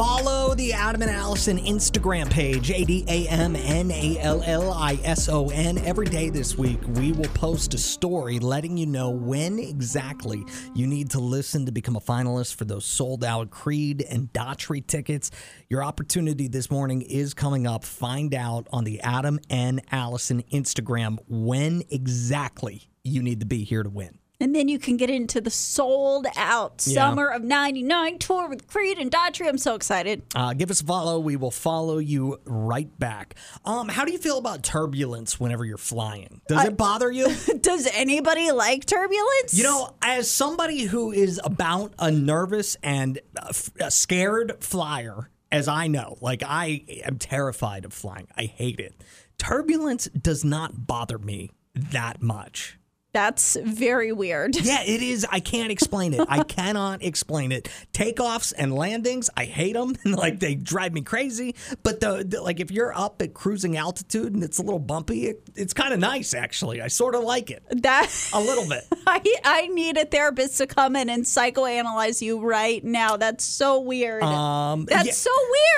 Follow 0.00 0.54
the 0.54 0.72
Adam 0.72 1.02
and 1.02 1.10
Allison 1.10 1.58
Instagram 1.58 2.30
page, 2.30 2.70
A 2.70 2.86
D 2.86 3.04
A 3.06 3.28
M 3.28 3.54
N 3.54 3.90
A 3.90 4.18
L 4.20 4.42
L 4.46 4.72
I 4.72 4.98
S 5.04 5.28
O 5.28 5.50
N. 5.50 5.76
Every 5.76 6.06
day 6.06 6.30
this 6.30 6.56
week, 6.56 6.80
we 6.94 7.12
will 7.12 7.28
post 7.34 7.74
a 7.74 7.78
story 7.78 8.38
letting 8.38 8.78
you 8.78 8.86
know 8.86 9.10
when 9.10 9.58
exactly 9.58 10.42
you 10.74 10.86
need 10.86 11.10
to 11.10 11.18
listen 11.18 11.66
to 11.66 11.72
become 11.72 11.96
a 11.96 12.00
finalist 12.00 12.54
for 12.54 12.64
those 12.64 12.86
sold 12.86 13.22
out 13.22 13.50
Creed 13.50 14.00
and 14.08 14.32
Daughtry 14.32 14.86
tickets. 14.86 15.32
Your 15.68 15.84
opportunity 15.84 16.48
this 16.48 16.70
morning 16.70 17.02
is 17.02 17.34
coming 17.34 17.66
up. 17.66 17.84
Find 17.84 18.34
out 18.34 18.68
on 18.72 18.84
the 18.84 19.02
Adam 19.02 19.38
and 19.50 19.82
Allison 19.92 20.42
Instagram 20.50 21.18
when 21.28 21.82
exactly 21.90 22.88
you 23.04 23.22
need 23.22 23.40
to 23.40 23.46
be 23.46 23.64
here 23.64 23.82
to 23.82 23.90
win. 23.90 24.19
And 24.42 24.54
then 24.54 24.68
you 24.68 24.78
can 24.78 24.96
get 24.96 25.10
into 25.10 25.40
the 25.40 25.50
sold 25.50 26.26
out 26.34 26.82
Yeah. 26.86 26.94
summer 26.94 27.26
of 27.28 27.44
99 27.44 28.18
tour 28.18 28.48
with 28.48 28.66
Creed 28.66 28.96
and 28.98 29.10
Daughtry. 29.10 29.46
I'm 29.46 29.58
so 29.58 29.74
excited. 29.74 30.22
Uh, 30.34 30.54
give 30.54 30.70
us 30.70 30.80
a 30.80 30.84
follow. 30.84 31.18
We 31.20 31.36
will 31.36 31.50
follow 31.50 31.98
you 31.98 32.40
right 32.46 32.88
back. 32.98 33.34
Um, 33.66 33.88
how 33.90 34.04
do 34.06 34.12
you 34.12 34.18
feel 34.18 34.38
about 34.38 34.62
turbulence 34.62 35.38
whenever 35.38 35.64
you're 35.64 35.76
flying? 35.76 36.40
Does 36.48 36.64
it 36.64 36.76
bother 36.78 37.10
you? 37.10 37.28
Does 37.60 37.86
anybody 37.92 38.50
like 38.50 38.86
turbulence? 38.86 39.52
You 39.52 39.64
know, 39.64 39.94
as 40.00 40.30
somebody 40.30 40.84
who 40.84 41.12
is 41.12 41.38
about 41.44 41.92
a 41.98 42.10
nervous 42.10 42.76
and 42.82 43.20
uh, 43.36 43.52
a 43.78 43.90
scared 43.90 44.64
flyer, 44.64 45.28
as 45.52 45.68
I 45.68 45.86
know, 45.88 46.16
like 46.22 46.42
I 46.46 46.84
am 47.04 47.18
terrified 47.18 47.84
of 47.84 47.92
flying. 47.92 48.28
I 48.36 48.44
hate 48.44 48.80
it. 48.80 48.94
Turbulence 49.36 50.06
does 50.08 50.44
not 50.44 50.86
bother 50.86 51.18
me 51.18 51.50
that 51.74 52.22
much. 52.22 52.78
That's 53.12 53.56
very 53.62 54.12
weird. 54.12 54.56
Yeah, 54.70 54.82
it 54.84 55.02
is. 55.02 55.26
I 55.28 55.40
can't 55.40 55.72
explain 55.72 56.14
it. 56.14 56.24
I 56.28 56.42
cannot 56.44 57.02
explain 57.02 57.50
it. 57.50 57.68
Takeoffs 57.92 58.52
and 58.56 58.72
landings, 58.72 59.28
I 59.36 59.46
hate 59.46 59.72
them. 59.72 59.96
like 60.04 60.38
they 60.38 60.54
drive 60.54 60.92
me 60.92 61.00
crazy. 61.00 61.56
But 61.82 61.98
the, 62.00 62.24
the- 62.24 62.40
like 62.40 62.60
if 62.60 62.70
you're 62.70 62.96
up 62.96 63.20
at 63.20 63.34
cruising 63.34 63.76
altitude 63.76 64.32
and 64.34 64.44
it's 64.44 64.58
a 64.58 64.62
little 64.62 64.78
bumpy, 64.78 65.26
it, 65.26 65.42
it's 65.56 65.72
kind 65.72 65.92
of 65.92 65.98
nice 65.98 66.34
actually. 66.34 66.80
I 66.80 66.86
sort 66.88 67.14
of 67.16 67.24
like 67.24 67.50
it 67.50 67.64
That 67.82 68.08
a 68.32 68.40
little 68.40 68.68
bit. 68.68 68.84
I, 69.06 69.20
I 69.44 69.66
need 69.68 69.96
a 69.96 70.04
therapist 70.04 70.58
to 70.58 70.66
come 70.68 70.94
in 70.94 71.08
and 71.08 71.24
psychoanalyze 71.24 72.22
you 72.22 72.40
right 72.40 72.84
now. 72.84 73.16
That's 73.16 73.42
so 73.44 73.80
weird. 73.80 74.22
Um, 74.22 74.84
That's 74.84 75.06
yeah. 75.06 75.12
so 75.12 75.30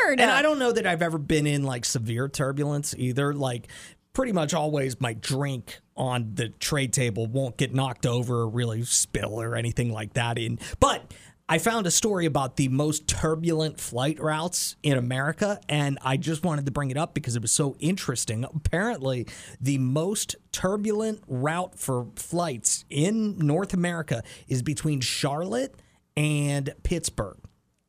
weird. 0.05 0.21
And 0.21 0.31
I 0.31 0.43
don't 0.43 0.59
know 0.59 0.73
that 0.73 0.87
I've 0.87 1.03
ever 1.03 1.19
been 1.19 1.47
in 1.47 1.63
like 1.63 1.85
severe 1.87 2.29
turbulence 2.29 2.95
either. 2.99 3.33
Like 3.33 3.69
pretty 4.13 4.33
much 4.33 4.53
always 4.53 5.01
my 5.01 5.15
drink 5.15 5.81
on 5.97 6.35
the 6.35 6.49
trade 6.49 6.93
table 6.93 7.27
won't 7.27 7.57
get 7.57 7.75
knocked 7.75 8.07
over 8.07 8.41
or 8.41 8.49
really 8.49 8.83
spill 8.85 9.41
or 9.41 9.57
anything 9.57 9.93
like 9.93 10.15
that 10.15 10.39
in. 10.39 10.59
But 10.81 11.13
I 11.49 11.59
found 11.59 11.87
a 11.87 11.91
story 11.91 12.25
about 12.25 12.57
the 12.57 12.69
most 12.69 13.07
turbulent 13.07 13.79
flight 13.79 14.19
routes 14.19 14.77
in 14.83 14.97
America, 14.97 15.61
and 15.69 15.99
I 16.03 16.17
just 16.17 16.45
wanted 16.45 16.65
to 16.65 16.73
bring 16.73 16.91
it 16.91 16.97
up 16.97 17.13
because 17.13 17.37
it 17.37 17.43
was 17.43 17.53
so 17.53 17.77
interesting. 17.79 18.45
Apparently, 18.45 19.27
the 19.61 19.77
most 19.77 20.37
turbulent 20.53 21.23
route 21.27 21.79
for 21.79 22.07
flights 22.17 22.85
in 22.89 23.39
North 23.39 23.75
America 23.75 24.23
is 24.49 24.63
between 24.63 25.01
Charlotte 25.01 25.75
and 26.17 26.73
Pittsburgh. 26.85 27.42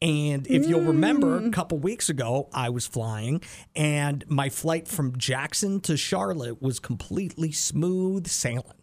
And 0.03 0.45
if 0.47 0.67
you'll 0.67 0.81
remember, 0.81 1.37
a 1.37 1.49
couple 1.49 1.79
weeks 1.79 2.09
ago, 2.09 2.49
I 2.53 2.69
was 2.69 2.85
flying, 2.85 3.41
and 3.73 4.25
my 4.27 4.49
flight 4.49 4.85
from 4.85 5.17
Jackson 5.17 5.79
to 5.81 5.95
Charlotte 5.95 6.61
was 6.61 6.77
completely 6.81 7.53
smooth 7.53 8.27
sailing. 8.27 8.81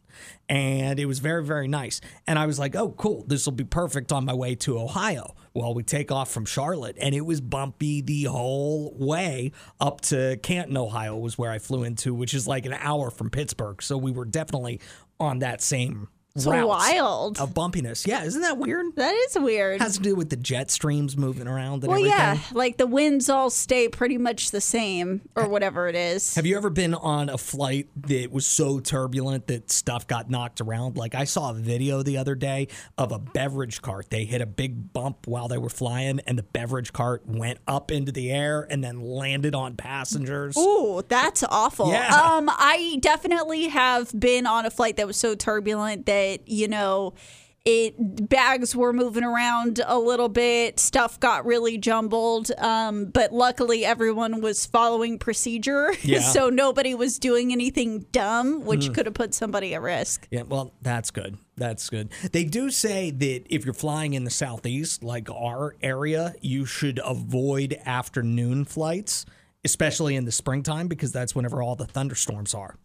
And 0.49 0.99
it 0.99 1.05
was 1.05 1.19
very, 1.19 1.45
very 1.45 1.69
nice. 1.69 2.01
And 2.27 2.39
I 2.39 2.47
was 2.47 2.59
like, 2.59 2.75
oh, 2.75 2.93
cool. 2.93 3.25
This 3.27 3.45
will 3.45 3.53
be 3.53 3.65
perfect 3.65 4.13
on 4.13 4.25
my 4.25 4.33
way 4.33 4.55
to 4.57 4.79
Ohio. 4.79 5.35
Well, 5.53 5.75
we 5.75 5.83
take 5.83 6.11
off 6.11 6.31
from 6.31 6.47
Charlotte, 6.47 6.97
and 6.99 7.15
it 7.15 7.27
was 7.27 7.43
bumpy 7.43 8.01
the 8.01 8.25
whole 8.25 8.95
way 8.99 9.53
up 9.79 10.01
to 10.03 10.39
Canton, 10.43 10.79
Ohio, 10.79 11.19
was 11.19 11.37
where 11.37 11.51
I 11.51 11.59
flew 11.59 11.85
into, 11.85 12.15
which 12.15 12.33
is 12.33 12.49
like 12.49 12.65
an 12.65 12.73
hour 12.73 13.11
from 13.11 13.29
Pittsburgh. 13.29 13.83
So 13.83 13.99
we 13.99 14.11
were 14.11 14.25
definitely 14.25 14.81
on 15.19 15.41
that 15.41 15.61
same 15.61 16.09
It's 16.37 16.47
wild. 16.47 17.41
of 17.41 17.55
bumpiness. 17.55 18.07
Yeah, 18.07 18.23
isn't 18.23 18.41
that 18.43 18.57
weird? 18.57 18.95
That 18.95 19.15
is 19.15 19.37
weird. 19.39 19.81
Has 19.81 19.97
to 19.97 20.03
do 20.03 20.15
with 20.15 20.31
the 20.31 20.37
jet 20.37 20.71
streams 20.71 21.17
moving 21.17 21.49
around 21.49 21.83
and 21.83 21.89
well, 21.89 21.99
everything. 21.99 22.11
yeah, 22.17 22.39
like 22.53 22.77
the 22.77 22.87
winds 22.87 23.29
all 23.29 23.51
stay 23.51 23.89
pretty 23.89 24.17
much 24.17 24.53
the 24.53 24.61
same 24.61 25.23
or 25.35 25.49
whatever 25.49 25.89
it 25.89 25.97
is. 25.97 26.37
Have 26.37 26.47
you 26.47 26.57
ever 26.57 26.71
been 26.71 26.95
on 26.95 27.29
a 27.29 27.39
flight 27.39 27.89
that 28.07 28.31
was 28.31 28.47
so 28.47 28.79
turbulent 28.79 29.49
that 29.49 29.73
stuff 29.73 30.07
got 30.07 30.31
knocked 30.31 30.61
around? 30.61 30.97
Like 30.97 31.17
I 31.17 31.25
saw 31.25 31.51
a 31.51 31.55
video 31.55 32.05
the 32.05 32.17
other 32.17 32.37
day 32.37 32.69
of 32.97 33.11
a 33.11 33.19
beverage 33.19 33.83
cart. 33.83 34.11
They 34.11 34.25
hit 34.25 34.41
a 34.41 34.47
big 34.47 34.93
bump 34.93 35.27
while 35.27 35.49
they 35.49 35.59
were 35.59 35.69
flying, 35.69 36.21
and 36.29 36.39
the 36.39 36.45
beverage 36.45 36.93
cart 36.93 37.27
went 37.27 37.59
up 37.67 37.91
into 37.91 38.13
the 38.13 38.31
air 38.31 38.69
and 38.71 38.85
then 38.85 39.01
landed 39.01 39.57
on 39.57 39.75
passengers. 39.75 40.57
Ooh, 40.57 41.03
that's 41.09 41.43
awful. 41.43 41.91
Yeah. 41.91 42.15
Um, 42.15 42.49
I 42.49 42.99
definitely 43.01 43.67
have 43.69 44.13
been 44.19 44.47
on 44.47 44.65
a 44.65 44.71
flight 44.71 44.97
that 44.97 45.09
was 45.09 45.17
so 45.17 45.35
turbulent 45.35 46.07
that 46.07 46.20
you 46.47 46.69
know. 46.69 47.15
It 47.63 48.27
bags 48.31 48.75
were 48.75 48.95
moving 48.95 49.23
around 49.23 49.83
a 49.87 49.99
little 49.99 50.31
bit. 50.31 50.81
Stuff 50.81 51.21
got 51.21 51.45
really 51.45 51.77
jumbled, 51.77 52.51
um, 52.57 53.05
but 53.05 53.35
luckily 53.35 53.85
everyone 53.85 54.41
was 54.41 54.65
following 54.65 55.19
procedure, 55.19 55.93
Yeah. 56.03 56.21
so 56.21 56.49
nobody 56.49 56.95
was 56.95 57.19
doing 57.19 57.53
anything 57.53 58.07
dumb, 58.13 58.65
which 58.65 58.87
Mm. 58.89 58.95
could 58.95 59.05
have 59.05 59.15
put 59.15 59.35
somebody 59.35 59.75
at 59.75 59.83
risk. 59.83 60.27
Yeah, 60.31 60.45
well, 60.49 60.73
that's 60.81 61.11
good. 61.11 61.37
That's 61.59 61.91
good. 61.91 62.09
They 62.33 62.45
do 62.45 62.71
say 62.71 63.11
that 63.11 63.43
if 63.55 63.67
you're 63.67 63.75
flying 63.75 64.15
in 64.15 64.25
the 64.25 64.31
southeast, 64.31 65.05
like 65.05 65.29
our 65.31 65.77
area, 65.83 66.33
you 66.41 66.65
should 66.65 66.99
avoid 67.05 67.77
afternoon 67.85 68.65
flights, 68.65 69.27
especially 69.67 70.17
in 70.17 70.25
the 70.25 70.33
springtime, 70.33 70.89
because 70.89 71.13
that's 71.13 71.35
whenever 71.35 71.61
all 71.63 71.77
the 71.77 71.85
thunderstorms 71.87 72.55
are. 72.55 72.77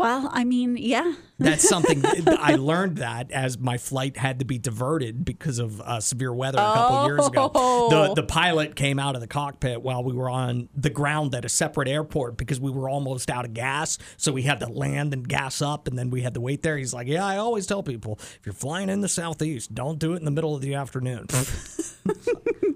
Well, 0.00 0.30
I 0.32 0.44
mean, 0.44 0.78
yeah. 0.78 1.12
That's 1.38 1.68
something 1.68 2.02
I 2.26 2.54
learned 2.54 2.96
that 2.98 3.30
as 3.30 3.58
my 3.58 3.76
flight 3.76 4.16
had 4.16 4.38
to 4.38 4.46
be 4.46 4.56
diverted 4.56 5.26
because 5.26 5.58
of 5.58 5.78
uh, 5.82 6.00
severe 6.00 6.32
weather 6.32 6.56
a 6.58 6.72
couple 6.72 7.06
years 7.06 7.26
ago. 7.26 7.50
Oh. 7.54 7.90
The 8.08 8.22
the 8.22 8.26
pilot 8.26 8.76
came 8.76 8.98
out 8.98 9.14
of 9.14 9.20
the 9.20 9.26
cockpit 9.26 9.82
while 9.82 10.02
we 10.02 10.14
were 10.14 10.30
on 10.30 10.70
the 10.74 10.88
ground 10.88 11.34
at 11.34 11.44
a 11.44 11.50
separate 11.50 11.86
airport 11.86 12.38
because 12.38 12.58
we 12.58 12.70
were 12.70 12.88
almost 12.88 13.30
out 13.30 13.44
of 13.44 13.52
gas, 13.52 13.98
so 14.16 14.32
we 14.32 14.40
had 14.40 14.60
to 14.60 14.68
land 14.68 15.12
and 15.12 15.28
gas 15.28 15.60
up, 15.60 15.86
and 15.86 15.98
then 15.98 16.08
we 16.08 16.22
had 16.22 16.32
to 16.32 16.40
wait 16.40 16.62
there. 16.62 16.78
He's 16.78 16.94
like, 16.94 17.06
"Yeah, 17.06 17.26
I 17.26 17.36
always 17.36 17.66
tell 17.66 17.82
people 17.82 18.18
if 18.20 18.40
you're 18.46 18.54
flying 18.54 18.88
in 18.88 19.02
the 19.02 19.08
southeast, 19.08 19.74
don't 19.74 19.98
do 19.98 20.14
it 20.14 20.16
in 20.16 20.24
the 20.24 20.30
middle 20.30 20.54
of 20.54 20.62
the 20.62 20.76
afternoon." 20.76 21.26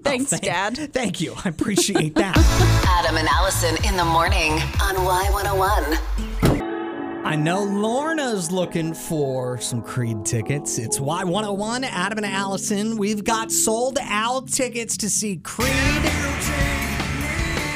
Thanks, 0.03 0.29
thank- 0.29 0.43
Dad. 0.43 0.93
Thank 0.93 1.21
you, 1.21 1.33
I 1.43 1.49
appreciate 1.49 2.13
that. 2.15 2.37
Adam 2.87 3.17
and 3.17 3.27
Allison 3.27 3.75
in 3.83 3.97
the 3.97 4.05
morning 4.05 4.51
on 4.79 4.95
Y101. 4.95 6.34
I 7.25 7.35
know 7.35 7.63
Lorna's 7.63 8.51
looking 8.51 8.93
for 8.93 9.59
some 9.59 9.81
Creed 9.81 10.23
tickets. 10.25 10.77
It's 10.77 10.99
Y101, 10.99 11.83
Adam 11.85 12.19
and 12.19 12.25
Allison. 12.27 12.97
We've 12.97 13.23
got 13.23 13.51
sold 13.51 13.97
out 13.99 14.47
tickets 14.47 14.95
to 14.97 15.09
see 15.09 15.37
Creed 15.37 15.71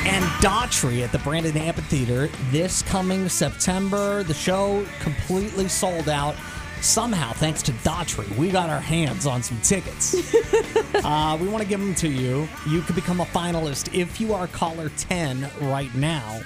and 0.05 0.23
Daughtry 0.39 1.03
at 1.03 1.11
the 1.11 1.17
Brandon 1.23 1.57
Amphitheater 1.57 2.27
this 2.51 2.83
coming 2.83 3.27
September. 3.27 4.21
The 4.21 4.35
show 4.35 4.85
completely 4.99 5.67
sold 5.67 6.09
out. 6.09 6.35
Somehow, 6.81 7.33
thanks 7.33 7.63
to 7.63 7.71
Daughtry, 7.71 8.29
we 8.37 8.51
got 8.51 8.69
our 8.69 8.79
hands 8.79 9.25
on 9.25 9.41
some 9.41 9.59
tickets. 9.61 10.13
uh, 11.03 11.35
we 11.41 11.47
want 11.47 11.63
to 11.63 11.67
give 11.67 11.79
them 11.79 11.95
to 11.95 12.07
you. 12.07 12.47
You 12.67 12.81
could 12.81 12.93
become 12.93 13.19
a 13.19 13.25
finalist 13.25 13.99
if 13.99 14.21
you 14.21 14.31
are 14.31 14.45
caller 14.45 14.89
10 14.95 15.49
right 15.61 15.93
now. 15.95 16.39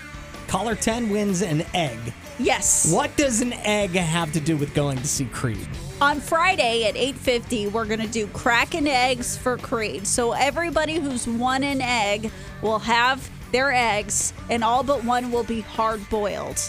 Caller 0.47 0.76
10 0.76 1.10
wins 1.10 1.41
an 1.41 1.66
egg. 1.74 1.99
Yes. 2.40 2.92
What 2.92 3.16
does 3.16 3.42
an 3.42 3.54
egg 3.54 3.92
have 3.92 4.32
to 4.34 4.40
do 4.40 4.58
with 4.58 4.74
going 4.74 4.98
to 4.98 5.08
see 5.08 5.26
Creed? 5.26 5.68
On 6.02 6.20
Friday 6.20 6.86
at 6.86 6.96
8:50, 6.96 7.72
we're 7.72 7.86
going 7.86 8.00
to 8.00 8.08
do 8.08 8.28
Kraken 8.28 8.88
eggs 8.88 9.38
for 9.38 9.58
Creed. 9.58 10.08
So 10.08 10.34
everybody 10.34 10.96
who's 10.96 11.28
won 11.28 11.64
an 11.64 11.82
egg 11.82 12.32
will 12.62 12.80
have 12.80 13.30
their 13.52 13.72
eggs 13.72 14.34
and 14.50 14.64
all 14.64 14.84
but 14.84 15.04
one 15.04 15.32
will 15.32 15.44
be 15.44 15.62
hard 15.62 16.08
boiled. 16.10 16.60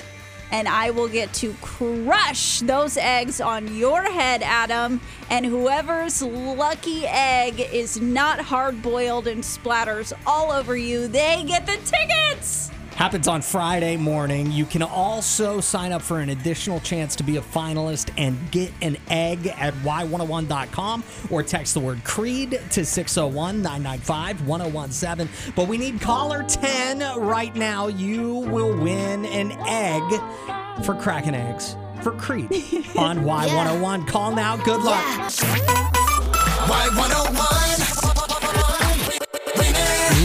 And 0.53 0.69
I 0.69 0.91
will 0.91 1.09
get 1.09 1.33
to 1.35 1.53
crush 1.62 2.61
those 2.61 2.97
eggs 2.97 3.41
on 3.41 3.75
your 3.75 4.05
head, 4.05 4.43
Adam. 4.43 5.01
And 5.31 5.45
whoever's 5.45 6.23
lucky 6.23 7.07
egg 7.07 7.59
is 7.73 8.01
not 8.01 8.39
hard 8.39 8.81
boiled 8.83 9.27
and 9.27 9.43
splatters 9.43 10.12
all 10.27 10.53
over 10.53 10.77
you, 10.77 11.09
they 11.09 11.43
get 11.45 11.67
the 11.67 11.79
tickets. 11.79 12.71
Happens 12.97 13.26
on 13.26 13.42
Friday 13.42 13.97
morning. 13.97 14.53
You 14.53 14.64
can 14.64 14.82
also 14.82 15.61
sign 15.61 15.90
up 15.90 16.01
for 16.01 16.20
an 16.20 16.28
additional 16.28 16.78
chance 16.78 17.16
to 17.16 17.24
be 17.24 17.36
a 17.36 17.40
finalist 17.40 18.11
and 18.16 18.38
get 18.53 18.72
an 18.82 18.97
egg 19.09 19.49
at 19.49 19.74
y101.com 19.74 21.03
or 21.28 21.42
text 21.42 21.74
the 21.74 21.80
word 21.80 22.05
Creed 22.05 22.61
to 22.70 22.84
601 22.84 23.62
995 23.62 24.47
1017. 24.47 25.53
But 25.57 25.66
we 25.66 25.76
need 25.76 26.01
caller 26.01 26.45
10 26.45 27.20
right 27.20 27.55
now. 27.57 27.88
You 27.88 28.34
will 28.34 28.76
win 28.76 29.24
an 29.26 29.51
egg 29.66 30.84
for 30.84 30.95
cracking 30.95 31.34
eggs 31.34 31.76
for 32.01 32.12
Creed 32.12 32.45
on 32.97 33.24
Y101. 33.24 34.07
Call 34.07 34.36
now. 34.36 34.57
Good 34.57 34.82
luck. 34.82 35.05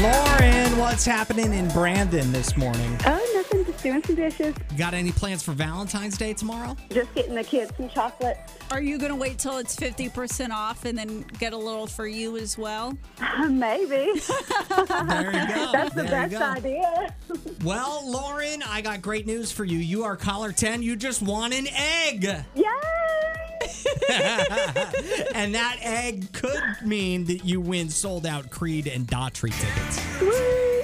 Lauren, 0.01 0.28
what's 0.89 1.05
happening 1.05 1.53
in 1.53 1.67
Brandon 1.67 2.31
this 2.31 2.57
morning? 2.57 2.97
Oh, 3.05 3.31
nothing. 3.35 3.63
Just 3.63 3.83
doing 3.83 4.03
some 4.03 4.15
dishes. 4.15 4.55
Got 4.75 4.95
any 4.95 5.11
plans 5.11 5.43
for 5.43 5.51
Valentine's 5.51 6.17
Day 6.17 6.33
tomorrow? 6.33 6.75
Just 6.89 7.13
getting 7.13 7.35
the 7.35 7.43
kids 7.43 7.71
some 7.77 7.89
chocolate. 7.89 8.39
Are 8.71 8.81
you 8.81 8.97
going 8.97 9.11
to 9.11 9.15
wait 9.15 9.37
till 9.37 9.59
it's 9.59 9.75
50% 9.75 10.49
off 10.49 10.85
and 10.85 10.97
then 10.97 11.21
get 11.37 11.53
a 11.53 11.57
little 11.57 11.85
for 11.85 12.07
you 12.07 12.37
as 12.37 12.57
well? 12.57 12.97
Maybe. 13.47 14.13
There 15.09 15.31
you 15.33 15.47
go. 15.47 15.71
That's 15.71 15.93
the 15.93 16.03
There 16.03 16.27
best 16.27 16.35
idea. 16.35 17.15
Well, 17.63 18.01
Lauren, 18.09 18.63
I 18.63 18.81
got 18.81 19.01
great 19.01 19.27
news 19.27 19.51
for 19.51 19.65
you. 19.65 19.77
You 19.77 20.03
are 20.03 20.15
caller 20.15 20.51
10. 20.51 20.81
You 20.81 20.95
just 20.95 21.21
won 21.21 21.53
an 21.53 21.67
egg. 21.67 22.23
Yay! 22.55 22.63
and 25.35 25.53
that 25.53 25.77
egg 25.81 26.31
could 26.33 26.63
mean 26.83 27.25
that 27.25 27.45
you 27.45 27.59
win 27.61 27.89
sold 27.89 28.25
out 28.25 28.49
Creed 28.49 28.87
and 28.87 29.05
Daughtry 29.05 29.51
tickets. 29.51 29.99
Yeah, 30.21 30.78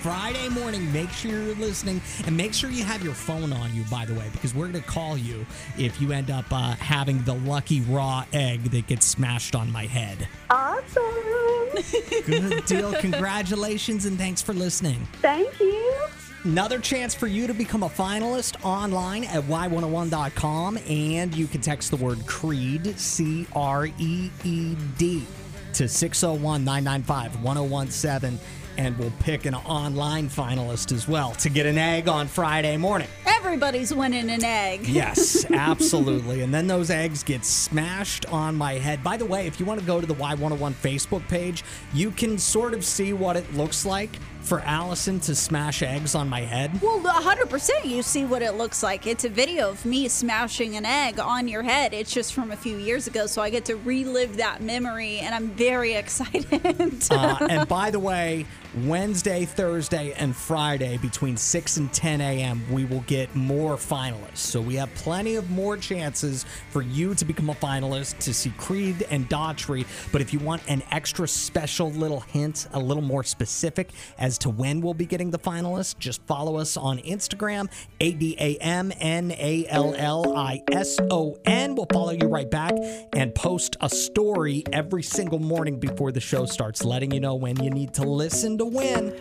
Friday 0.00 0.48
morning. 0.48 0.92
Make 0.92 1.10
sure 1.10 1.30
you're 1.30 1.54
listening 1.56 2.00
and 2.26 2.36
make 2.36 2.54
sure 2.54 2.70
you 2.70 2.84
have 2.84 3.02
your 3.02 3.14
phone 3.14 3.52
on 3.52 3.74
you, 3.74 3.84
by 3.90 4.04
the 4.04 4.14
way, 4.14 4.28
because 4.32 4.54
we're 4.54 4.68
going 4.68 4.82
to 4.82 4.88
call 4.88 5.16
you 5.16 5.44
if 5.78 6.00
you 6.00 6.12
end 6.12 6.30
up 6.30 6.46
uh, 6.50 6.74
having 6.76 7.22
the 7.24 7.34
lucky 7.34 7.80
raw 7.82 8.24
egg 8.32 8.62
that 8.70 8.86
gets 8.86 9.06
smashed 9.06 9.54
on 9.54 9.70
my 9.70 9.86
head. 9.86 10.26
Awesome. 10.50 11.02
Good 12.26 12.64
deal. 12.66 12.92
Congratulations 13.00 14.06
and 14.06 14.18
thanks 14.18 14.42
for 14.42 14.52
listening. 14.52 15.06
Thank 15.20 15.58
you. 15.60 16.06
Another 16.44 16.80
chance 16.80 17.14
for 17.14 17.28
you 17.28 17.46
to 17.46 17.54
become 17.54 17.84
a 17.84 17.88
finalist 17.88 18.56
online 18.64 19.22
at 19.24 19.44
y101.com, 19.44 20.76
and 20.88 21.32
you 21.36 21.46
can 21.46 21.60
text 21.60 21.92
the 21.92 21.96
word 21.96 22.26
CREED, 22.26 22.98
C 22.98 23.46
R 23.54 23.86
E 23.86 24.30
E 24.42 24.76
D, 24.98 25.24
to 25.74 25.88
601 25.88 26.64
995 26.64 27.44
1017, 27.44 28.40
and 28.76 28.98
we'll 28.98 29.12
pick 29.20 29.46
an 29.46 29.54
online 29.54 30.28
finalist 30.28 30.92
as 30.92 31.06
well 31.08 31.32
to 31.32 31.48
get 31.48 31.66
an 31.66 31.78
egg 31.78 32.08
on 32.08 32.26
Friday 32.26 32.76
morning. 32.76 33.08
Everybody's 33.26 33.92
winning 33.94 34.30
an 34.30 34.44
egg. 34.44 34.88
Yes, 34.92 35.50
absolutely. 35.50 36.42
And 36.42 36.52
then 36.52 36.66
those 36.66 36.90
eggs 36.90 37.22
get 37.22 37.44
smashed 37.44 38.26
on 38.26 38.54
my 38.56 38.74
head. 38.74 39.02
By 39.02 39.16
the 39.16 39.24
way, 39.26 39.46
if 39.46 39.58
you 39.58 39.66
want 39.66 39.80
to 39.80 39.86
go 39.86 40.00
to 40.00 40.06
the 40.06 40.14
Y101 40.14 40.72
Facebook 40.74 41.26
page, 41.28 41.64
you 41.92 42.10
can 42.10 42.38
sort 42.38 42.74
of 42.74 42.84
see 42.84 43.12
what 43.12 43.36
it 43.36 43.52
looks 43.54 43.84
like 43.84 44.10
for 44.42 44.60
Allison 44.60 45.20
to 45.20 45.34
smash 45.34 45.82
eggs 45.82 46.14
on 46.14 46.28
my 46.28 46.40
head. 46.40 46.80
Well, 46.82 47.00
100% 47.00 47.84
you 47.84 48.02
see 48.02 48.24
what 48.24 48.42
it 48.42 48.52
looks 48.54 48.82
like. 48.82 49.06
It's 49.06 49.24
a 49.24 49.28
video 49.28 49.70
of 49.70 49.84
me 49.86 50.08
smashing 50.08 50.76
an 50.76 50.84
egg 50.84 51.20
on 51.20 51.48
your 51.48 51.62
head. 51.62 51.94
It's 51.94 52.12
just 52.12 52.34
from 52.34 52.50
a 52.50 52.56
few 52.56 52.76
years 52.76 53.06
ago, 53.06 53.26
so 53.26 53.40
I 53.40 53.50
get 53.50 53.64
to 53.66 53.76
relive 53.76 54.36
that 54.38 54.60
memory, 54.60 55.18
and 55.18 55.34
I'm 55.34 55.50
very 55.50 55.94
excited. 56.02 56.50
uh, 57.10 57.46
and 57.48 57.68
by 57.68 57.90
the 57.90 58.00
way, 58.00 58.46
Wednesday, 58.84 59.44
Thursday, 59.44 60.12
and 60.14 60.34
Friday 60.34 60.96
between 60.96 61.36
6 61.36 61.76
and 61.76 61.92
10 61.92 62.20
a.m., 62.20 62.62
we 62.70 62.84
will 62.84 63.04
get 63.06 63.34
more 63.34 63.76
finalists. 63.76 64.38
So 64.38 64.60
we 64.60 64.76
have 64.76 64.92
plenty 64.94 65.36
of 65.36 65.50
more 65.50 65.76
chances 65.76 66.44
for 66.70 66.82
you 66.82 67.14
to 67.14 67.24
become 67.24 67.50
a 67.50 67.54
finalist 67.54 68.18
to 68.20 68.34
see 68.34 68.50
Creed 68.56 69.06
and 69.10 69.28
Daughtry. 69.28 69.86
But 70.10 70.20
if 70.20 70.32
you 70.32 70.38
want 70.38 70.62
an 70.68 70.82
extra 70.90 71.28
special 71.28 71.90
little 71.92 72.20
hint, 72.20 72.66
a 72.72 72.80
little 72.80 73.02
more 73.02 73.24
specific 73.24 73.90
as 74.18 74.31
to 74.38 74.50
when 74.50 74.80
we'll 74.80 74.94
be 74.94 75.06
getting 75.06 75.30
the 75.30 75.38
finalists, 75.38 75.98
just 75.98 76.22
follow 76.26 76.56
us 76.56 76.76
on 76.76 76.98
Instagram, 76.98 77.70
A 78.00 78.12
D 78.12 78.36
A 78.38 78.56
M 78.58 78.92
N 78.98 79.32
A 79.32 79.66
L 79.68 79.94
L 79.96 80.36
I 80.36 80.62
S 80.70 80.98
O 81.10 81.38
N. 81.44 81.74
We'll 81.74 81.86
follow 81.92 82.12
you 82.12 82.28
right 82.28 82.50
back 82.50 82.72
and 83.12 83.34
post 83.34 83.76
a 83.80 83.88
story 83.88 84.64
every 84.72 85.02
single 85.02 85.38
morning 85.38 85.78
before 85.78 86.12
the 86.12 86.20
show 86.20 86.46
starts, 86.46 86.84
letting 86.84 87.12
you 87.12 87.20
know 87.20 87.34
when 87.34 87.62
you 87.62 87.70
need 87.70 87.94
to 87.94 88.02
listen 88.02 88.58
to 88.58 88.64
win. 88.64 89.12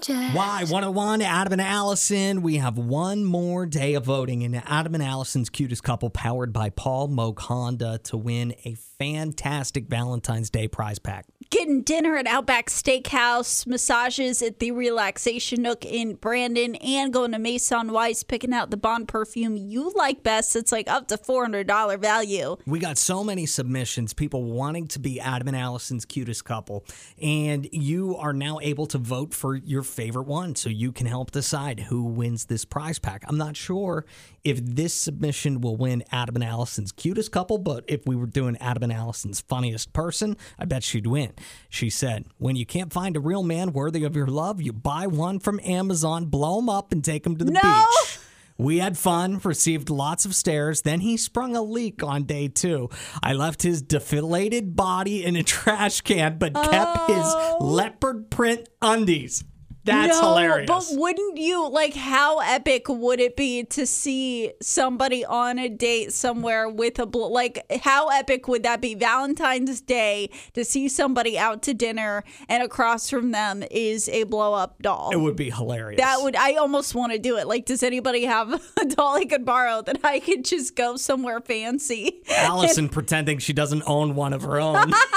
Y101, 0.00 1.22
Adam 1.22 1.52
and 1.54 1.62
Allison. 1.62 2.42
We 2.42 2.56
have 2.56 2.78
one 2.78 3.24
more 3.24 3.66
day 3.66 3.94
of 3.94 4.04
voting 4.04 4.42
in 4.42 4.54
Adam 4.54 4.94
and 4.94 5.02
Allison's 5.02 5.48
cutest 5.48 5.82
couple, 5.82 6.10
powered 6.10 6.52
by 6.52 6.70
Paul 6.70 7.08
Moak 7.08 7.40
Honda, 7.40 7.98
to 8.04 8.16
win 8.16 8.54
a 8.64 8.74
fantastic 8.98 9.86
Valentine's 9.88 10.50
Day 10.50 10.68
prize 10.68 10.98
pack. 10.98 11.26
Getting 11.50 11.82
dinner 11.82 12.16
at 12.16 12.26
Outback 12.26 12.68
Steakhouse, 12.68 13.66
massages 13.66 14.42
at 14.42 14.58
the 14.58 14.72
Relaxation 14.72 15.62
Nook 15.62 15.84
in 15.84 16.14
Brandon, 16.14 16.74
and 16.76 17.12
going 17.12 17.32
to 17.32 17.38
Maison 17.38 17.92
Weiss, 17.92 18.24
picking 18.24 18.52
out 18.52 18.70
the 18.70 18.76
Bond 18.76 19.06
perfume 19.06 19.56
you 19.56 19.92
like 19.94 20.24
best. 20.24 20.56
It's 20.56 20.72
like 20.72 20.90
up 20.90 21.06
to 21.08 21.16
$400 21.16 22.00
value. 22.00 22.56
We 22.66 22.80
got 22.80 22.98
so 22.98 23.22
many 23.22 23.46
submissions, 23.46 24.12
people 24.12 24.42
wanting 24.42 24.88
to 24.88 24.98
be 24.98 25.20
Adam 25.20 25.46
and 25.46 25.56
Allison's 25.56 26.04
cutest 26.04 26.44
couple, 26.44 26.84
and 27.22 27.68
you 27.70 28.16
are 28.16 28.32
now 28.32 28.58
able 28.60 28.86
to 28.86 28.98
vote 28.98 29.32
for 29.32 29.54
your 29.54 29.84
favorite 29.84 30.26
one 30.26 30.56
so 30.56 30.68
you 30.68 30.90
can 30.90 31.06
help 31.06 31.30
decide 31.30 31.78
who 31.80 32.02
wins 32.02 32.46
this 32.46 32.64
prize 32.64 32.98
pack. 32.98 33.22
I'm 33.28 33.38
not 33.38 33.56
sure 33.56 34.04
if 34.46 34.64
this 34.64 34.94
submission 34.94 35.60
will 35.60 35.76
win 35.76 36.04
Adam 36.12 36.36
and 36.36 36.44
Allison's 36.44 36.92
cutest 36.92 37.32
couple, 37.32 37.58
but 37.58 37.82
if 37.88 38.06
we 38.06 38.14
were 38.14 38.28
doing 38.28 38.56
Adam 38.58 38.84
and 38.84 38.92
Allison's 38.92 39.40
funniest 39.40 39.92
person, 39.92 40.36
I 40.56 40.66
bet 40.66 40.84
she'd 40.84 41.08
win. 41.08 41.32
She 41.68 41.90
said, 41.90 42.26
When 42.38 42.54
you 42.54 42.64
can't 42.64 42.92
find 42.92 43.16
a 43.16 43.20
real 43.20 43.42
man 43.42 43.72
worthy 43.72 44.04
of 44.04 44.14
your 44.14 44.28
love, 44.28 44.62
you 44.62 44.72
buy 44.72 45.08
one 45.08 45.40
from 45.40 45.58
Amazon, 45.64 46.26
blow 46.26 46.60
him 46.60 46.68
up, 46.68 46.92
and 46.92 47.04
take 47.04 47.26
him 47.26 47.36
to 47.38 47.44
the 47.44 47.50
No! 47.50 47.60
beach. 47.60 48.20
We 48.56 48.78
had 48.78 48.96
fun, 48.96 49.40
received 49.42 49.90
lots 49.90 50.24
of 50.24 50.34
stares. 50.34 50.82
Then 50.82 51.00
he 51.00 51.16
sprung 51.16 51.56
a 51.56 51.62
leak 51.62 52.04
on 52.04 52.22
day 52.22 52.46
two. 52.46 52.88
I 53.22 53.32
left 53.32 53.62
his 53.62 53.82
defilated 53.82 54.76
body 54.76 55.24
in 55.24 55.34
a 55.34 55.42
trash 55.42 56.02
can, 56.02 56.38
but 56.38 56.54
kept 56.54 57.10
his 57.10 57.24
oh. 57.26 57.58
leopard 57.60 58.30
print 58.30 58.68
undies. 58.80 59.42
That's 59.86 60.20
no, 60.20 60.28
hilarious. 60.30 60.68
But 60.68 60.84
wouldn't 60.90 61.36
you 61.38 61.68
like 61.68 61.94
how 61.94 62.40
epic 62.40 62.88
would 62.88 63.20
it 63.20 63.36
be 63.36 63.62
to 63.64 63.86
see 63.86 64.52
somebody 64.60 65.24
on 65.24 65.60
a 65.60 65.68
date 65.68 66.12
somewhere 66.12 66.68
with 66.68 66.98
a 66.98 67.06
bl- 67.06 67.32
like 67.32 67.64
how 67.82 68.08
epic 68.08 68.48
would 68.48 68.64
that 68.64 68.80
be 68.80 68.96
Valentine's 68.96 69.80
Day 69.80 70.30
to 70.54 70.64
see 70.64 70.88
somebody 70.88 71.38
out 71.38 71.62
to 71.62 71.74
dinner 71.74 72.24
and 72.48 72.64
across 72.64 73.08
from 73.08 73.30
them 73.30 73.62
is 73.70 74.08
a 74.08 74.24
blow 74.24 74.54
up 74.54 74.82
doll. 74.82 75.10
It 75.12 75.20
would 75.20 75.36
be 75.36 75.50
hilarious. 75.50 76.00
that 76.00 76.18
would 76.20 76.34
I 76.34 76.54
almost 76.54 76.94
want 76.96 77.12
to 77.12 77.18
do 77.18 77.36
it. 77.38 77.46
Like 77.46 77.64
does 77.64 77.84
anybody 77.84 78.24
have 78.24 78.60
a 78.80 78.84
doll 78.86 79.16
I 79.16 79.24
could 79.24 79.44
borrow 79.44 79.82
that 79.82 80.00
I 80.02 80.18
could 80.18 80.44
just 80.44 80.74
go 80.74 80.96
somewhere 80.96 81.40
fancy? 81.40 82.22
Allison 82.28 82.88
pretending 82.96 83.38
she 83.38 83.52
doesn't 83.52 83.84
own 83.86 84.16
one 84.16 84.32
of 84.32 84.42
her 84.42 84.60
own. 84.60 84.92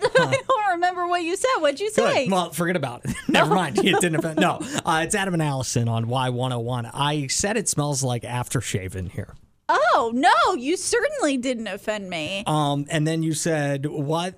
don't 0.48 0.70
remember 0.72 1.07
what 1.07 1.22
you 1.22 1.36
said. 1.36 1.48
What'd 1.59 1.80
you 1.80 1.90
say? 1.90 2.24
Good. 2.24 2.32
Well, 2.32 2.50
forget 2.52 2.76
about 2.76 3.04
it. 3.04 3.14
Never 3.28 3.54
mind. 3.54 3.78
It 3.78 4.00
didn't 4.00 4.16
offend. 4.16 4.38
No, 4.38 4.61
uh, 4.84 5.02
it's 5.04 5.14
Adam 5.14 5.34
and 5.34 5.42
Allison 5.42 5.88
on 5.88 6.07
Y101. 6.07 6.90
I 6.92 7.28
said 7.28 7.57
it 7.57 7.68
smells 7.68 8.02
like 8.02 8.22
aftershave 8.22 8.94
in 8.94 9.07
here. 9.09 9.34
Oh, 9.68 10.12
no, 10.14 10.54
you 10.54 10.76
certainly 10.76 11.36
didn't 11.38 11.66
offend 11.66 12.09
me. 12.11 12.44
Um, 12.46 12.86
and 12.90 13.07
then 13.07 13.22
you 13.22 13.32
said 13.32 13.86
what? 13.86 14.34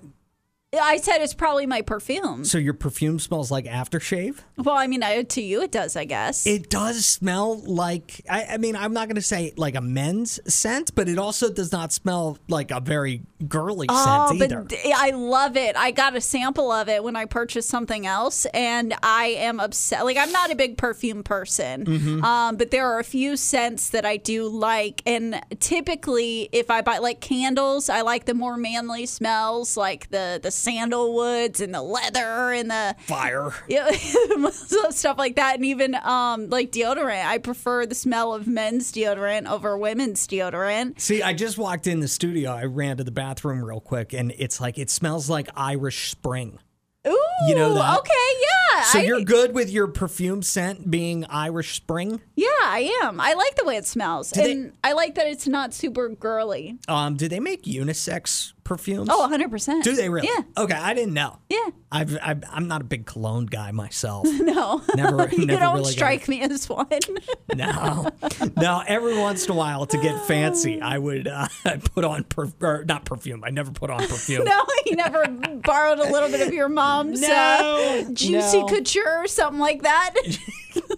I 0.71 0.97
said 0.97 1.17
it's 1.21 1.33
probably 1.33 1.65
my 1.65 1.81
perfume. 1.81 2.45
So 2.45 2.59
your 2.59 2.75
perfume 2.75 3.17
smells 3.17 3.49
like 3.49 3.65
aftershave? 3.65 4.41
Well, 4.55 4.75
I 4.75 4.85
mean, 4.85 5.01
I, 5.01 5.23
to 5.23 5.41
you 5.41 5.63
it 5.63 5.71
does, 5.71 5.95
I 5.95 6.05
guess. 6.05 6.45
It 6.45 6.69
does 6.69 7.07
smell 7.07 7.59
like. 7.61 8.21
I, 8.29 8.43
I 8.51 8.57
mean, 8.57 8.75
I'm 8.75 8.93
not 8.93 9.07
going 9.07 9.15
to 9.15 9.21
say 9.21 9.51
like 9.57 9.73
a 9.75 9.81
men's 9.81 10.39
scent, 10.53 10.93
but 10.93 11.09
it 11.09 11.17
also 11.17 11.51
does 11.51 11.71
not 11.71 11.91
smell 11.91 12.37
like 12.47 12.69
a 12.69 12.79
very 12.79 13.23
girly 13.47 13.87
Oh, 13.89 14.27
scent 14.29 14.43
either. 14.43 14.61
but 14.61 14.77
I 14.95 15.09
love 15.11 15.57
it. 15.57 15.75
I 15.75 15.89
got 15.89 16.15
a 16.15 16.21
sample 16.21 16.71
of 16.71 16.87
it 16.87 17.03
when 17.03 17.15
I 17.15 17.25
purchased 17.25 17.69
something 17.69 18.05
else, 18.05 18.45
and 18.53 18.93
I 19.01 19.27
am 19.39 19.59
upset. 19.59 20.05
Like, 20.05 20.17
I'm 20.17 20.31
not 20.31 20.51
a 20.51 20.55
big 20.55 20.77
perfume 20.77 21.23
person, 21.23 21.85
Mhm. 21.85 22.23
um, 22.23 22.57
but 22.57 22.69
there 22.69 22.85
are 22.85 22.99
a 22.99 23.03
few 23.03 23.37
scents 23.37 23.89
that 23.89 24.05
I 24.05 24.17
do 24.17 24.47
like. 24.47 25.01
And 25.07 25.41
typically, 25.59 26.47
if 26.51 26.69
I 26.69 26.81
buy 26.81 26.99
like 26.99 27.21
candles, 27.21 27.89
I 27.89 28.01
like 28.01 28.25
the 28.25 28.35
more 28.35 28.55
manly 28.55 29.07
smells, 29.07 29.75
like 29.75 30.11
the 30.11 30.39
the 30.43 30.51
sandalwoods 30.65 31.61
and 31.61 31.73
the 31.73 31.81
leather 31.81 32.51
and 32.51 32.69
the 32.69 32.95
Fire. 33.05 33.51
yeah, 33.67 33.89
stuff 34.51 35.17
like 35.17 35.35
that, 35.35 35.55
and 35.55 35.65
even 35.65 35.95
um, 35.95 36.49
like 36.49 36.71
deodorant. 36.71 37.25
I 37.25 37.37
prefer 37.37 37.85
the 37.85 37.95
smell 37.95 38.33
of 38.33 38.47
men's 38.47 38.91
deodorant 38.91 39.49
over 39.49 39.77
women's 39.77 40.27
deodorant. 40.27 40.99
See, 40.99 41.21
I 41.21 41.33
just 41.33 41.57
walked 41.57 41.87
in 41.87 41.99
the 41.99 42.07
studio. 42.07 42.51
I 42.51 42.65
ran 42.65 42.97
to 42.97 43.03
the 43.03 43.11
bathroom 43.11 43.63
real 43.63 43.81
quick, 43.81 44.13
and 44.13 44.33
it's 44.37 44.59
like 44.61 44.77
it 44.77 44.89
smells 44.89 45.29
like 45.29 45.49
Irish 45.55 46.09
Spring. 46.11 46.59
Ooh, 47.07 47.17
You 47.47 47.55
know 47.55 47.73
that? 47.75 47.99
Okay, 47.99 48.11
yeah. 48.41 48.81
So 48.83 48.99
I- 48.99 49.03
you're 49.03 49.21
good 49.21 49.53
with 49.55 49.69
your 49.71 49.87
perfume 49.87 50.43
scent 50.43 50.91
being 50.91 51.23
Irish 51.25 51.73
Spring? 51.75 52.19
Yeah, 52.35 52.47
I 52.61 52.91
am. 53.03 53.21
I 53.21 53.33
like 53.33 53.55
the 53.55 53.63
way 53.63 53.77
it 53.77 53.85
smells, 53.85 54.31
Do 54.31 54.41
they- 54.43 54.51
and 54.51 54.73
I 54.83 54.91
like 54.91 55.15
that 55.15 55.25
it's 55.27 55.47
not 55.47 55.73
super 55.73 56.09
girly. 56.09 56.77
Um, 56.89 57.15
do 57.15 57.29
they 57.29 57.39
make 57.39 57.63
unisex 57.63 58.51
perfumes? 58.69 59.09
Oh, 59.11 59.19
100 59.21 59.49
percent. 59.51 59.83
Do 59.83 59.93
they 59.95 60.07
really? 60.07 60.27
Yeah. 60.27 60.43
Okay, 60.63 60.75
I 60.75 60.93
didn't 60.93 61.13
know. 61.13 61.39
Yeah. 61.49 61.69
I've, 61.91 62.15
I've 62.21 62.43
I'm 62.49 62.67
not 62.67 62.81
a 62.81 62.83
big 62.83 63.05
cologne 63.05 63.47
guy 63.47 63.71
myself. 63.71 64.25
No, 64.39 64.81
Never- 64.95 65.27
you 65.35 65.45
never 65.45 65.59
don't 65.59 65.73
really 65.73 65.83
got 65.85 65.91
strike 65.91 66.27
me 66.29 66.41
as 66.41 66.69
one. 66.69 66.87
No, 67.55 68.09
no. 68.55 68.83
Every 68.87 69.17
once 69.17 69.45
in 69.45 69.51
a 69.51 69.55
while, 69.55 69.85
to 69.87 69.97
get 69.97 70.25
fancy, 70.27 70.79
I 70.81 70.97
would 70.99 71.27
uh, 71.27 71.47
put 71.95 72.05
on 72.05 72.23
per- 72.25 72.51
or 72.61 72.85
not 72.87 73.05
perfume. 73.05 73.43
I 73.43 73.49
never 73.49 73.71
put 73.71 73.89
on 73.89 73.99
perfume. 74.07 74.45
no, 74.45 74.65
you 74.85 74.95
never 74.95 75.25
borrowed 75.63 75.97
a 75.99 76.11
little 76.11 76.29
bit 76.29 76.47
of 76.47 76.53
your 76.53 76.69
mom's 76.69 77.21
No, 77.21 78.03
uh, 78.07 78.11
juicy 78.13 78.59
no. 78.59 78.67
couture 78.67 79.23
or 79.23 79.27
something 79.27 79.59
like 79.59 79.81
that. 79.81 80.13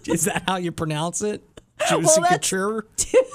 Is 0.06 0.24
that 0.26 0.44
how 0.46 0.56
you 0.56 0.72
pronounce 0.72 1.22
it? 1.22 1.42
Well, 1.90 2.00
Juicy 2.00 2.20
that's- 2.20 2.38
couture. 2.50 2.86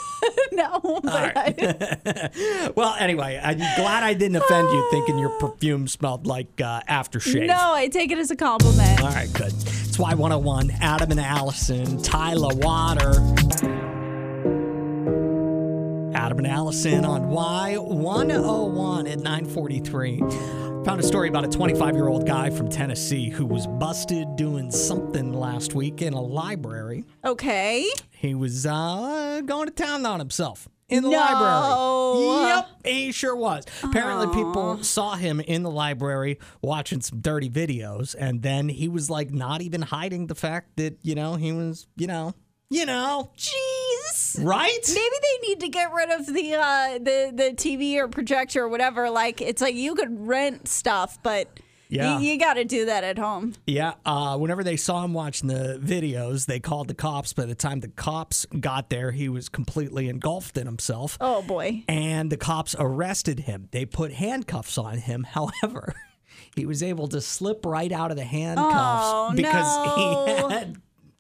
no, 0.51 1.01
I- 1.05 2.71
Well, 2.75 2.95
anyway, 2.99 3.39
I'm 3.43 3.57
glad 3.57 4.03
I 4.03 4.13
didn't 4.13 4.37
offend 4.37 4.69
you 4.71 4.87
thinking 4.91 5.17
your 5.19 5.29
perfume 5.39 5.87
smelled 5.87 6.25
like 6.27 6.59
uh, 6.61 6.81
aftershave. 6.89 7.47
no, 7.47 7.73
I 7.73 7.87
take 7.87 8.11
it 8.11 8.17
as 8.17 8.31
a 8.31 8.35
compliment. 8.35 9.01
All 9.01 9.09
right, 9.09 9.31
good. 9.33 9.53
It's 9.53 9.97
Y101, 9.97 10.77
Adam 10.81 11.11
and 11.11 11.19
Allison, 11.19 12.01
Tyler 12.01 12.55
Water. 12.55 13.13
Adam 16.18 16.39
and 16.39 16.47
Allison 16.47 17.05
on 17.05 17.30
Y101 17.30 19.01
at 19.11 19.20
943. 19.20 20.20
Found 20.84 20.99
a 20.99 21.03
story 21.03 21.30
about 21.30 21.45
a 21.45 21.47
25 21.47 21.93
year 21.95 22.07
old 22.07 22.26
guy 22.26 22.49
from 22.49 22.70
Tennessee 22.70 23.30
who 23.30 23.45
was 23.45 23.68
busted 23.68 24.36
doing 24.36 24.72
something 24.72 25.32
last 25.32 25.76
week 25.76 26.01
in 26.01 26.13
a 26.13 26.22
library. 26.22 27.03
Okay. 27.24 27.86
He 28.09 28.34
was 28.34 28.65
uh, 28.65 29.41
going 29.45 29.68
to 29.68 29.74
town 29.74 30.07
on 30.07 30.18
himself 30.18 30.68
in 30.89 31.03
the 31.03 31.09
No. 31.11 31.18
library. 31.20 32.47
Yep, 32.49 32.68
he 32.86 33.11
sure 33.11 33.36
was. 33.36 33.65
Apparently, 33.84 34.26
people 34.34 34.84
saw 34.84 35.15
him 35.18 35.39
in 35.39 35.61
the 35.61 35.70
library 35.72 36.39
watching 36.63 37.01
some 37.01 37.20
dirty 37.20 37.49
videos, 37.49 38.15
and 38.18 38.41
then 38.41 38.70
he 38.70 38.88
was 38.88 39.07
like 39.07 39.30
not 39.32 39.61
even 39.61 39.84
hiding 39.84 40.26
the 40.28 40.36
fact 40.36 40.78
that 40.78 40.97
you 41.03 41.13
know 41.13 41.36
he 41.36 41.51
was 41.51 41.86
you 41.95 42.07
know 42.07 42.34
you 42.72 42.86
know 42.88 43.30
Right. 44.39 44.80
Maybe 44.88 45.15
they 45.21 45.47
need 45.47 45.59
to 45.61 45.67
get 45.69 45.91
rid 45.93 46.09
of 46.09 46.25
the 46.25 46.53
uh, 46.55 46.97
the 46.99 47.32
the 47.34 47.53
TV 47.55 47.95
or 47.97 48.07
projector 48.07 48.63
or 48.63 48.67
whatever. 48.69 49.09
Like 49.09 49.41
it's 49.41 49.61
like 49.61 49.75
you 49.75 49.95
could 49.95 50.28
rent 50.28 50.67
stuff, 50.67 51.17
but 51.23 51.59
Yeah. 51.89 52.19
you, 52.19 52.32
you 52.34 52.39
got 52.39 52.55
to 52.55 52.65
do 52.65 52.86
that 52.86 53.03
at 53.05 53.17
home. 53.17 53.53
Yeah, 53.65 53.93
uh, 54.05 54.38
whenever 54.38 54.63
they 54.63 54.75
saw 54.75 55.03
him 55.05 55.13
watching 55.13 55.47
the 55.47 55.80
videos, 55.82 56.45
they 56.45 56.59
called 56.59 56.88
the 56.89 56.93
cops. 56.93 57.32
By 57.34 57.45
the 57.45 57.55
time 57.55 57.80
the 57.80 57.88
cops 57.88 58.45
got 58.59 58.89
there, 58.89 59.11
he 59.11 59.30
was 59.30 59.47
completely 59.49 60.09
engulfed 60.09 60.57
in 60.57 60.65
himself. 60.67 61.17
Oh 61.21 61.41
boy. 61.43 61.84
and 61.88 62.30
the 62.32 62.38
cops 62.38 62.75
arrested 62.78 63.39
him. 63.41 63.69
They 63.71 63.86
put 63.86 64.11
handcuffs 64.13 64.78
on 64.78 64.97
him. 64.97 65.23
However, 65.32 65.93
he 66.55 66.65
was 66.65 66.84
able 66.84 67.07
to 67.09 67.21
slip 67.21 67.65
right 67.65 67.91
out 67.91 68.11
of 68.11 68.17
the 68.17 68.23
handcuffs 68.25 68.71
Oh, 68.75 69.32
because 69.36 69.78
no. 69.86 70.47
he 70.47 70.53
had 70.53 70.78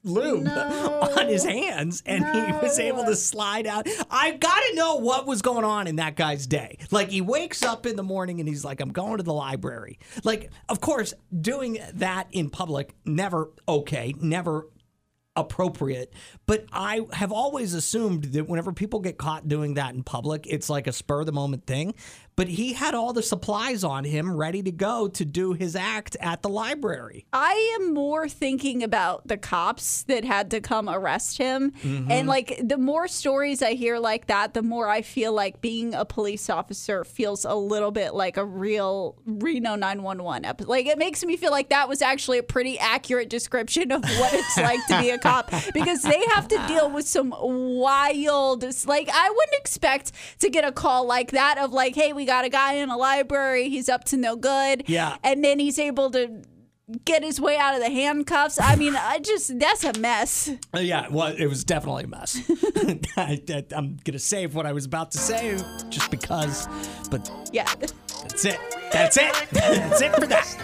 lube 0.07 0.47
on 1.17 1.27
his 1.27 1.43
hands 1.43 2.03
and 2.05 2.25
he 2.25 2.51
was 2.53 2.79
able 2.79 3.05
to 3.05 3.15
slide 3.15 3.67
out. 3.67 3.87
I've 4.09 4.39
got 4.39 4.59
to 4.69 4.75
know 4.75 4.95
what 4.95 5.27
was 5.27 5.41
going 5.41 5.65
on 5.65 5.87
in 5.87 5.97
that 5.97 6.15
guy's 6.15 6.47
day. 6.47 6.77
Like 6.91 7.09
he 7.09 7.21
wakes 7.21 7.63
up 7.63 7.85
in 7.85 7.95
the 7.95 8.03
morning 8.03 8.39
and 8.39 8.47
he's 8.47 8.65
like, 8.65 8.81
I'm 8.81 8.91
going 8.91 9.17
to 9.17 9.23
the 9.23 9.33
library. 9.33 9.99
Like, 10.23 10.51
of 10.69 10.81
course, 10.81 11.13
doing 11.39 11.79
that 11.95 12.27
in 12.31 12.49
public, 12.49 12.93
never 13.05 13.51
okay, 13.67 14.13
never 14.19 14.67
appropriate. 15.37 16.11
But 16.45 16.65
I 16.73 17.01
have 17.13 17.31
always 17.31 17.73
assumed 17.73 18.25
that 18.25 18.49
whenever 18.49 18.73
people 18.73 18.99
get 18.99 19.17
caught 19.17 19.47
doing 19.47 19.75
that 19.75 19.93
in 19.93 20.03
public, 20.03 20.45
it's 20.47 20.69
like 20.69 20.87
a 20.87 20.91
spur 20.91 21.21
of 21.21 21.27
the 21.27 21.31
moment 21.31 21.65
thing. 21.65 21.93
But 22.37 22.47
he 22.47 22.73
had 22.73 22.93
all 22.93 23.13
the 23.13 23.23
supplies 23.23 23.83
on 23.83 24.03
him 24.05 24.31
ready 24.33 24.61
to 24.61 24.71
go 24.71 25.07
to 25.09 25.25
do 25.25 25.53
his 25.53 25.75
act 25.75 26.15
at 26.21 26.43
the 26.43 26.49
library. 26.49 27.25
I 27.33 27.77
am 27.79 27.95
more 27.95 28.29
thinking 28.29 28.83
about 28.83 29.27
the 29.27 29.37
cops 29.37 30.03
that 30.03 30.23
had 30.23 30.51
to 30.51 30.61
come 30.61 30.87
arrest 30.87 31.39
him. 31.39 31.71
Mhm. 31.83 32.11
And 32.11 32.27
like 32.27 32.61
the 32.63 32.77
more 32.77 33.07
stories 33.07 33.63
I 33.63 33.73
hear 33.73 33.97
like 33.97 34.27
that, 34.27 34.53
the 34.53 34.61
more 34.61 34.87
I 34.87 35.01
feel 35.01 35.33
like 35.33 35.61
being 35.61 35.95
a 35.95 36.05
police 36.05 36.47
officer 36.47 37.03
feels 37.03 37.43
a 37.43 37.55
little 37.55 37.89
bit 37.89 38.13
like 38.13 38.37
a 38.37 38.45
real 38.45 39.15
Reno 39.25 39.75
911 39.75 40.45
episode. 40.45 40.69
Like 40.69 40.85
it 40.85 40.99
makes 40.99 41.25
me 41.25 41.37
feel 41.37 41.51
like 41.51 41.69
that 41.69 41.89
was 41.89 42.03
actually 42.03 42.37
a 42.37 42.43
pretty 42.43 42.77
accurate 42.77 43.31
description 43.31 43.91
of 43.91 44.03
what 44.03 44.33
it's 44.35 44.57
like 44.69 44.85
to 44.89 44.99
be 45.01 45.09
a 45.09 45.17
cop 45.17 45.51
because 45.73 46.03
they 46.03 46.23
have 46.35 46.47
to 46.49 46.63
deal 46.67 46.91
with 46.91 47.07
some 47.07 47.33
wild 47.39 48.63
like 48.85 49.09
I 49.11 49.29
wouldn't 49.29 49.59
expect 49.59 50.11
to 50.39 50.51
get 50.51 50.63
a 50.63 50.71
call 50.71 51.07
like 51.07 51.31
that 51.31 51.57
of 51.57 51.73
like, 51.73 51.95
hey, 51.95 52.13
we 52.13 52.26
got 52.27 52.45
a 52.45 52.49
guy 52.49 52.73
in 52.73 52.89
a 52.89 52.97
library, 52.97 53.69
he's 53.69 53.89
up 53.89 54.03
to 54.05 54.17
no 54.17 54.35
good. 54.35 54.83
Yeah. 54.87 55.17
And 55.23 55.43
then 55.43 55.57
he's 55.59 55.79
able 55.79 56.11
to 56.11 56.43
get 57.03 57.21
his 57.23 57.41
way 57.41 57.57
out 57.57 57.75
of 57.75 57.81
the 57.81 57.89
handcuffs. 57.89 58.59
I 58.61 58.75
mean, 58.75 58.95
I 58.95 59.19
just 59.19 59.59
that's 59.59 59.83
a 59.83 59.97
mess. 59.99 60.49
Uh, 60.73 60.79
yeah, 60.79 61.07
well, 61.09 61.33
it 61.35 61.47
was 61.47 61.63
definitely 61.63 62.05
a 62.05 62.07
mess. 62.07 62.39
I, 63.17 63.41
am 63.71 63.97
going 64.03 64.13
to 64.13 64.19
save 64.19 64.55
what 64.55 64.65
I 64.65 64.73
was 64.73 64.85
about 64.85 65.11
to 65.11 65.17
say 65.17 65.57
just 65.89 66.11
because, 66.11 66.67
but 67.09 67.29
Yeah. 67.51 67.65
that's 68.21 68.45
it. 68.45 68.59
That's 68.91 69.17
it. 69.17 69.33
That's 69.51 70.01
it 70.01 70.15
for 70.15 70.27
that. 70.27 70.55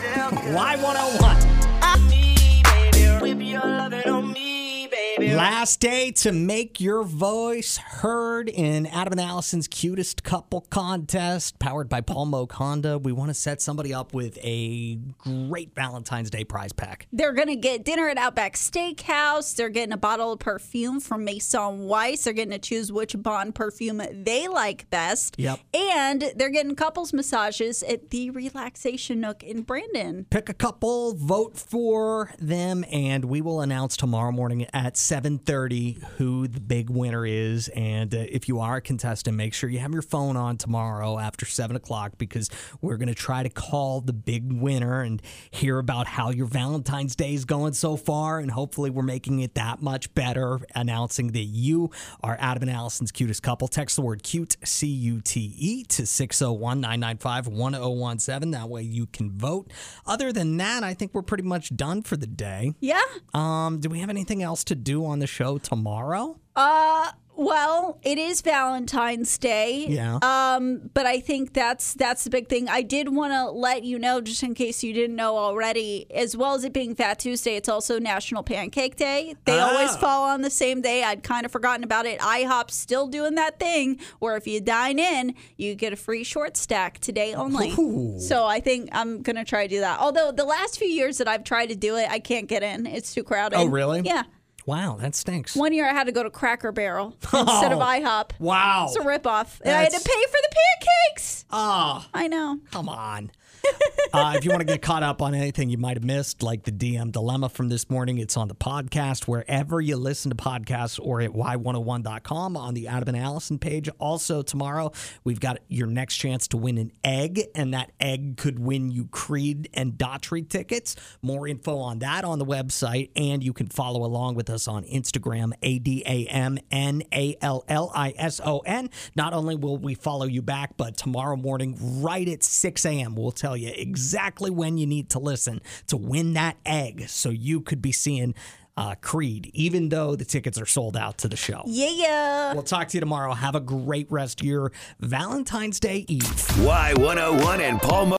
Y101. 5.17 5.35
Last 5.35 5.79
day 5.79 6.11
to 6.11 6.31
make 6.31 6.79
your 6.79 7.03
voice 7.03 7.77
heard 7.77 8.49
in 8.49 8.85
Adam 8.87 9.13
and 9.13 9.21
Allison's 9.21 9.67
cutest 9.67 10.23
couple 10.23 10.61
contest, 10.61 11.59
powered 11.59 11.89
by 11.89 12.01
Paul 12.01 12.25
Moak 12.25 12.53
Honda. 12.53 12.97
We 12.97 13.11
want 13.11 13.29
to 13.29 13.33
set 13.33 13.61
somebody 13.61 13.93
up 13.93 14.13
with 14.13 14.37
a 14.43 14.95
great 15.17 15.75
Valentine's 15.75 16.29
Day 16.29 16.43
prize 16.43 16.73
pack. 16.73 17.07
They're 17.11 17.33
going 17.33 17.47
to 17.47 17.55
get 17.55 17.83
dinner 17.83 18.09
at 18.09 18.17
Outback 18.17 18.55
Steakhouse. 18.55 19.55
They're 19.55 19.69
getting 19.69 19.93
a 19.93 19.97
bottle 19.97 20.31
of 20.31 20.39
perfume 20.39 20.99
from 20.99 21.23
Maison 21.23 21.85
Weiss. 21.85 22.23
They're 22.23 22.33
getting 22.33 22.51
to 22.51 22.59
choose 22.59 22.91
which 22.91 23.15
Bond 23.17 23.55
perfume 23.55 24.01
they 24.11 24.47
like 24.47 24.89
best. 24.89 25.35
Yep. 25.37 25.59
And 25.73 26.31
they're 26.35 26.49
getting 26.49 26.75
couples 26.75 27.13
massages 27.13 27.83
at 27.83 28.09
the 28.09 28.29
Relaxation 28.31 29.21
Nook 29.21 29.43
in 29.43 29.61
Brandon. 29.61 30.25
Pick 30.29 30.49
a 30.49 30.53
couple, 30.53 31.13
vote 31.13 31.57
for 31.57 32.31
them, 32.39 32.83
and 32.91 33.25
we 33.25 33.41
will 33.41 33.61
announce 33.61 33.95
tomorrow 33.95 34.31
morning 34.31 34.65
at 34.73 34.97
7:30 35.03 36.01
who 36.17 36.47
the 36.47 36.61
big 36.61 36.89
winner 36.89 37.25
is. 37.25 37.67
And 37.69 38.13
uh, 38.15 38.19
if 38.29 38.47
you 38.47 38.59
are 38.59 38.77
a 38.77 38.81
contestant, 38.81 39.35
make 39.35 39.53
sure 39.53 39.69
you 39.69 39.79
have 39.79 39.91
your 39.91 40.01
phone 40.01 40.37
on 40.37 40.57
tomorrow 40.57 41.19
after 41.19 41.45
seven 41.45 41.75
o'clock 41.75 42.13
because 42.17 42.49
we're 42.81 42.97
going 42.97 43.09
to 43.09 43.15
try 43.15 43.43
to 43.43 43.49
call 43.49 43.99
the 44.01 44.13
big 44.13 44.51
winner 44.51 45.01
and 45.01 45.21
hear 45.51 45.77
about 45.77 46.07
how 46.07 46.29
your 46.29 46.45
Valentine's 46.45 47.15
Day 47.15 47.33
is 47.33 47.43
going 47.45 47.73
so 47.73 47.97
far, 47.97 48.39
and 48.39 48.51
hopefully 48.51 48.89
we're 48.89 49.03
making 49.03 49.41
it 49.41 49.55
that 49.55 49.81
much 49.81 50.13
better. 50.13 50.59
Announcing 50.73 51.31
that 51.33 51.43
you 51.43 51.91
are 52.21 52.37
Adam 52.39 52.63
and 52.63 52.71
Allison's 52.71 53.11
cutest 53.11 53.43
couple. 53.43 53.67
Text 53.67 53.97
the 53.97 54.01
word 54.01 54.23
"cute" 54.23 54.55
C 54.63 54.87
U 54.87 55.19
T 55.21 55.53
E 55.57 55.83
to 55.85 56.05
601 56.05 56.79
995 56.79 57.47
1017. 57.47 58.51
That 58.51 58.69
way 58.69 58.83
you 58.83 59.05
can 59.07 59.31
vote. 59.31 59.71
Other 60.05 60.31
than 60.31 60.57
that, 60.57 60.83
I 60.83 60.93
think 60.93 61.13
we're 61.13 61.21
pretty 61.21 61.43
much 61.43 61.75
done 61.75 62.01
for 62.01 62.15
the 62.15 62.27
day. 62.27 62.73
Yeah. 62.79 63.01
Um, 63.33 63.79
do 63.79 63.89
we 63.89 63.99
have 63.99 64.09
anything 64.09 64.41
else 64.41 64.63
to 64.65 64.75
do 64.75 64.92
on 65.05 65.19
the 65.19 65.27
show 65.27 65.57
tomorrow? 65.57 66.39
Uh, 66.55 67.11
well, 67.35 67.97
it 68.03 68.19
is 68.19 68.41
Valentine's 68.41 69.39
Day. 69.39 69.87
Yeah. 69.89 70.19
Um, 70.21 70.91
but 70.93 71.07
I 71.07 71.19
think 71.19 71.53
that's 71.53 71.95
that's 71.95 72.23
the 72.25 72.29
big 72.29 72.47
thing. 72.47 72.69
I 72.69 72.83
did 72.83 73.09
want 73.09 73.33
to 73.33 73.49
let 73.49 73.83
you 73.83 73.97
know, 73.97 74.21
just 74.21 74.43
in 74.43 74.53
case 74.53 74.83
you 74.83 74.93
didn't 74.93 75.15
know 75.15 75.35
already, 75.37 76.05
as 76.13 76.37
well 76.37 76.53
as 76.53 76.63
it 76.63 76.73
being 76.73 76.93
Fat 76.93 77.17
Tuesday, 77.17 77.55
it's 77.55 77.67
also 77.67 77.97
National 77.97 78.43
Pancake 78.43 78.97
Day. 78.97 79.35
They 79.45 79.57
always 79.57 79.95
Oh. 79.95 79.97
fall 79.97 80.23
on 80.29 80.41
the 80.41 80.51
same 80.51 80.81
day. 80.81 81.03
I'd 81.03 81.23
kind 81.23 81.43
of 81.43 81.51
forgotten 81.51 81.83
about 81.83 82.05
it. 82.05 82.19
IHOP's 82.19 82.75
still 82.75 83.07
doing 83.07 83.33
that 83.33 83.59
thing 83.59 83.99
where 84.19 84.37
if 84.37 84.45
you 84.45 84.61
dine 84.61 84.99
in, 84.99 85.33
you 85.57 85.73
get 85.73 85.91
a 85.91 85.95
free 85.95 86.23
short 86.23 86.55
stack 86.55 86.99
today 86.99 87.33
only. 87.33 87.71
Ooh. 87.79 88.19
So 88.19 88.45
I 88.45 88.59
think 88.59 88.89
I'm 88.91 89.23
gonna 89.23 89.43
try 89.43 89.63
to 89.65 89.73
do 89.75 89.79
that. 89.79 89.99
Although 89.99 90.31
the 90.31 90.45
last 90.45 90.77
few 90.77 90.87
years 90.87 91.17
that 91.17 91.27
I've 91.27 91.43
tried 91.43 91.69
to 91.69 91.75
do 91.75 91.95
it, 91.95 92.11
I 92.11 92.19
can't 92.19 92.47
get 92.47 92.61
in. 92.61 92.85
It's 92.85 93.11
too 93.11 93.23
crowded. 93.23 93.57
Oh, 93.57 93.65
really? 93.65 94.01
Yeah. 94.01 94.21
Wow, 94.65 94.97
that 95.01 95.13
stinks. 95.15 95.55
One 95.55 95.73
year 95.73 95.85
I 95.89 95.93
had 95.93 96.05
to 96.05 96.11
go 96.13 96.23
to 96.23 96.29
Cracker 96.29 96.71
Barrel 96.71 97.15
instead 97.21 97.71
of 97.71 97.79
Oh, 97.79 97.81
IHOP. 97.81 98.31
wow. 98.39 98.85
It's 98.87 98.95
a 98.95 98.99
ripoff. 99.01 99.59
And 99.61 99.75
I 99.75 99.83
had 99.83 99.91
to 99.91 99.99
pay 99.99 100.23
for 100.25 100.37
the 100.41 100.55
pancakes. 100.55 101.45
Ah, 101.51 102.07
I 102.13 102.27
know. 102.27 102.59
come 102.71 102.87
on. 102.89 103.31
uh, 104.13 104.33
if 104.35 104.45
you 104.45 104.51
want 104.51 104.61
to 104.61 104.65
get 104.65 104.81
caught 104.81 105.03
up 105.03 105.21
on 105.21 105.33
anything 105.33 105.69
you 105.69 105.77
might 105.77 105.97
have 105.97 106.03
missed, 106.03 106.43
like 106.43 106.63
the 106.63 106.71
DM 106.71 107.11
dilemma 107.11 107.49
from 107.49 107.69
this 107.69 107.89
morning, 107.89 108.17
it's 108.17 108.37
on 108.37 108.47
the 108.47 108.55
podcast 108.55 109.27
wherever 109.27 109.79
you 109.81 109.95
listen 109.95 110.29
to 110.29 110.35
podcasts 110.35 110.99
or 111.01 111.21
at 111.21 111.31
y101.com 111.31 112.57
on 112.57 112.73
the 112.73 112.87
Adam 112.87 113.15
and 113.15 113.17
Allison 113.17 113.57
page. 113.59 113.89
Also, 113.99 114.41
tomorrow 114.41 114.91
we've 115.23 115.39
got 115.39 115.59
your 115.67 115.87
next 115.87 116.17
chance 116.17 116.47
to 116.49 116.57
win 116.57 116.77
an 116.77 116.91
egg, 117.03 117.41
and 117.55 117.73
that 117.73 117.91
egg 117.99 118.37
could 118.37 118.59
win 118.59 118.91
you 118.91 119.05
Creed 119.05 119.69
and 119.73 119.93
Daughtry 119.93 120.47
tickets. 120.47 120.95
More 121.21 121.47
info 121.47 121.77
on 121.77 121.99
that 121.99 122.23
on 122.23 122.39
the 122.39 122.45
website, 122.45 123.09
and 123.15 123.43
you 123.43 123.53
can 123.53 123.67
follow 123.67 124.03
along 124.05 124.35
with 124.35 124.49
us 124.49 124.67
on 124.67 124.83
Instagram, 124.83 125.53
A 125.61 125.79
D 125.79 126.03
A 126.05 126.27
M 126.27 126.59
N 126.71 127.03
A 127.13 127.35
L 127.41 127.63
L 127.67 127.91
I 127.95 128.13
S 128.17 128.41
O 128.45 128.59
N. 128.59 128.89
Not 129.15 129.33
only 129.33 129.55
will 129.55 129.77
we 129.77 129.95
follow 129.95 130.25
you 130.25 130.41
back, 130.41 130.77
but 130.77 130.97
tomorrow 130.97 131.35
morning, 131.35 131.77
right 132.01 132.27
at 132.27 132.43
6 132.43 132.85
a.m., 132.85 133.15
we'll 133.15 133.31
tell 133.31 133.52
you 133.55 133.71
exactly 133.75 134.49
when 134.49 134.77
you 134.77 134.85
need 134.85 135.09
to 135.11 135.19
listen 135.19 135.61
to 135.87 135.97
win 135.97 136.33
that 136.33 136.57
egg 136.65 137.07
so 137.07 137.29
you 137.29 137.61
could 137.61 137.81
be 137.81 137.91
seeing 137.91 138.33
uh, 138.75 138.95
Creed, 139.01 139.51
even 139.53 139.89
though 139.89 140.15
the 140.15 140.25
tickets 140.25 140.59
are 140.59 140.65
sold 140.65 140.97
out 140.97 141.19
to 141.19 141.27
the 141.27 141.35
show. 141.35 141.61
Yeah. 141.67 142.53
We'll 142.53 142.63
talk 142.63 142.87
to 142.89 142.97
you 142.97 142.99
tomorrow. 143.01 143.33
Have 143.33 143.55
a 143.55 143.59
great 143.59 144.11
rest 144.11 144.41
of 144.41 144.47
your 144.47 144.71
Valentine's 144.99 145.79
Day 145.79 146.05
Eve. 146.07 146.23
Y101 146.23 147.59
and 147.59 147.79
Paul 147.81 148.07
Mo- 148.07 148.11